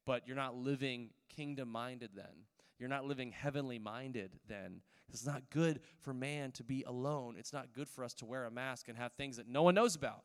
But 0.06 0.26
you're 0.26 0.36
not 0.36 0.56
living 0.56 1.10
kingdom 1.30 1.70
minded 1.70 2.12
then. 2.16 2.48
You're 2.80 2.90
not 2.90 3.06
living 3.06 3.32
heavenly 3.32 3.80
minded 3.80 4.40
then. 4.48 4.82
It's 5.10 5.26
not 5.26 5.50
good 5.50 5.82
for 6.00 6.14
man 6.14 6.52
to 6.54 6.64
be 6.64 6.84
alone. 6.84 7.36
It's 7.38 7.54
not 7.54 7.74
good 7.74 7.88
for 7.88 8.04
us 8.04 8.14
to 8.16 8.26
wear 8.26 8.46
a 8.46 8.52
mask 8.52 8.88
and 8.88 8.98
have 8.98 9.12
things 9.14 9.38
that 9.38 9.48
no 9.48 9.62
one 9.62 9.76
knows 9.76 9.96
about. 9.96 10.24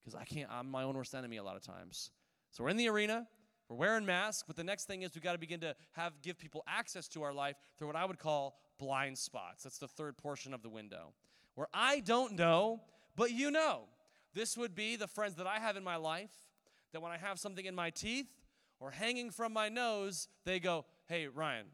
Because 0.00 0.14
I 0.14 0.24
can't, 0.24 0.50
I'm 0.50 0.70
my 0.70 0.84
own 0.84 0.94
worst 0.94 1.14
enemy 1.14 1.38
a 1.38 1.42
lot 1.42 1.56
of 1.56 1.62
times. 1.62 2.10
So 2.50 2.62
we're 2.62 2.70
in 2.70 2.76
the 2.76 2.88
arena, 2.88 3.26
we're 3.68 3.76
wearing 3.76 4.06
masks, 4.06 4.44
but 4.46 4.56
the 4.56 4.64
next 4.64 4.86
thing 4.86 5.02
is 5.02 5.14
we've 5.14 5.22
got 5.22 5.32
to 5.32 5.38
begin 5.38 5.60
to 5.60 5.74
have 5.92 6.20
give 6.22 6.38
people 6.38 6.64
access 6.66 7.06
to 7.08 7.22
our 7.22 7.32
life 7.32 7.56
through 7.76 7.88
what 7.88 7.96
I 7.96 8.04
would 8.04 8.18
call 8.18 8.56
blind 8.78 9.18
spots. 9.18 9.64
That's 9.64 9.78
the 9.78 9.88
third 9.88 10.16
portion 10.16 10.54
of 10.54 10.62
the 10.62 10.68
window. 10.68 11.12
Where 11.54 11.68
I 11.74 12.00
don't 12.00 12.34
know, 12.34 12.80
but 13.16 13.30
you 13.32 13.50
know. 13.50 13.82
This 14.34 14.56
would 14.56 14.74
be 14.74 14.96
the 14.96 15.08
friends 15.08 15.34
that 15.36 15.46
I 15.46 15.58
have 15.58 15.76
in 15.76 15.82
my 15.82 15.96
life 15.96 16.30
that 16.92 17.00
when 17.00 17.10
I 17.10 17.16
have 17.16 17.38
something 17.38 17.64
in 17.64 17.74
my 17.74 17.90
teeth 17.90 18.28
or 18.78 18.90
hanging 18.90 19.30
from 19.30 19.52
my 19.52 19.68
nose, 19.68 20.28
they 20.44 20.60
go, 20.60 20.84
Hey, 21.08 21.26
Ryan. 21.26 21.66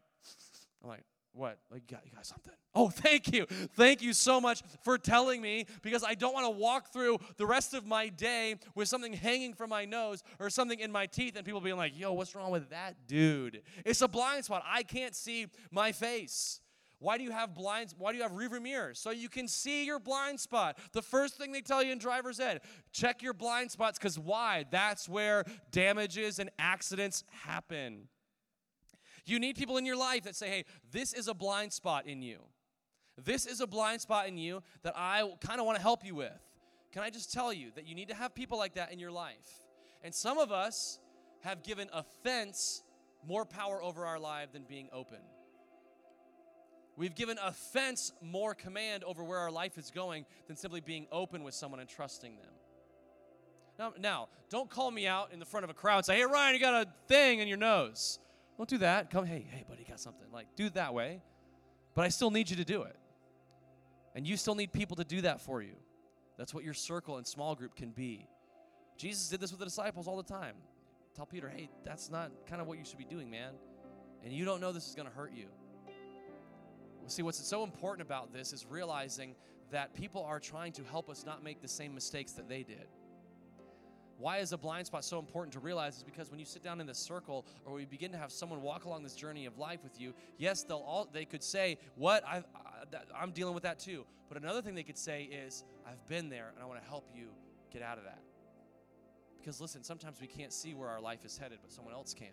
I'm 0.81 0.89
like, 0.89 1.03
what? 1.35 1.59
Like, 1.69 1.83
you 1.89 1.97
got, 1.97 2.05
you 2.05 2.11
got 2.13 2.25
something? 2.25 2.53
Oh, 2.73 2.89
thank 2.89 3.33
you. 3.33 3.45
Thank 3.75 4.01
you 4.01 4.13
so 4.13 4.39
much 4.39 4.63
for 4.83 4.97
telling 4.97 5.41
me 5.41 5.65
because 5.81 6.03
I 6.03 6.15
don't 6.15 6.33
want 6.33 6.45
to 6.45 6.49
walk 6.49 6.91
through 6.93 7.19
the 7.37 7.45
rest 7.45 7.73
of 7.73 7.85
my 7.85 8.07
day 8.07 8.55
with 8.73 8.87
something 8.87 9.13
hanging 9.13 9.53
from 9.53 9.69
my 9.69 9.85
nose 9.85 10.23
or 10.39 10.49
something 10.49 10.79
in 10.79 10.91
my 10.91 11.05
teeth 11.05 11.35
and 11.35 11.45
people 11.45 11.61
being 11.61 11.77
like, 11.77 11.97
yo, 11.97 12.13
what's 12.13 12.33
wrong 12.35 12.51
with 12.51 12.69
that 12.69 12.95
dude? 13.07 13.61
It's 13.83 14.01
a 14.01 14.07
blind 14.07 14.45
spot. 14.45 14.63
I 14.65 14.83
can't 14.83 15.13
see 15.13 15.47
my 15.71 15.91
face. 15.91 16.61
Why 16.99 17.17
do 17.17 17.23
you 17.23 17.31
have 17.31 17.53
blinds? 17.53 17.93
Why 17.97 18.11
do 18.11 18.17
you 18.17 18.23
have 18.23 18.31
rearview 18.31 18.61
mirrors? 18.61 18.99
So 18.99 19.11
you 19.11 19.27
can 19.27 19.47
see 19.47 19.85
your 19.85 19.99
blind 19.99 20.39
spot. 20.39 20.77
The 20.93 21.01
first 21.01 21.35
thing 21.35 21.51
they 21.51 21.61
tell 21.61 21.83
you 21.83 21.91
in 21.91 21.97
driver's 21.97 22.39
ed, 22.39 22.61
check 22.93 23.21
your 23.21 23.33
blind 23.33 23.71
spots 23.71 23.99
because 23.99 24.17
why? 24.17 24.65
That's 24.71 25.09
where 25.09 25.43
damages 25.71 26.39
and 26.39 26.49
accidents 26.57 27.25
happen. 27.43 28.07
You 29.25 29.39
need 29.39 29.55
people 29.55 29.77
in 29.77 29.85
your 29.85 29.97
life 29.97 30.23
that 30.23 30.35
say, 30.35 30.49
hey, 30.49 30.65
this 30.91 31.13
is 31.13 31.27
a 31.27 31.33
blind 31.33 31.73
spot 31.73 32.05
in 32.05 32.21
you. 32.21 32.39
This 33.23 33.45
is 33.45 33.61
a 33.61 33.67
blind 33.67 34.01
spot 34.01 34.27
in 34.27 34.37
you 34.37 34.61
that 34.83 34.93
I 34.95 35.29
kind 35.39 35.59
of 35.59 35.65
want 35.65 35.77
to 35.77 35.81
help 35.81 36.05
you 36.05 36.15
with. 36.15 36.39
Can 36.91 37.01
I 37.01 37.09
just 37.09 37.33
tell 37.33 37.51
you 37.51 37.71
that 37.75 37.87
you 37.87 37.95
need 37.95 38.09
to 38.09 38.15
have 38.15 38.35
people 38.35 38.57
like 38.57 38.75
that 38.75 38.91
in 38.91 38.99
your 38.99 39.11
life? 39.11 39.63
And 40.03 40.13
some 40.13 40.37
of 40.37 40.51
us 40.51 40.99
have 41.41 41.63
given 41.63 41.89
offense 41.91 42.83
more 43.27 43.45
power 43.45 43.81
over 43.81 44.05
our 44.05 44.19
life 44.19 44.51
than 44.53 44.63
being 44.63 44.89
open. 44.93 45.19
We've 46.97 47.15
given 47.15 47.37
offense 47.43 48.13
more 48.21 48.53
command 48.53 49.03
over 49.03 49.23
where 49.23 49.39
our 49.39 49.51
life 49.51 49.77
is 49.77 49.91
going 49.91 50.25
than 50.47 50.55
simply 50.55 50.79
being 50.79 51.07
open 51.11 51.43
with 51.43 51.53
someone 51.53 51.79
and 51.79 51.89
trusting 51.89 52.35
them. 52.37 52.53
Now, 53.77 53.93
now, 53.99 54.29
don't 54.49 54.69
call 54.69 54.91
me 54.91 55.05
out 55.05 55.33
in 55.33 55.39
the 55.39 55.45
front 55.45 55.65
of 55.65 55.69
a 55.69 55.73
crowd 55.73 55.97
and 55.97 56.05
say, 56.05 56.15
"Hey, 56.17 56.25
Ryan, 56.25 56.53
you 56.53 56.61
got 56.61 56.87
a 56.87 56.89
thing 57.07 57.39
in 57.39 57.47
your 57.47 57.57
nose." 57.57 58.19
Don't 58.57 58.69
do 58.69 58.77
that. 58.79 59.09
Come, 59.09 59.25
hey, 59.25 59.45
hey, 59.49 59.65
buddy, 59.67 59.85
got 59.87 59.99
something. 59.99 60.27
Like, 60.31 60.47
do 60.55 60.67
it 60.67 60.75
that 60.75 60.93
way. 60.93 61.21
But 61.93 62.05
I 62.05 62.09
still 62.09 62.31
need 62.31 62.49
you 62.49 62.55
to 62.57 62.65
do 62.65 62.83
it. 62.83 62.95
And 64.15 64.25
you 64.25 64.37
still 64.37 64.55
need 64.55 64.71
people 64.71 64.95
to 64.97 65.03
do 65.03 65.21
that 65.21 65.41
for 65.41 65.61
you. 65.61 65.75
That's 66.37 66.53
what 66.53 66.63
your 66.63 66.73
circle 66.73 67.17
and 67.17 67.27
small 67.27 67.55
group 67.55 67.75
can 67.75 67.91
be. 67.91 68.27
Jesus 68.97 69.27
did 69.27 69.39
this 69.41 69.51
with 69.51 69.59
the 69.59 69.65
disciples 69.65 70.07
all 70.07 70.17
the 70.17 70.23
time. 70.23 70.55
Tell 71.15 71.25
Peter, 71.25 71.49
hey, 71.49 71.69
that's 71.83 72.09
not 72.09 72.31
kind 72.47 72.61
of 72.61 72.67
what 72.67 72.77
you 72.77 72.85
should 72.85 72.97
be 72.97 73.05
doing, 73.05 73.29
man. 73.29 73.53
And 74.23 74.33
you 74.33 74.45
don't 74.45 74.59
know 74.59 74.71
this 74.71 74.87
is 74.87 74.95
going 74.95 75.07
to 75.07 75.13
hurt 75.13 75.31
you. 75.33 75.47
See, 77.07 77.21
what's 77.21 77.45
so 77.45 77.63
important 77.63 78.05
about 78.05 78.33
this 78.33 78.51
is 78.51 78.65
realizing 78.67 79.35
that 79.71 79.93
people 79.93 80.23
are 80.23 80.39
trying 80.39 80.71
to 80.73 80.83
help 80.83 81.09
us 81.09 81.25
not 81.25 81.43
make 81.43 81.61
the 81.61 81.67
same 81.67 81.93
mistakes 81.93 82.31
that 82.33 82.49
they 82.49 82.63
did. 82.63 82.87
Why 84.17 84.37
is 84.37 84.53
a 84.53 84.57
blind 84.57 84.87
spot 84.87 85.03
so 85.03 85.19
important 85.19 85.53
to 85.53 85.59
realize? 85.59 85.97
Is 85.97 86.03
because 86.03 86.31
when 86.31 86.39
you 86.39 86.45
sit 86.45 86.63
down 86.63 86.79
in 86.79 86.87
this 86.87 86.97
circle, 86.97 87.45
or 87.65 87.73
we 87.73 87.85
begin 87.85 88.11
to 88.11 88.17
have 88.17 88.31
someone 88.31 88.61
walk 88.61 88.85
along 88.85 89.03
this 89.03 89.15
journey 89.15 89.45
of 89.45 89.57
life 89.57 89.83
with 89.83 89.99
you, 89.99 90.13
yes, 90.37 90.63
they'll 90.63 90.77
all 90.77 91.09
they 91.11 91.25
could 91.25 91.43
say, 91.43 91.77
"What 91.95 92.25
I, 92.25 92.43
I'm 93.13 93.31
dealing 93.31 93.53
with 93.53 93.63
that 93.63 93.79
too." 93.79 94.05
But 94.29 94.37
another 94.37 94.61
thing 94.61 94.73
they 94.73 94.83
could 94.83 94.97
say 94.97 95.23
is, 95.23 95.63
"I've 95.85 96.05
been 96.07 96.29
there, 96.29 96.51
and 96.53 96.63
I 96.63 96.65
want 96.65 96.81
to 96.81 96.87
help 96.87 97.09
you 97.13 97.29
get 97.71 97.81
out 97.81 97.97
of 97.97 98.05
that." 98.05 98.21
Because 99.37 99.59
listen, 99.59 99.83
sometimes 99.83 100.21
we 100.21 100.27
can't 100.27 100.53
see 100.53 100.73
where 100.73 100.89
our 100.89 101.01
life 101.01 101.25
is 101.25 101.37
headed, 101.37 101.59
but 101.61 101.71
someone 101.71 101.93
else 101.93 102.13
can. 102.13 102.27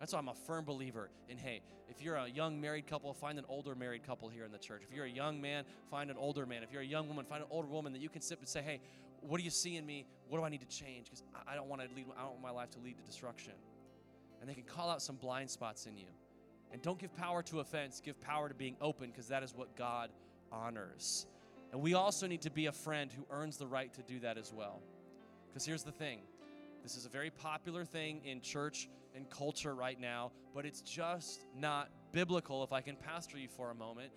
That's 0.00 0.12
why 0.12 0.18
I'm 0.18 0.28
a 0.28 0.34
firm 0.34 0.64
believer 0.64 1.10
in 1.28 1.38
hey, 1.38 1.60
if 1.88 2.02
you're 2.02 2.16
a 2.16 2.28
young 2.28 2.60
married 2.60 2.86
couple, 2.86 3.12
find 3.12 3.38
an 3.38 3.44
older 3.48 3.74
married 3.74 4.06
couple 4.06 4.28
here 4.28 4.44
in 4.44 4.52
the 4.52 4.58
church. 4.58 4.82
If 4.88 4.94
you're 4.94 5.06
a 5.06 5.10
young 5.10 5.40
man, 5.40 5.64
find 5.90 6.10
an 6.10 6.16
older 6.16 6.46
man. 6.46 6.62
If 6.62 6.72
you're 6.72 6.82
a 6.82 6.86
young 6.86 7.08
woman, 7.08 7.24
find 7.24 7.42
an 7.42 7.48
older 7.50 7.68
woman 7.68 7.92
that 7.92 8.00
you 8.00 8.08
can 8.08 8.20
sit 8.20 8.38
and 8.38 8.48
say, 8.48 8.62
hey, 8.62 8.80
what 9.20 9.38
do 9.38 9.44
you 9.44 9.50
see 9.50 9.76
in 9.76 9.84
me? 9.84 10.06
What 10.28 10.38
do 10.38 10.44
I 10.44 10.48
need 10.48 10.60
to 10.60 10.68
change? 10.68 11.06
Because 11.06 11.22
I 11.46 11.54
don't 11.54 11.68
want 11.68 11.82
to 11.82 11.88
lead. 11.94 12.06
I 12.16 12.22
don't 12.22 12.32
want 12.32 12.42
my 12.42 12.50
life 12.50 12.70
to 12.72 12.78
lead 12.78 12.96
to 12.98 13.02
destruction. 13.02 13.54
And 14.40 14.48
they 14.48 14.54
can 14.54 14.64
call 14.64 14.90
out 14.90 15.02
some 15.02 15.16
blind 15.16 15.50
spots 15.50 15.86
in 15.86 15.96
you. 15.96 16.06
And 16.70 16.80
don't 16.82 16.98
give 16.98 17.16
power 17.16 17.42
to 17.44 17.60
offense. 17.60 18.00
Give 18.04 18.20
power 18.20 18.48
to 18.48 18.54
being 18.54 18.76
open, 18.80 19.10
because 19.10 19.28
that 19.28 19.42
is 19.42 19.54
what 19.54 19.74
God 19.76 20.10
honors. 20.52 21.26
And 21.72 21.80
we 21.80 21.94
also 21.94 22.26
need 22.26 22.42
to 22.42 22.50
be 22.50 22.66
a 22.66 22.72
friend 22.72 23.10
who 23.12 23.24
earns 23.30 23.56
the 23.56 23.66
right 23.66 23.92
to 23.94 24.02
do 24.02 24.20
that 24.20 24.38
as 24.38 24.52
well. 24.52 24.80
Because 25.48 25.66
here's 25.66 25.82
the 25.82 25.92
thing 25.92 26.20
this 26.82 26.96
is 26.96 27.06
a 27.06 27.08
very 27.08 27.30
popular 27.30 27.84
thing 27.84 28.20
in 28.24 28.40
church 28.40 28.88
culture 29.24 29.74
right 29.74 29.98
now, 30.00 30.32
but 30.54 30.66
it's 30.66 30.80
just 30.80 31.44
not 31.56 31.90
biblical 32.12 32.62
if 32.64 32.72
I 32.72 32.80
can 32.80 32.96
pastor 32.96 33.38
you 33.38 33.48
for 33.48 33.70
a 33.70 33.74
moment. 33.74 34.12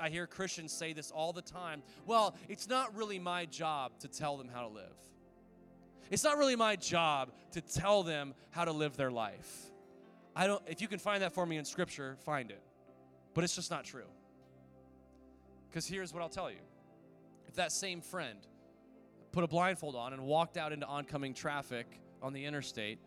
I 0.00 0.08
hear 0.08 0.26
Christians 0.26 0.72
say 0.72 0.92
this 0.92 1.10
all 1.10 1.32
the 1.32 1.42
time. 1.42 1.82
Well, 2.06 2.34
it's 2.48 2.68
not 2.68 2.94
really 2.96 3.18
my 3.18 3.46
job 3.46 3.92
to 4.00 4.08
tell 4.08 4.36
them 4.36 4.48
how 4.52 4.62
to 4.62 4.68
live. 4.68 4.96
It's 6.10 6.24
not 6.24 6.38
really 6.38 6.56
my 6.56 6.76
job 6.76 7.32
to 7.52 7.60
tell 7.60 8.02
them 8.02 8.34
how 8.50 8.64
to 8.64 8.72
live 8.72 8.96
their 8.96 9.10
life. 9.10 9.66
I 10.34 10.46
don't 10.46 10.62
if 10.66 10.80
you 10.80 10.88
can 10.88 10.98
find 10.98 11.22
that 11.22 11.32
for 11.32 11.46
me 11.46 11.56
in 11.56 11.64
scripture, 11.64 12.16
find 12.24 12.50
it. 12.50 12.62
But 13.34 13.44
it's 13.44 13.54
just 13.54 13.70
not 13.70 13.84
true. 13.84 14.06
Cuz 15.72 15.86
here's 15.86 16.12
what 16.12 16.22
I'll 16.22 16.28
tell 16.28 16.50
you. 16.50 16.60
If 17.48 17.54
that 17.56 17.72
same 17.72 18.00
friend 18.00 18.38
put 19.32 19.44
a 19.44 19.48
blindfold 19.48 19.96
on 19.96 20.12
and 20.12 20.22
walked 20.22 20.56
out 20.56 20.72
into 20.72 20.86
oncoming 20.86 21.34
traffic 21.34 21.86
on 22.22 22.32
the 22.32 22.44
interstate, 22.44 22.98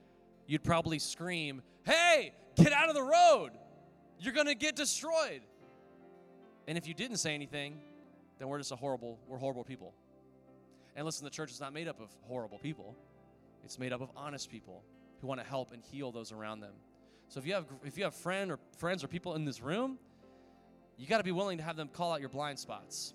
you'd 0.50 0.64
probably 0.64 0.98
scream, 0.98 1.62
Hey, 1.86 2.34
get 2.56 2.74
out 2.74 2.90
of 2.90 2.96
the 2.96 3.04
road! 3.04 3.52
You're 4.20 4.34
gonna 4.34 4.56
get 4.56 4.76
destroyed. 4.76 5.42
And 6.68 6.78
if 6.78 6.88
you 6.88 6.94
didn't 6.94 7.18
say 7.18 7.34
anything, 7.34 7.80
then 8.40 8.48
we're 8.48 8.58
just 8.58 8.72
a 8.72 8.76
horrible, 8.76 9.20
we're 9.28 9.38
horrible 9.38 9.64
people. 9.64 9.94
And 10.96 11.06
listen, 11.06 11.24
the 11.24 11.32
church 11.32 11.52
is 11.52 11.62
not 11.62 11.72
made 11.72 11.88
up 11.88 12.02
of 12.02 12.10
horrible 12.24 12.58
people. 12.58 12.96
It's 13.64 13.78
made 13.80 13.94
up 13.94 14.02
of 14.02 14.10
honest 14.18 14.50
people 14.50 14.84
who 15.22 15.28
want 15.28 15.40
to 15.40 15.46
help 15.46 15.72
and 15.72 15.84
heal 15.84 16.12
those 16.12 16.32
around 16.32 16.62
them. 16.62 16.74
So 17.28 17.40
if 17.40 17.46
you 17.46 17.54
have 17.54 17.66
if 17.86 17.98
you 17.98 18.04
have 18.04 18.16
friend 18.16 18.52
or 18.52 18.60
friends 18.78 19.04
or 19.04 19.08
people 19.08 19.36
in 19.36 19.46
this 19.46 19.62
room, 19.62 20.00
you 20.98 21.08
got 21.08 21.20
to 21.20 21.24
be 21.24 21.32
willing 21.32 21.60
to 21.60 21.64
have 21.64 21.78
them 21.78 21.90
call 21.90 22.12
out 22.12 22.20
your 22.20 22.30
blind 22.30 22.58
spots. 22.58 23.14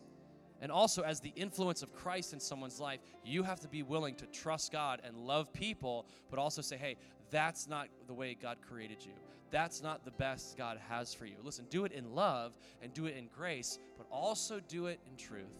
And 0.61 0.73
also, 0.73 1.03
as 1.03 1.21
the 1.21 1.33
influence 1.37 1.83
of 1.83 1.93
Christ 1.93 2.33
in 2.33 2.41
someone's 2.41 2.81
life, 2.81 3.01
you 3.25 3.43
have 3.43 3.61
to 3.61 3.69
be 3.69 3.83
willing 3.83 4.15
to 4.15 4.27
trust 4.27 4.73
God 4.73 5.03
and 5.05 5.17
love 5.17 5.53
people, 5.53 6.07
but 6.31 6.39
also 6.39 6.63
say, 6.63 6.77
hey, 6.77 6.97
that's 7.35 7.67
not 7.67 7.89
the 8.07 8.15
way 8.15 8.37
God 8.41 8.59
created 8.67 9.05
you. 9.05 9.13
That's 9.51 9.83
not 9.83 10.05
the 10.05 10.11
best 10.13 10.57
God 10.57 10.79
has 10.89 11.13
for 11.13 11.27
you. 11.27 11.37
Listen, 11.43 11.67
do 11.69 11.85
it 11.85 11.93
in 11.93 12.15
love 12.15 12.53
and 12.81 12.93
do 12.93 13.07
it 13.07 13.17
in 13.17 13.29
grace, 13.35 13.79
but 13.97 14.07
also 14.11 14.61
do 14.69 14.87
it 14.87 15.01
in 15.11 15.17
truth. 15.17 15.59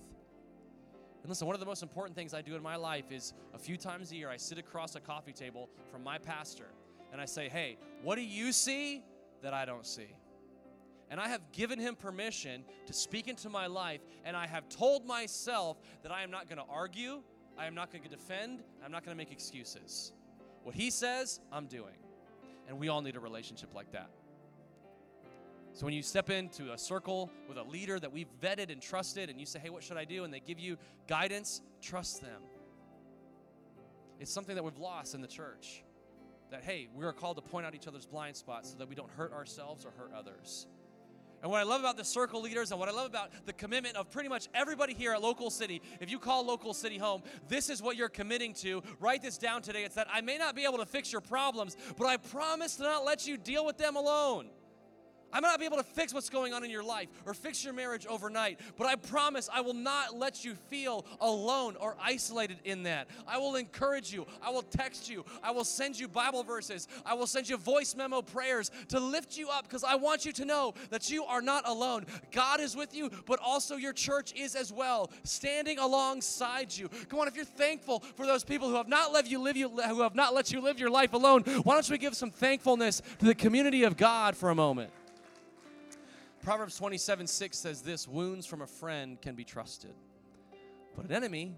And 1.23 1.29
listen, 1.29 1.47
one 1.47 1.55
of 1.55 1.61
the 1.61 1.67
most 1.67 1.83
important 1.83 2.17
things 2.17 2.35
I 2.35 2.43
do 2.43 2.55
in 2.55 2.63
my 2.63 2.77
life 2.77 3.11
is 3.11 3.35
a 3.55 3.59
few 3.59 3.77
times 3.77 4.13
a 4.13 4.17
year, 4.17 4.29
I 4.31 4.37
sit 4.37 4.59
across 4.59 4.95
a 4.95 5.01
coffee 5.01 5.33
table 5.33 5.69
from 5.91 6.05
my 6.05 6.19
pastor 6.19 6.69
and 7.13 7.21
I 7.21 7.25
say, 7.25 7.49
hey, 7.49 7.77
what 8.03 8.17
do 8.17 8.23
you 8.23 8.53
see 8.53 9.03
that 9.43 9.55
I 9.55 9.65
don't 9.65 9.87
see? 9.87 10.15
and 11.11 11.21
I 11.21 11.29
have 11.29 11.53
given 11.53 11.79
him 11.79 11.95
permission 11.95 12.65
to 12.87 12.93
speak 12.93 13.29
into 13.29 13.49
my 13.49 13.67
life, 13.67 14.01
and 14.25 14.37
I 14.37 14.47
have 14.47 14.69
told 14.69 15.07
myself 15.07 15.79
that 16.03 16.11
I 16.11 16.23
am 16.23 16.31
not 16.31 16.49
going 16.49 16.59
to 16.59 16.65
argue, 16.69 17.23
I 17.57 17.67
am 17.67 17.75
not 17.77 17.93
going 17.93 18.03
to 18.03 18.11
defend, 18.11 18.63
I'm 18.85 18.91
not 18.91 19.05
going 19.05 19.17
to 19.17 19.19
make 19.19 19.31
excuses. 19.31 20.13
What 20.65 20.75
he 20.75 20.91
says, 20.91 21.41
I'm 21.53 21.67
doing. 21.67 21.95
And 22.67 22.79
we 22.79 22.89
all 22.89 23.03
need 23.03 23.17
a 23.17 23.21
relationship 23.21 23.75
like 23.75 23.93
that. 23.93 24.11
So 25.75 25.85
when 25.85 25.95
you 25.95 26.03
step 26.03 26.31
into 26.31 26.73
a 26.73 26.79
circle 26.79 27.31
with 27.49 27.59
a 27.59 27.63
leader 27.63 27.99
that 28.01 28.13
we've 28.13 28.29
vetted 28.41 28.71
and 28.71 28.81
trusted, 28.81 29.29
and 29.29 29.39
you 29.39 29.45
say, 29.45 29.59
hey, 29.59 29.71
what 29.71 29.83
should 29.83 29.97
I 29.97 30.05
do? 30.05 30.25
And 30.25 30.33
they 30.33 30.41
give 30.41 30.59
you 30.59 30.79
guidance, 31.09 31.61
trust 31.83 32.23
them. 32.23 32.43
It's 34.21 34.33
something 34.33 34.55
that 34.55 34.63
we've 34.63 34.79
lost 34.79 35.15
in 35.15 35.21
the 35.21 35.29
church. 35.29 35.83
That, 36.51 36.63
hey, 36.63 36.89
we 36.95 37.05
are 37.05 37.13
called 37.13 37.37
to 37.37 37.43
point 37.43 37.67
out 37.67 37.75
each 37.75 37.89
other's 37.89 38.07
blind 38.07 38.37
spots 38.37 38.71
so 38.71 38.79
that 38.79 38.89
we 38.89 38.95
don't 38.95 39.11
hurt 39.11 39.33
ourselves 39.33 39.85
or 39.85 39.91
hurt 39.91 40.13
others. 40.17 40.69
And 41.45 41.51
what 41.51 41.61
I 41.61 41.65
love 41.65 41.81
about 41.81 41.99
the 41.99 42.05
circle 42.05 42.41
leaders 42.41 42.71
and 42.71 42.81
what 42.81 42.89
I 42.89 42.93
love 42.93 43.05
about 43.05 43.31
the 43.45 43.53
commitment 43.53 43.97
of 43.97 44.11
pretty 44.11 44.31
much 44.31 44.49
everybody 44.55 44.95
here 44.95 45.13
at 45.13 45.21
Local 45.21 45.51
City, 45.51 45.83
if 46.01 46.11
you 46.11 46.19
call 46.19 46.43
Local 46.47 46.73
City 46.73 46.97
home, 46.97 47.23
this 47.49 47.69
is 47.69 47.83
what 47.83 47.99
you're 47.99 48.09
committing 48.09 48.55
to. 48.55 48.83
Write 48.99 49.21
this 49.21 49.37
down 49.37 49.61
today. 49.61 49.85
It's 49.85 49.95
that 49.97 50.09
I 50.11 50.23
may 50.23 50.39
not 50.39 50.57
be 50.57 50.65
able 50.65 50.79
to 50.79 50.87
fix 50.87 51.13
your 51.13 51.21
problems, 51.21 51.77
but 51.99 52.07
I 52.07 52.17
promise 52.17 52.77
to 52.77 52.85
not 52.85 53.05
let 53.05 53.27
you 53.27 53.37
deal 53.37 53.67
with 53.67 53.77
them 53.77 53.95
alone. 53.95 54.47
I 55.35 55.41
might 55.41 55.49
not 55.49 55.59
be 55.59 55.67
able 55.67 55.79
to 55.79 55.83
fix 55.83 56.15
what's 56.15 56.31
going 56.31 56.55
on 56.55 56.63
in 56.63 56.71
your 56.71 56.85
life 56.85 57.09
or 57.27 57.35
fix 57.35 57.65
your 57.65 57.75
marriage 57.75 58.07
overnight, 58.07 58.61
but 58.79 58.87
I 58.87 58.95
promise 58.95 59.51
I 59.53 59.61
will 59.63 59.75
not 59.75 60.17
let 60.17 60.45
you 60.45 60.55
feel 60.55 61.05
alone 61.21 61.75
or 61.81 61.97
isolated 62.01 62.59
in 62.65 62.85
that. 62.85 63.09
I 63.27 63.39
will 63.39 63.57
encourage 63.57 64.13
you. 64.13 64.27
I 64.41 64.51
will 64.51 64.63
text 64.63 65.11
you. 65.11 65.25
I 65.43 65.51
will 65.51 65.65
send 65.65 65.99
you 65.99 66.07
Bible 66.07 66.45
verses. 66.45 66.87
I 67.05 67.15
will 67.15 67.27
send 67.27 67.49
you 67.49 67.57
voice 67.57 67.97
memo 67.97 68.23
prayers 68.23 68.71
to 68.89 69.01
lift 69.01 69.37
you 69.37 69.49
up 69.49 69.65
because 69.65 69.83
I 69.83 69.97
want 69.97 70.25
you 70.25 70.33
to 70.35 70.45
know 70.45 70.75
that 70.91 71.11
you 71.11 71.25
are 71.25 71.43
not 71.43 71.69
alone. 71.69 72.07
God 72.31 72.61
is 72.61 72.77
with 72.77 72.95
you, 72.95 73.11
but 73.27 73.41
also 73.45 73.75
your 73.75 73.93
church 73.93 74.33
is 74.35 74.55
as 74.55 74.73
well, 74.73 75.11
standing 75.25 75.81
alongside 75.81 76.77
you. 76.77 76.89
Come 77.09 77.19
on, 77.19 77.27
if 77.27 77.35
you're 77.35 77.45
thankful 77.45 78.05
for 78.15 78.25
those 78.25 78.45
people 78.45 78.69
who 78.69 78.77
have 78.77 78.89
not 78.89 79.13
let 79.13 79.29
you 79.29 79.41
live 79.41 79.57
you 79.57 79.69
who 79.69 80.03
have 80.03 80.15
not 80.15 80.33
let 80.33 80.53
you 80.53 80.61
live 80.61 80.79
your 80.79 80.91
life 80.91 81.13
alone, 81.13 81.43
why 81.43 81.75
don't 81.75 81.91
we 81.91 81.99
give 81.99 82.15
some 82.15 82.31
thankfulness 82.31 83.03
to 83.19 83.25
the 83.25 83.35
community 83.35 83.83
of 83.83 83.97
God 83.97 84.37
for 84.37 84.51
a 84.51 84.55
moment? 84.55 84.93
Proverbs 86.45 86.77
27 86.77 87.27
6 87.27 87.57
says 87.57 87.81
this 87.81 88.07
Wounds 88.07 88.45
from 88.45 88.61
a 88.61 88.67
friend 88.67 89.19
can 89.23 89.35
be 89.35 89.45
trusted, 89.45 89.95
but 90.95 91.07
an 91.07 91.13
enemy 91.13 91.57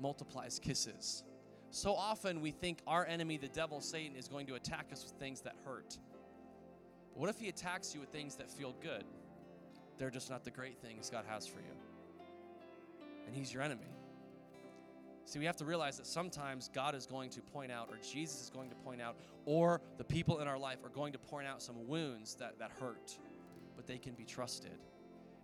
multiplies 0.00 0.58
kisses. 0.58 1.22
So 1.70 1.94
often 1.94 2.40
we 2.40 2.50
think 2.50 2.80
our 2.84 3.06
enemy, 3.06 3.36
the 3.36 3.48
devil, 3.48 3.80
Satan, 3.80 4.16
is 4.16 4.26
going 4.26 4.46
to 4.48 4.56
attack 4.56 4.86
us 4.90 5.04
with 5.04 5.12
things 5.20 5.40
that 5.42 5.54
hurt. 5.64 5.98
But 7.12 7.20
what 7.20 7.30
if 7.30 7.38
he 7.38 7.48
attacks 7.48 7.94
you 7.94 8.00
with 8.00 8.08
things 8.08 8.34
that 8.36 8.50
feel 8.50 8.74
good? 8.82 9.04
They're 9.98 10.10
just 10.10 10.30
not 10.30 10.42
the 10.42 10.50
great 10.50 10.78
things 10.80 11.10
God 11.10 11.24
has 11.28 11.46
for 11.46 11.60
you. 11.60 12.66
And 13.26 13.36
he's 13.36 13.54
your 13.54 13.62
enemy. 13.62 13.86
See, 15.26 15.38
we 15.38 15.44
have 15.44 15.56
to 15.58 15.64
realize 15.64 15.96
that 15.98 16.08
sometimes 16.08 16.70
God 16.74 16.96
is 16.96 17.06
going 17.06 17.30
to 17.30 17.40
point 17.40 17.70
out, 17.70 17.88
or 17.88 17.98
Jesus 17.98 18.42
is 18.42 18.50
going 18.50 18.68
to 18.70 18.76
point 18.76 19.00
out, 19.00 19.16
or 19.46 19.80
the 19.96 20.04
people 20.04 20.40
in 20.40 20.48
our 20.48 20.58
life 20.58 20.78
are 20.84 20.90
going 20.90 21.12
to 21.12 21.18
point 21.20 21.46
out 21.46 21.62
some 21.62 21.86
wounds 21.86 22.34
that, 22.34 22.58
that 22.58 22.72
hurt 22.80 23.16
but 23.76 23.86
they 23.86 23.98
can 23.98 24.14
be 24.14 24.24
trusted. 24.24 24.78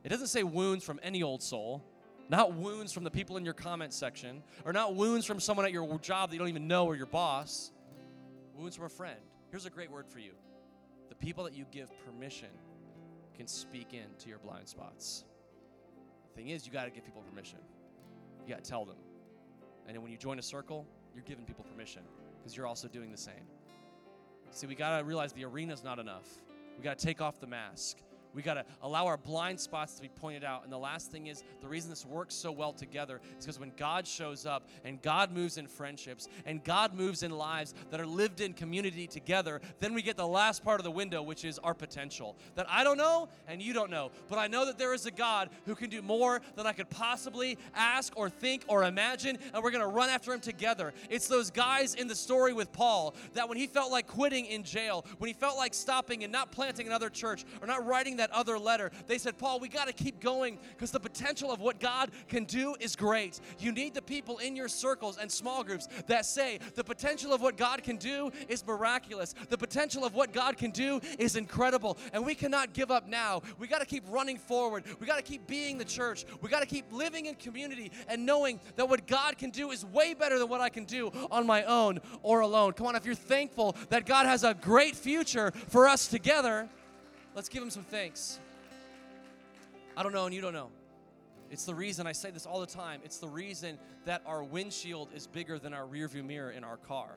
It 0.04 0.08
doesn't 0.08 0.28
say 0.28 0.42
wounds 0.42 0.84
from 0.84 0.98
any 1.02 1.22
old 1.22 1.42
soul, 1.42 1.84
not 2.28 2.54
wounds 2.54 2.92
from 2.92 3.04
the 3.04 3.10
people 3.10 3.36
in 3.36 3.44
your 3.44 3.54
comment 3.54 3.92
section, 3.92 4.42
or 4.64 4.72
not 4.72 4.94
wounds 4.94 5.26
from 5.26 5.40
someone 5.40 5.66
at 5.66 5.72
your 5.72 5.98
job 5.98 6.30
that 6.30 6.34
you 6.34 6.38
don't 6.38 6.48
even 6.48 6.68
know 6.68 6.86
or 6.86 6.96
your 6.96 7.06
boss. 7.06 7.72
Wounds 8.54 8.76
from 8.76 8.86
a 8.86 8.90
friend. 8.90 9.18
Here's 9.50 9.66
a 9.66 9.70
great 9.70 9.90
word 9.90 10.08
for 10.08 10.20
you 10.20 10.32
the 11.08 11.14
people 11.16 11.42
that 11.44 11.54
you 11.54 11.66
give 11.72 11.90
permission 12.06 12.50
can 13.36 13.46
speak 13.46 13.94
into 13.94 14.28
your 14.28 14.38
blind 14.38 14.68
spots. 14.68 15.24
The 16.28 16.36
thing 16.36 16.50
is, 16.50 16.66
you 16.66 16.72
got 16.72 16.84
to 16.84 16.90
give 16.90 17.04
people 17.04 17.22
permission. 17.22 17.58
You 18.46 18.54
got 18.54 18.62
to 18.62 18.70
tell 18.70 18.84
them. 18.84 18.96
And 19.86 19.94
then 19.94 20.02
when 20.02 20.12
you 20.12 20.18
join 20.18 20.38
a 20.38 20.42
circle, 20.42 20.86
you're 21.14 21.24
giving 21.24 21.44
people 21.44 21.64
permission 21.64 22.02
because 22.38 22.56
you're 22.56 22.66
also 22.66 22.86
doing 22.86 23.10
the 23.10 23.18
same. 23.18 23.46
See, 24.52 24.66
we 24.66 24.74
got 24.74 24.98
to 24.98 25.04
realize 25.04 25.32
the 25.32 25.44
arena's 25.44 25.82
not 25.82 25.98
enough. 25.98 26.26
We 26.76 26.84
got 26.84 26.98
to 26.98 27.04
take 27.04 27.20
off 27.20 27.40
the 27.40 27.46
mask. 27.46 27.98
We 28.34 28.42
got 28.42 28.54
to 28.54 28.64
allow 28.82 29.06
our 29.06 29.16
blind 29.16 29.58
spots 29.58 29.94
to 29.94 30.02
be 30.02 30.08
pointed 30.08 30.44
out. 30.44 30.62
And 30.64 30.72
the 30.72 30.78
last 30.78 31.10
thing 31.10 31.26
is 31.26 31.42
the 31.60 31.68
reason 31.68 31.90
this 31.90 32.06
works 32.06 32.34
so 32.34 32.52
well 32.52 32.72
together 32.72 33.20
is 33.38 33.46
because 33.46 33.58
when 33.58 33.72
God 33.76 34.06
shows 34.06 34.46
up 34.46 34.68
and 34.84 35.00
God 35.02 35.32
moves 35.32 35.58
in 35.58 35.66
friendships 35.66 36.28
and 36.46 36.62
God 36.62 36.94
moves 36.94 37.22
in 37.22 37.30
lives 37.30 37.74
that 37.90 38.00
are 38.00 38.06
lived 38.06 38.40
in 38.40 38.52
community 38.52 39.06
together, 39.06 39.60
then 39.80 39.94
we 39.94 40.02
get 40.02 40.16
the 40.16 40.26
last 40.26 40.64
part 40.64 40.80
of 40.80 40.84
the 40.84 40.90
window, 40.90 41.22
which 41.22 41.44
is 41.44 41.58
our 41.58 41.74
potential. 41.74 42.36
That 42.54 42.66
I 42.68 42.84
don't 42.84 42.98
know 42.98 43.28
and 43.48 43.60
you 43.60 43.72
don't 43.72 43.90
know, 43.90 44.10
but 44.28 44.38
I 44.38 44.46
know 44.46 44.66
that 44.66 44.78
there 44.78 44.94
is 44.94 45.06
a 45.06 45.10
God 45.10 45.50
who 45.66 45.74
can 45.74 45.90
do 45.90 46.02
more 46.02 46.40
than 46.54 46.66
I 46.66 46.72
could 46.72 46.90
possibly 46.90 47.58
ask 47.74 48.12
or 48.16 48.30
think 48.30 48.64
or 48.68 48.84
imagine, 48.84 49.38
and 49.52 49.62
we're 49.62 49.70
going 49.70 49.82
to 49.82 49.88
run 49.88 50.08
after 50.08 50.32
him 50.32 50.40
together. 50.40 50.92
It's 51.08 51.28
those 51.28 51.50
guys 51.50 51.94
in 51.94 52.06
the 52.06 52.14
story 52.14 52.52
with 52.52 52.72
Paul 52.72 53.14
that 53.34 53.48
when 53.48 53.58
he 53.58 53.66
felt 53.66 53.90
like 53.90 54.06
quitting 54.06 54.46
in 54.46 54.62
jail, 54.62 55.04
when 55.18 55.28
he 55.28 55.34
felt 55.34 55.56
like 55.56 55.74
stopping 55.74 56.22
and 56.22 56.32
not 56.32 56.52
planting 56.52 56.86
another 56.86 57.10
church 57.10 57.44
or 57.60 57.66
not 57.66 57.86
writing 57.86 58.16
that 58.20 58.30
other 58.32 58.58
letter, 58.58 58.90
they 59.06 59.18
said, 59.18 59.38
Paul, 59.38 59.58
we 59.60 59.68
got 59.68 59.86
to 59.86 59.92
keep 59.92 60.20
going 60.20 60.58
because 60.70 60.90
the 60.90 61.00
potential 61.00 61.50
of 61.50 61.60
what 61.60 61.80
God 61.80 62.10
can 62.28 62.44
do 62.44 62.76
is 62.78 62.94
great. 62.94 63.40
You 63.58 63.72
need 63.72 63.94
the 63.94 64.02
people 64.02 64.38
in 64.38 64.54
your 64.54 64.68
circles 64.68 65.18
and 65.18 65.32
small 65.32 65.64
groups 65.64 65.88
that 66.06 66.26
say, 66.26 66.60
the 66.74 66.84
potential 66.84 67.32
of 67.32 67.40
what 67.40 67.56
God 67.56 67.82
can 67.82 67.96
do 67.96 68.30
is 68.48 68.66
miraculous. 68.66 69.34
The 69.48 69.58
potential 69.58 70.04
of 70.04 70.14
what 70.14 70.32
God 70.32 70.56
can 70.56 70.70
do 70.70 71.00
is 71.18 71.36
incredible. 71.36 71.96
And 72.12 72.24
we 72.24 72.34
cannot 72.34 72.74
give 72.74 72.90
up 72.90 73.08
now. 73.08 73.42
We 73.58 73.66
got 73.66 73.80
to 73.80 73.86
keep 73.86 74.04
running 74.08 74.36
forward. 74.36 74.84
We 75.00 75.06
got 75.06 75.16
to 75.16 75.22
keep 75.22 75.46
being 75.46 75.78
the 75.78 75.84
church. 75.84 76.26
We 76.42 76.48
got 76.50 76.60
to 76.60 76.66
keep 76.66 76.92
living 76.92 77.26
in 77.26 77.34
community 77.36 77.90
and 78.06 78.26
knowing 78.26 78.60
that 78.76 78.88
what 78.88 79.06
God 79.06 79.38
can 79.38 79.50
do 79.50 79.70
is 79.70 79.84
way 79.86 80.12
better 80.12 80.38
than 80.38 80.48
what 80.48 80.60
I 80.60 80.68
can 80.68 80.84
do 80.84 81.10
on 81.30 81.46
my 81.46 81.64
own 81.64 82.00
or 82.22 82.40
alone. 82.40 82.72
Come 82.74 82.86
on, 82.86 82.96
if 82.96 83.06
you're 83.06 83.14
thankful 83.14 83.76
that 83.88 84.04
God 84.04 84.26
has 84.26 84.44
a 84.44 84.52
great 84.52 84.94
future 84.94 85.52
for 85.68 85.88
us 85.88 86.06
together, 86.06 86.68
let's 87.34 87.48
give 87.48 87.62
Him 87.62 87.70
some 87.70 87.84
thanks. 87.84 88.40
I 89.96 90.02
don't 90.02 90.12
know, 90.12 90.26
and 90.26 90.34
you 90.34 90.40
don't 90.40 90.52
know. 90.52 90.70
It's 91.50 91.64
the 91.64 91.74
reason 91.74 92.06
I 92.06 92.12
say 92.12 92.30
this 92.30 92.46
all 92.46 92.60
the 92.60 92.66
time. 92.66 93.00
It's 93.04 93.18
the 93.18 93.28
reason 93.28 93.78
that 94.04 94.22
our 94.24 94.42
windshield 94.42 95.08
is 95.14 95.26
bigger 95.26 95.58
than 95.58 95.74
our 95.74 95.84
rearview 95.84 96.24
mirror 96.24 96.52
in 96.52 96.62
our 96.62 96.76
car. 96.76 97.16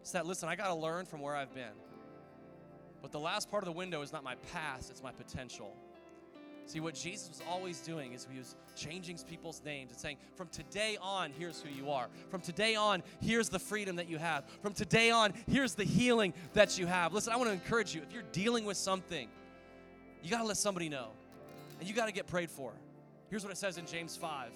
It's 0.00 0.12
that, 0.12 0.26
listen, 0.26 0.48
I 0.48 0.56
got 0.56 0.68
to 0.68 0.74
learn 0.74 1.04
from 1.04 1.20
where 1.20 1.36
I've 1.36 1.54
been. 1.54 1.76
But 3.02 3.12
the 3.12 3.20
last 3.20 3.50
part 3.50 3.62
of 3.62 3.66
the 3.66 3.72
window 3.72 4.00
is 4.00 4.12
not 4.12 4.24
my 4.24 4.36
past, 4.52 4.90
it's 4.90 5.02
my 5.02 5.12
potential. 5.12 5.76
See, 6.66 6.80
what 6.80 6.94
Jesus 6.94 7.28
was 7.28 7.42
always 7.48 7.80
doing 7.80 8.12
is 8.12 8.26
he 8.30 8.38
was 8.38 8.54
changing 8.76 9.18
people's 9.28 9.62
names 9.64 9.90
and 9.90 10.00
saying, 10.00 10.16
from 10.36 10.48
today 10.48 10.96
on, 11.00 11.32
here's 11.38 11.60
who 11.60 11.68
you 11.68 11.90
are. 11.90 12.08
From 12.30 12.40
today 12.40 12.74
on, 12.76 13.02
here's 13.20 13.48
the 13.48 13.58
freedom 13.58 13.96
that 13.96 14.08
you 14.08 14.18
have. 14.18 14.44
From 14.62 14.72
today 14.72 15.10
on, 15.10 15.34
here's 15.50 15.74
the 15.74 15.84
healing 15.84 16.32
that 16.54 16.78
you 16.78 16.86
have. 16.86 17.12
Listen, 17.12 17.32
I 17.32 17.36
want 17.36 17.48
to 17.48 17.54
encourage 17.54 17.94
you 17.94 18.02
if 18.02 18.12
you're 18.12 18.22
dealing 18.32 18.64
with 18.64 18.76
something, 18.76 19.28
you 20.22 20.30
got 20.30 20.38
to 20.38 20.44
let 20.44 20.56
somebody 20.56 20.88
know. 20.88 21.08
And 21.80 21.88
you 21.88 21.94
got 21.94 22.06
to 22.06 22.12
get 22.12 22.26
prayed 22.26 22.50
for. 22.50 22.72
Here's 23.28 23.42
what 23.42 23.52
it 23.52 23.58
says 23.58 23.76
in 23.76 23.86
James 23.86 24.16
5. 24.16 24.50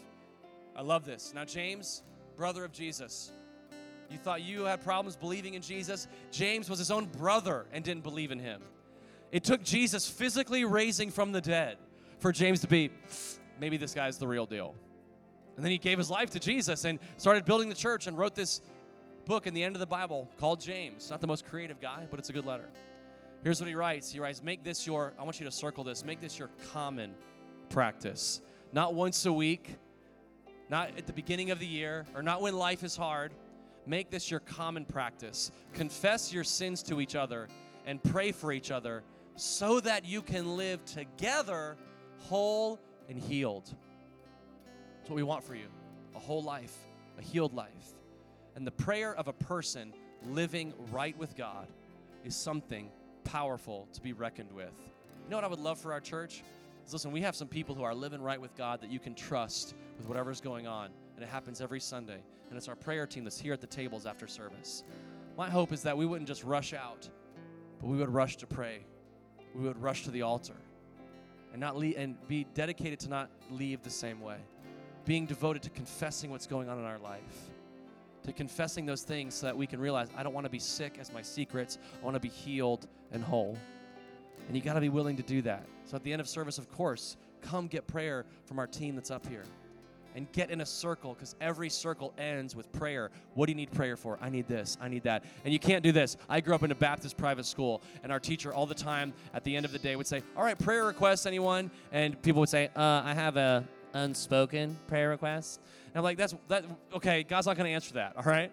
I 0.76 0.82
love 0.82 1.04
this. 1.04 1.32
Now, 1.34 1.44
James, 1.44 2.02
brother 2.36 2.64
of 2.64 2.72
Jesus, 2.72 3.32
you 4.10 4.18
thought 4.18 4.42
you 4.42 4.64
had 4.64 4.82
problems 4.82 5.16
believing 5.16 5.54
in 5.54 5.62
Jesus? 5.62 6.06
James 6.30 6.70
was 6.70 6.78
his 6.78 6.90
own 6.90 7.06
brother 7.06 7.66
and 7.72 7.82
didn't 7.82 8.04
believe 8.04 8.30
in 8.30 8.38
him. 8.38 8.62
It 9.32 9.42
took 9.42 9.64
Jesus 9.64 10.08
physically 10.08 10.64
raising 10.64 11.10
from 11.10 11.32
the 11.32 11.40
dead 11.40 11.78
for 12.18 12.32
James 12.32 12.60
to 12.60 12.68
be, 12.68 12.90
maybe 13.60 13.76
this 13.76 13.94
guy's 13.94 14.18
the 14.18 14.26
real 14.26 14.46
deal. 14.46 14.74
And 15.56 15.64
then 15.64 15.72
he 15.72 15.78
gave 15.78 15.98
his 15.98 16.10
life 16.10 16.30
to 16.30 16.38
Jesus 16.38 16.84
and 16.84 16.98
started 17.16 17.44
building 17.44 17.68
the 17.68 17.74
church 17.74 18.06
and 18.06 18.16
wrote 18.16 18.34
this 18.34 18.60
book 19.24 19.46
in 19.46 19.54
the 19.54 19.62
end 19.62 19.74
of 19.74 19.80
the 19.80 19.86
Bible 19.86 20.28
called 20.38 20.60
James. 20.60 21.10
Not 21.10 21.20
the 21.20 21.26
most 21.26 21.46
creative 21.46 21.80
guy, 21.80 22.06
but 22.10 22.18
it's 22.18 22.28
a 22.28 22.32
good 22.32 22.46
letter. 22.46 22.68
Here's 23.42 23.60
what 23.60 23.68
he 23.68 23.74
writes 23.74 24.12
He 24.12 24.20
writes, 24.20 24.42
Make 24.42 24.64
this 24.64 24.86
your, 24.86 25.14
I 25.18 25.22
want 25.22 25.40
you 25.40 25.46
to 25.46 25.52
circle 25.52 25.84
this, 25.84 26.04
make 26.04 26.20
this 26.20 26.38
your 26.38 26.50
common 26.72 27.14
practice. 27.70 28.40
Not 28.72 28.94
once 28.94 29.24
a 29.26 29.32
week, 29.32 29.76
not 30.68 30.90
at 30.98 31.06
the 31.06 31.12
beginning 31.12 31.50
of 31.50 31.58
the 31.58 31.66
year, 31.66 32.06
or 32.14 32.22
not 32.22 32.40
when 32.40 32.56
life 32.56 32.82
is 32.82 32.96
hard. 32.96 33.32
Make 33.86 34.10
this 34.10 34.30
your 34.30 34.40
common 34.40 34.84
practice. 34.84 35.52
Confess 35.72 36.32
your 36.32 36.42
sins 36.42 36.82
to 36.84 37.00
each 37.00 37.14
other 37.14 37.48
and 37.86 38.02
pray 38.02 38.32
for 38.32 38.52
each 38.52 38.72
other 38.72 39.04
so 39.36 39.78
that 39.80 40.04
you 40.04 40.22
can 40.22 40.56
live 40.56 40.84
together 40.84 41.76
whole 42.26 42.80
and 43.08 43.18
healed. 43.18 43.72
That's 44.98 45.10
what 45.10 45.16
we 45.16 45.22
want 45.22 45.44
for 45.44 45.54
you 45.54 45.66
a 46.14 46.18
whole 46.18 46.42
life, 46.42 46.74
a 47.18 47.22
healed 47.22 47.54
life. 47.54 47.94
And 48.54 48.66
the 48.66 48.72
prayer 48.72 49.14
of 49.14 49.28
a 49.28 49.32
person 49.34 49.92
living 50.30 50.72
right 50.90 51.16
with 51.18 51.36
God 51.36 51.68
is 52.24 52.34
something 52.34 52.90
powerful 53.22 53.86
to 53.92 54.00
be 54.00 54.14
reckoned 54.14 54.50
with. 54.50 54.72
You 55.24 55.30
know 55.30 55.36
what 55.36 55.44
I 55.44 55.48
would 55.48 55.60
love 55.60 55.78
for 55.78 55.92
our 55.92 56.00
church? 56.00 56.42
Is 56.86 56.92
listen, 56.92 57.12
we 57.12 57.20
have 57.20 57.36
some 57.36 57.48
people 57.48 57.74
who 57.74 57.82
are 57.82 57.94
living 57.94 58.22
right 58.22 58.40
with 58.40 58.56
God 58.56 58.80
that 58.80 58.90
you 58.90 58.98
can 58.98 59.14
trust 59.14 59.74
with 59.98 60.08
whatever's 60.08 60.40
going 60.40 60.66
on. 60.66 60.90
And 61.16 61.22
it 61.22 61.28
happens 61.28 61.60
every 61.60 61.80
Sunday. 61.80 62.22
And 62.48 62.56
it's 62.56 62.68
our 62.68 62.76
prayer 62.76 63.06
team 63.06 63.24
that's 63.24 63.38
here 63.38 63.52
at 63.52 63.60
the 63.60 63.66
tables 63.66 64.06
after 64.06 64.26
service. 64.26 64.84
My 65.36 65.50
hope 65.50 65.72
is 65.72 65.82
that 65.82 65.96
we 65.96 66.06
wouldn't 66.06 66.28
just 66.28 66.44
rush 66.44 66.72
out, 66.72 67.08
but 67.80 67.88
we 67.88 67.98
would 67.98 68.08
rush 68.08 68.36
to 68.38 68.46
pray. 68.46 68.86
We 69.54 69.64
would 69.64 69.80
rush 69.80 70.04
to 70.04 70.10
the 70.10 70.22
altar 70.22 70.56
and 71.56 71.60
not 71.62 71.74
leave, 71.74 71.96
and 71.96 72.16
be 72.28 72.46
dedicated 72.52 73.00
to 73.00 73.08
not 73.08 73.30
leave 73.50 73.82
the 73.82 73.88
same 73.88 74.20
way. 74.20 74.36
Being 75.06 75.24
devoted 75.24 75.62
to 75.62 75.70
confessing 75.70 76.30
what's 76.30 76.46
going 76.46 76.68
on 76.68 76.78
in 76.78 76.84
our 76.84 76.98
life. 76.98 77.48
To 78.24 78.32
confessing 78.34 78.84
those 78.84 79.04
things 79.04 79.34
so 79.34 79.46
that 79.46 79.56
we 79.56 79.66
can 79.66 79.80
realize 79.80 80.08
I 80.14 80.22
don't 80.22 80.34
want 80.34 80.44
to 80.44 80.50
be 80.50 80.58
sick 80.58 80.98
as 81.00 81.10
my 81.14 81.22
secrets. 81.22 81.78
I 81.98 82.04
want 82.04 82.14
to 82.14 82.20
be 82.20 82.28
healed 82.28 82.86
and 83.10 83.24
whole. 83.24 83.56
And 84.48 84.54
you 84.54 84.62
got 84.62 84.74
to 84.74 84.82
be 84.82 84.90
willing 84.90 85.16
to 85.16 85.22
do 85.22 85.40
that. 85.42 85.64
So 85.86 85.96
at 85.96 86.02
the 86.02 86.12
end 86.12 86.20
of 86.20 86.28
service, 86.28 86.58
of 86.58 86.70
course, 86.70 87.16
come 87.40 87.68
get 87.68 87.86
prayer 87.86 88.26
from 88.44 88.58
our 88.58 88.66
team 88.66 88.94
that's 88.94 89.10
up 89.10 89.26
here 89.26 89.44
and 90.16 90.30
get 90.32 90.50
in 90.50 90.62
a 90.62 90.66
circle 90.66 91.14
because 91.14 91.36
every 91.40 91.68
circle 91.68 92.12
ends 92.18 92.56
with 92.56 92.72
prayer. 92.72 93.10
What 93.34 93.46
do 93.46 93.52
you 93.52 93.56
need 93.56 93.70
prayer 93.70 93.96
for? 93.96 94.18
I 94.20 94.30
need 94.30 94.48
this, 94.48 94.76
I 94.80 94.88
need 94.88 95.04
that. 95.04 95.24
And 95.44 95.52
you 95.52 95.60
can't 95.60 95.84
do 95.84 95.92
this. 95.92 96.16
I 96.28 96.40
grew 96.40 96.54
up 96.54 96.62
in 96.62 96.72
a 96.72 96.74
Baptist 96.74 97.16
private 97.16 97.46
school, 97.46 97.82
and 98.02 98.10
our 98.10 98.18
teacher 98.18 98.52
all 98.52 98.66
the 98.66 98.74
time 98.74 99.12
at 99.34 99.44
the 99.44 99.54
end 99.54 99.66
of 99.66 99.72
the 99.72 99.78
day 99.78 99.94
would 99.94 100.06
say, 100.06 100.22
All 100.36 100.42
right, 100.42 100.58
prayer 100.58 100.84
requests, 100.84 101.26
anyone? 101.26 101.70
And 101.92 102.20
people 102.22 102.40
would 102.40 102.48
say, 102.48 102.70
uh, 102.74 103.02
I 103.04 103.14
have 103.14 103.36
a 103.36 103.64
unspoken 103.92 104.76
prayer 104.88 105.10
request. 105.10 105.60
And 105.86 105.96
I'm 105.96 106.02
like, 106.02 106.16
That's 106.16 106.34
that, 106.48 106.64
okay, 106.94 107.22
God's 107.22 107.46
not 107.46 107.56
going 107.56 107.66
to 107.68 107.74
answer 107.74 107.94
that, 107.94 108.16
all 108.16 108.24
right? 108.24 108.50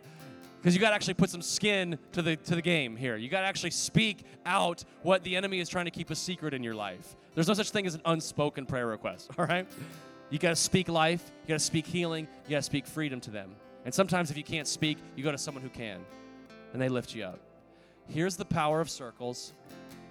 because 0.64 0.74
you 0.74 0.80
got 0.80 0.92
to 0.92 0.96
actually 0.96 1.14
put 1.16 1.30
some 1.30 1.42
skin 1.42 2.00
to 2.14 2.22
the 2.22 2.38
to 2.38 2.56
the 2.56 2.62
game 2.62 2.96
here. 2.96 3.18
You 3.18 3.28
got 3.28 3.42
to 3.42 3.48
actually 3.48 3.72
speak 3.72 4.24
out 4.46 4.86
what 5.02 5.22
the 5.24 5.36
enemy 5.36 5.60
is 5.60 5.68
trying 5.68 5.86
to 5.86 5.92
keep 5.92 6.10
a 6.10 6.16
secret 6.16 6.54
in 6.54 6.64
your 6.64 6.74
life. 6.74 7.18
There's 7.36 7.50
no 7.50 7.54
such 7.54 7.72
thing 7.72 7.86
as 7.86 7.96
an 7.96 8.02
unspoken 8.06 8.66
prayer 8.66 8.88
request. 8.88 9.30
All 9.38 9.46
right. 9.46 9.68
You 10.34 10.40
got 10.40 10.50
to 10.50 10.56
speak 10.56 10.90
life, 10.90 11.22
you 11.44 11.50
got 11.50 11.60
to 11.60 11.64
speak 11.64 11.86
healing, 11.86 12.28
you 12.46 12.50
got 12.50 12.58
to 12.58 12.64
speak 12.64 12.88
freedom 12.88 13.22
to 13.22 13.30
them. 13.30 13.52
And 13.86 13.94
sometimes 13.94 14.32
if 14.32 14.38
you 14.38 14.44
can't 14.44 14.68
speak, 14.68 14.98
you 15.16 15.24
go 15.24 15.32
to 15.32 15.38
someone 15.38 15.62
who 15.62 15.70
can, 15.70 16.00
and 16.74 16.82
they 16.82 16.90
lift 16.90 17.14
you 17.14 17.24
up. 17.24 17.40
Here's 18.08 18.36
the 18.36 18.44
power 18.44 18.82
of 18.82 18.90
circles. 18.90 19.54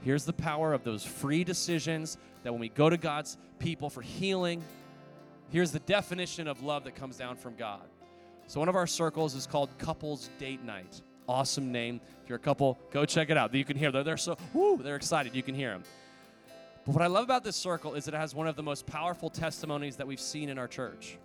Here's 0.02 0.24
the 0.24 0.32
power 0.32 0.74
of 0.74 0.84
those 0.84 1.04
free 1.04 1.42
decisions 1.42 2.18
that 2.44 2.52
when 2.52 2.60
we 2.60 2.68
go 2.68 2.88
to 2.88 2.96
God's 2.96 3.36
people 3.58 3.90
for 3.90 4.00
healing, 4.00 4.62
here's 5.50 5.72
the 5.72 5.80
definition 5.80 6.46
of 6.46 6.62
love 6.62 6.84
that 6.84 6.94
comes 6.94 7.16
down 7.16 7.34
from 7.34 7.56
God. 7.56 7.82
So, 8.46 8.60
one 8.60 8.68
of 8.68 8.76
our 8.76 8.86
circles 8.86 9.34
is 9.34 9.48
called 9.48 9.76
Couples 9.78 10.30
Date 10.38 10.62
Night. 10.62 11.02
Awesome 11.28 11.72
name. 11.72 12.00
If 12.22 12.28
you're 12.28 12.36
a 12.36 12.40
couple, 12.40 12.78
go 12.92 13.04
check 13.04 13.30
it 13.30 13.36
out. 13.36 13.52
You 13.52 13.64
can 13.64 13.76
hear 13.76 13.90
them. 13.90 14.04
They're 14.04 14.16
so, 14.16 14.36
whoo, 14.54 14.78
they're 14.80 14.94
excited. 14.94 15.34
You 15.34 15.42
can 15.42 15.56
hear 15.56 15.70
them. 15.70 15.82
But 16.84 16.94
what 16.94 17.02
I 17.02 17.06
love 17.06 17.24
about 17.24 17.44
this 17.44 17.56
circle 17.56 17.94
is 17.94 18.08
it 18.08 18.14
has 18.14 18.34
one 18.34 18.48
of 18.48 18.56
the 18.56 18.62
most 18.62 18.86
powerful 18.86 19.30
testimonies 19.30 19.96
that 19.96 20.06
we've 20.06 20.20
seen 20.20 20.48
in 20.48 20.58
our 20.58 20.66
church. 20.66 21.18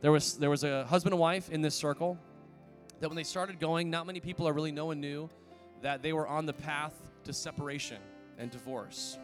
There 0.00 0.12
was, 0.12 0.38
there 0.38 0.50
was 0.50 0.62
a 0.62 0.84
husband 0.84 1.12
and 1.12 1.20
wife 1.20 1.50
in 1.50 1.60
this 1.60 1.74
circle 1.74 2.16
that 3.00 3.08
when 3.08 3.16
they 3.16 3.24
started 3.24 3.58
going, 3.58 3.90
not 3.90 4.06
many 4.06 4.20
people 4.20 4.46
or 4.46 4.52
really 4.52 4.70
no 4.70 4.86
one 4.86 5.00
knew 5.00 5.28
that 5.82 6.02
they 6.02 6.12
were 6.12 6.26
on 6.26 6.46
the 6.46 6.52
path 6.52 6.94
to 7.24 7.32
separation 7.32 7.98
and 8.38 8.50
divorce. 8.50 9.18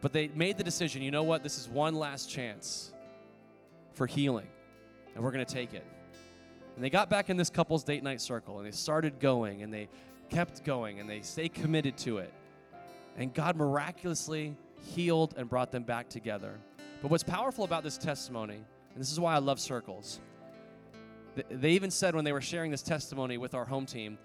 But 0.00 0.12
they 0.12 0.28
made 0.28 0.56
the 0.56 0.64
decision 0.64 1.02
you 1.02 1.10
know 1.10 1.22
what? 1.22 1.42
This 1.42 1.58
is 1.58 1.68
one 1.68 1.94
last 1.94 2.30
chance 2.30 2.92
for 3.92 4.06
healing, 4.06 4.48
and 5.14 5.22
we're 5.22 5.30
going 5.30 5.44
to 5.44 5.54
take 5.54 5.74
it. 5.74 5.84
And 6.74 6.84
they 6.84 6.90
got 6.90 7.08
back 7.08 7.30
in 7.30 7.36
this 7.36 7.50
couple's 7.50 7.84
date 7.84 8.02
night 8.02 8.20
circle, 8.20 8.58
and 8.58 8.66
they 8.66 8.72
started 8.72 9.20
going, 9.20 9.62
and 9.62 9.72
they 9.72 9.88
kept 10.30 10.64
going, 10.64 11.00
and 11.00 11.08
they 11.08 11.20
stayed 11.20 11.54
committed 11.54 11.96
to 11.98 12.18
it. 12.18 12.32
And 13.16 13.32
God 13.32 13.56
miraculously 13.56 14.56
healed 14.94 15.34
and 15.36 15.48
brought 15.48 15.70
them 15.70 15.82
back 15.82 16.08
together. 16.08 16.58
But 17.00 17.10
what's 17.10 17.22
powerful 17.22 17.64
about 17.64 17.82
this 17.82 17.98
testimony, 17.98 18.56
and 18.56 19.00
this 19.00 19.12
is 19.12 19.20
why 19.20 19.34
I 19.34 19.38
love 19.38 19.60
circles, 19.60 20.20
they 21.50 21.72
even 21.72 21.90
said 21.90 22.14
when 22.14 22.24
they 22.24 22.32
were 22.32 22.40
sharing 22.40 22.70
this 22.70 22.82
testimony 22.82 23.38
with 23.38 23.54
our 23.54 23.64
home 23.64 23.86
team, 23.86 24.18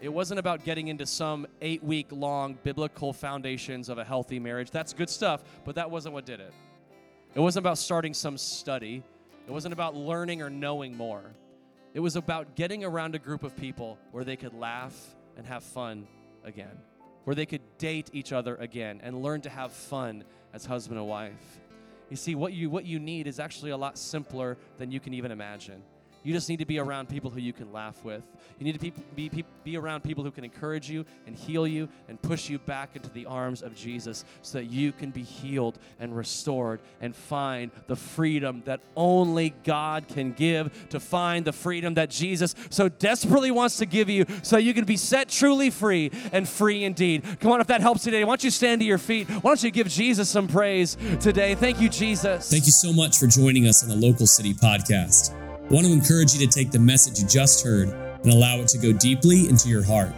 it 0.00 0.12
wasn't 0.12 0.38
about 0.38 0.64
getting 0.64 0.88
into 0.88 1.06
some 1.06 1.46
eight 1.62 1.82
week 1.82 2.08
long 2.10 2.58
biblical 2.62 3.12
foundations 3.12 3.88
of 3.88 3.98
a 3.98 4.04
healthy 4.04 4.38
marriage. 4.38 4.70
That's 4.70 4.92
good 4.92 5.08
stuff, 5.08 5.42
but 5.64 5.76
that 5.76 5.90
wasn't 5.90 6.14
what 6.14 6.26
did 6.26 6.40
it. 6.40 6.52
It 7.34 7.40
wasn't 7.40 7.64
about 7.64 7.78
starting 7.78 8.14
some 8.14 8.36
study, 8.38 9.02
it 9.46 9.50
wasn't 9.50 9.72
about 9.72 9.94
learning 9.94 10.42
or 10.42 10.50
knowing 10.50 10.96
more. 10.96 11.22
It 11.94 12.00
was 12.00 12.16
about 12.16 12.56
getting 12.56 12.84
around 12.84 13.14
a 13.14 13.18
group 13.18 13.44
of 13.44 13.56
people 13.56 13.98
where 14.10 14.24
they 14.24 14.36
could 14.36 14.52
laugh 14.52 14.94
and 15.36 15.46
have 15.46 15.62
fun 15.62 16.06
again 16.44 16.76
where 17.24 17.34
they 17.34 17.46
could 17.46 17.62
date 17.78 18.10
each 18.12 18.32
other 18.32 18.56
again 18.56 19.00
and 19.02 19.22
learn 19.22 19.40
to 19.42 19.50
have 19.50 19.72
fun 19.72 20.24
as 20.52 20.64
husband 20.64 20.98
and 20.98 21.08
wife. 21.08 21.60
You 22.10 22.16
see, 22.16 22.34
what 22.34 22.52
you, 22.52 22.70
what 22.70 22.84
you 22.84 22.98
need 22.98 23.26
is 23.26 23.40
actually 23.40 23.70
a 23.70 23.76
lot 23.76 23.98
simpler 23.98 24.56
than 24.78 24.90
you 24.90 25.00
can 25.00 25.14
even 25.14 25.30
imagine. 25.30 25.82
You 26.24 26.32
just 26.32 26.48
need 26.48 26.58
to 26.58 26.64
be 26.64 26.78
around 26.78 27.10
people 27.10 27.30
who 27.30 27.38
you 27.38 27.52
can 27.52 27.70
laugh 27.70 28.02
with. 28.02 28.22
You 28.58 28.64
need 28.64 28.72
to 28.72 28.78
be, 29.14 29.28
be, 29.28 29.44
be 29.62 29.76
around 29.76 30.02
people 30.02 30.24
who 30.24 30.30
can 30.30 30.42
encourage 30.42 30.88
you 30.90 31.04
and 31.26 31.36
heal 31.36 31.66
you 31.66 31.88
and 32.08 32.20
push 32.20 32.48
you 32.48 32.58
back 32.58 32.96
into 32.96 33.10
the 33.10 33.26
arms 33.26 33.62
of 33.62 33.74
Jesus 33.74 34.24
so 34.40 34.58
that 34.58 34.64
you 34.64 34.90
can 34.90 35.10
be 35.10 35.22
healed 35.22 35.78
and 36.00 36.16
restored 36.16 36.80
and 37.02 37.14
find 37.14 37.70
the 37.88 37.96
freedom 37.96 38.62
that 38.64 38.80
only 38.96 39.54
God 39.64 40.08
can 40.08 40.32
give, 40.32 40.88
to 40.88 40.98
find 40.98 41.44
the 41.44 41.52
freedom 41.52 41.94
that 41.94 42.08
Jesus 42.08 42.54
so 42.70 42.88
desperately 42.88 43.50
wants 43.50 43.76
to 43.76 43.86
give 43.86 44.08
you 44.08 44.24
so 44.42 44.56
you 44.56 44.72
can 44.72 44.86
be 44.86 44.96
set 44.96 45.28
truly 45.28 45.68
free 45.68 46.10
and 46.32 46.48
free 46.48 46.84
indeed. 46.84 47.22
Come 47.40 47.52
on, 47.52 47.60
if 47.60 47.66
that 47.66 47.82
helps 47.82 48.02
today, 48.02 48.24
why 48.24 48.30
don't 48.30 48.44
you 48.44 48.50
stand 48.50 48.80
to 48.80 48.86
your 48.86 48.98
feet? 48.98 49.28
Why 49.28 49.50
don't 49.50 49.62
you 49.62 49.70
give 49.70 49.88
Jesus 49.88 50.30
some 50.30 50.48
praise 50.48 50.96
today? 51.20 51.54
Thank 51.54 51.82
you, 51.82 51.90
Jesus. 51.90 52.50
Thank 52.50 52.64
you 52.64 52.72
so 52.72 52.94
much 52.94 53.18
for 53.18 53.26
joining 53.26 53.66
us 53.66 53.82
on 53.82 53.90
the 53.90 53.96
Local 53.96 54.26
City 54.26 54.54
Podcast. 54.54 55.43
Want 55.70 55.86
to 55.86 55.92
encourage 55.92 56.34
you 56.34 56.46
to 56.46 56.52
take 56.52 56.70
the 56.70 56.78
message 56.78 57.20
you 57.20 57.26
just 57.26 57.64
heard 57.64 57.88
and 57.88 58.32
allow 58.32 58.58
it 58.58 58.68
to 58.68 58.78
go 58.78 58.92
deeply 58.92 59.48
into 59.48 59.68
your 59.68 59.82
heart. 59.82 60.12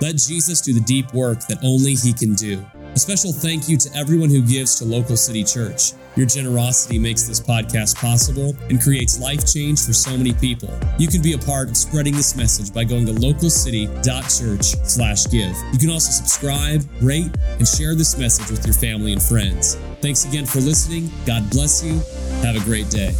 Let 0.00 0.16
Jesus 0.16 0.60
do 0.60 0.72
the 0.72 0.80
deep 0.80 1.12
work 1.14 1.40
that 1.48 1.58
only 1.62 1.94
He 1.94 2.12
can 2.12 2.34
do. 2.34 2.64
A 2.94 2.98
special 2.98 3.32
thank 3.32 3.68
you 3.68 3.76
to 3.76 3.90
everyone 3.94 4.30
who 4.30 4.42
gives 4.42 4.76
to 4.78 4.84
Local 4.84 5.16
City 5.16 5.44
Church. 5.44 5.92
Your 6.16 6.26
generosity 6.26 6.98
makes 6.98 7.22
this 7.22 7.40
podcast 7.40 7.94
possible 7.96 8.56
and 8.70 8.82
creates 8.82 9.20
life 9.20 9.46
change 9.46 9.84
for 9.84 9.92
so 9.92 10.16
many 10.16 10.32
people. 10.32 10.70
You 10.98 11.06
can 11.06 11.22
be 11.22 11.34
a 11.34 11.38
part 11.38 11.68
of 11.68 11.76
spreading 11.76 12.14
this 12.14 12.34
message 12.34 12.74
by 12.74 12.82
going 12.84 13.06
to 13.06 13.12
localcity.church/give. 13.12 15.56
You 15.72 15.78
can 15.78 15.90
also 15.90 16.10
subscribe, 16.10 16.84
rate, 17.00 17.30
and 17.58 17.68
share 17.68 17.94
this 17.94 18.18
message 18.18 18.50
with 18.50 18.66
your 18.66 18.74
family 18.74 19.12
and 19.12 19.22
friends. 19.22 19.76
Thanks 20.00 20.24
again 20.24 20.46
for 20.46 20.60
listening. 20.60 21.12
God 21.24 21.48
bless 21.50 21.84
you. 21.84 22.00
Have 22.42 22.56
a 22.56 22.64
great 22.64 22.90
day. 22.90 23.14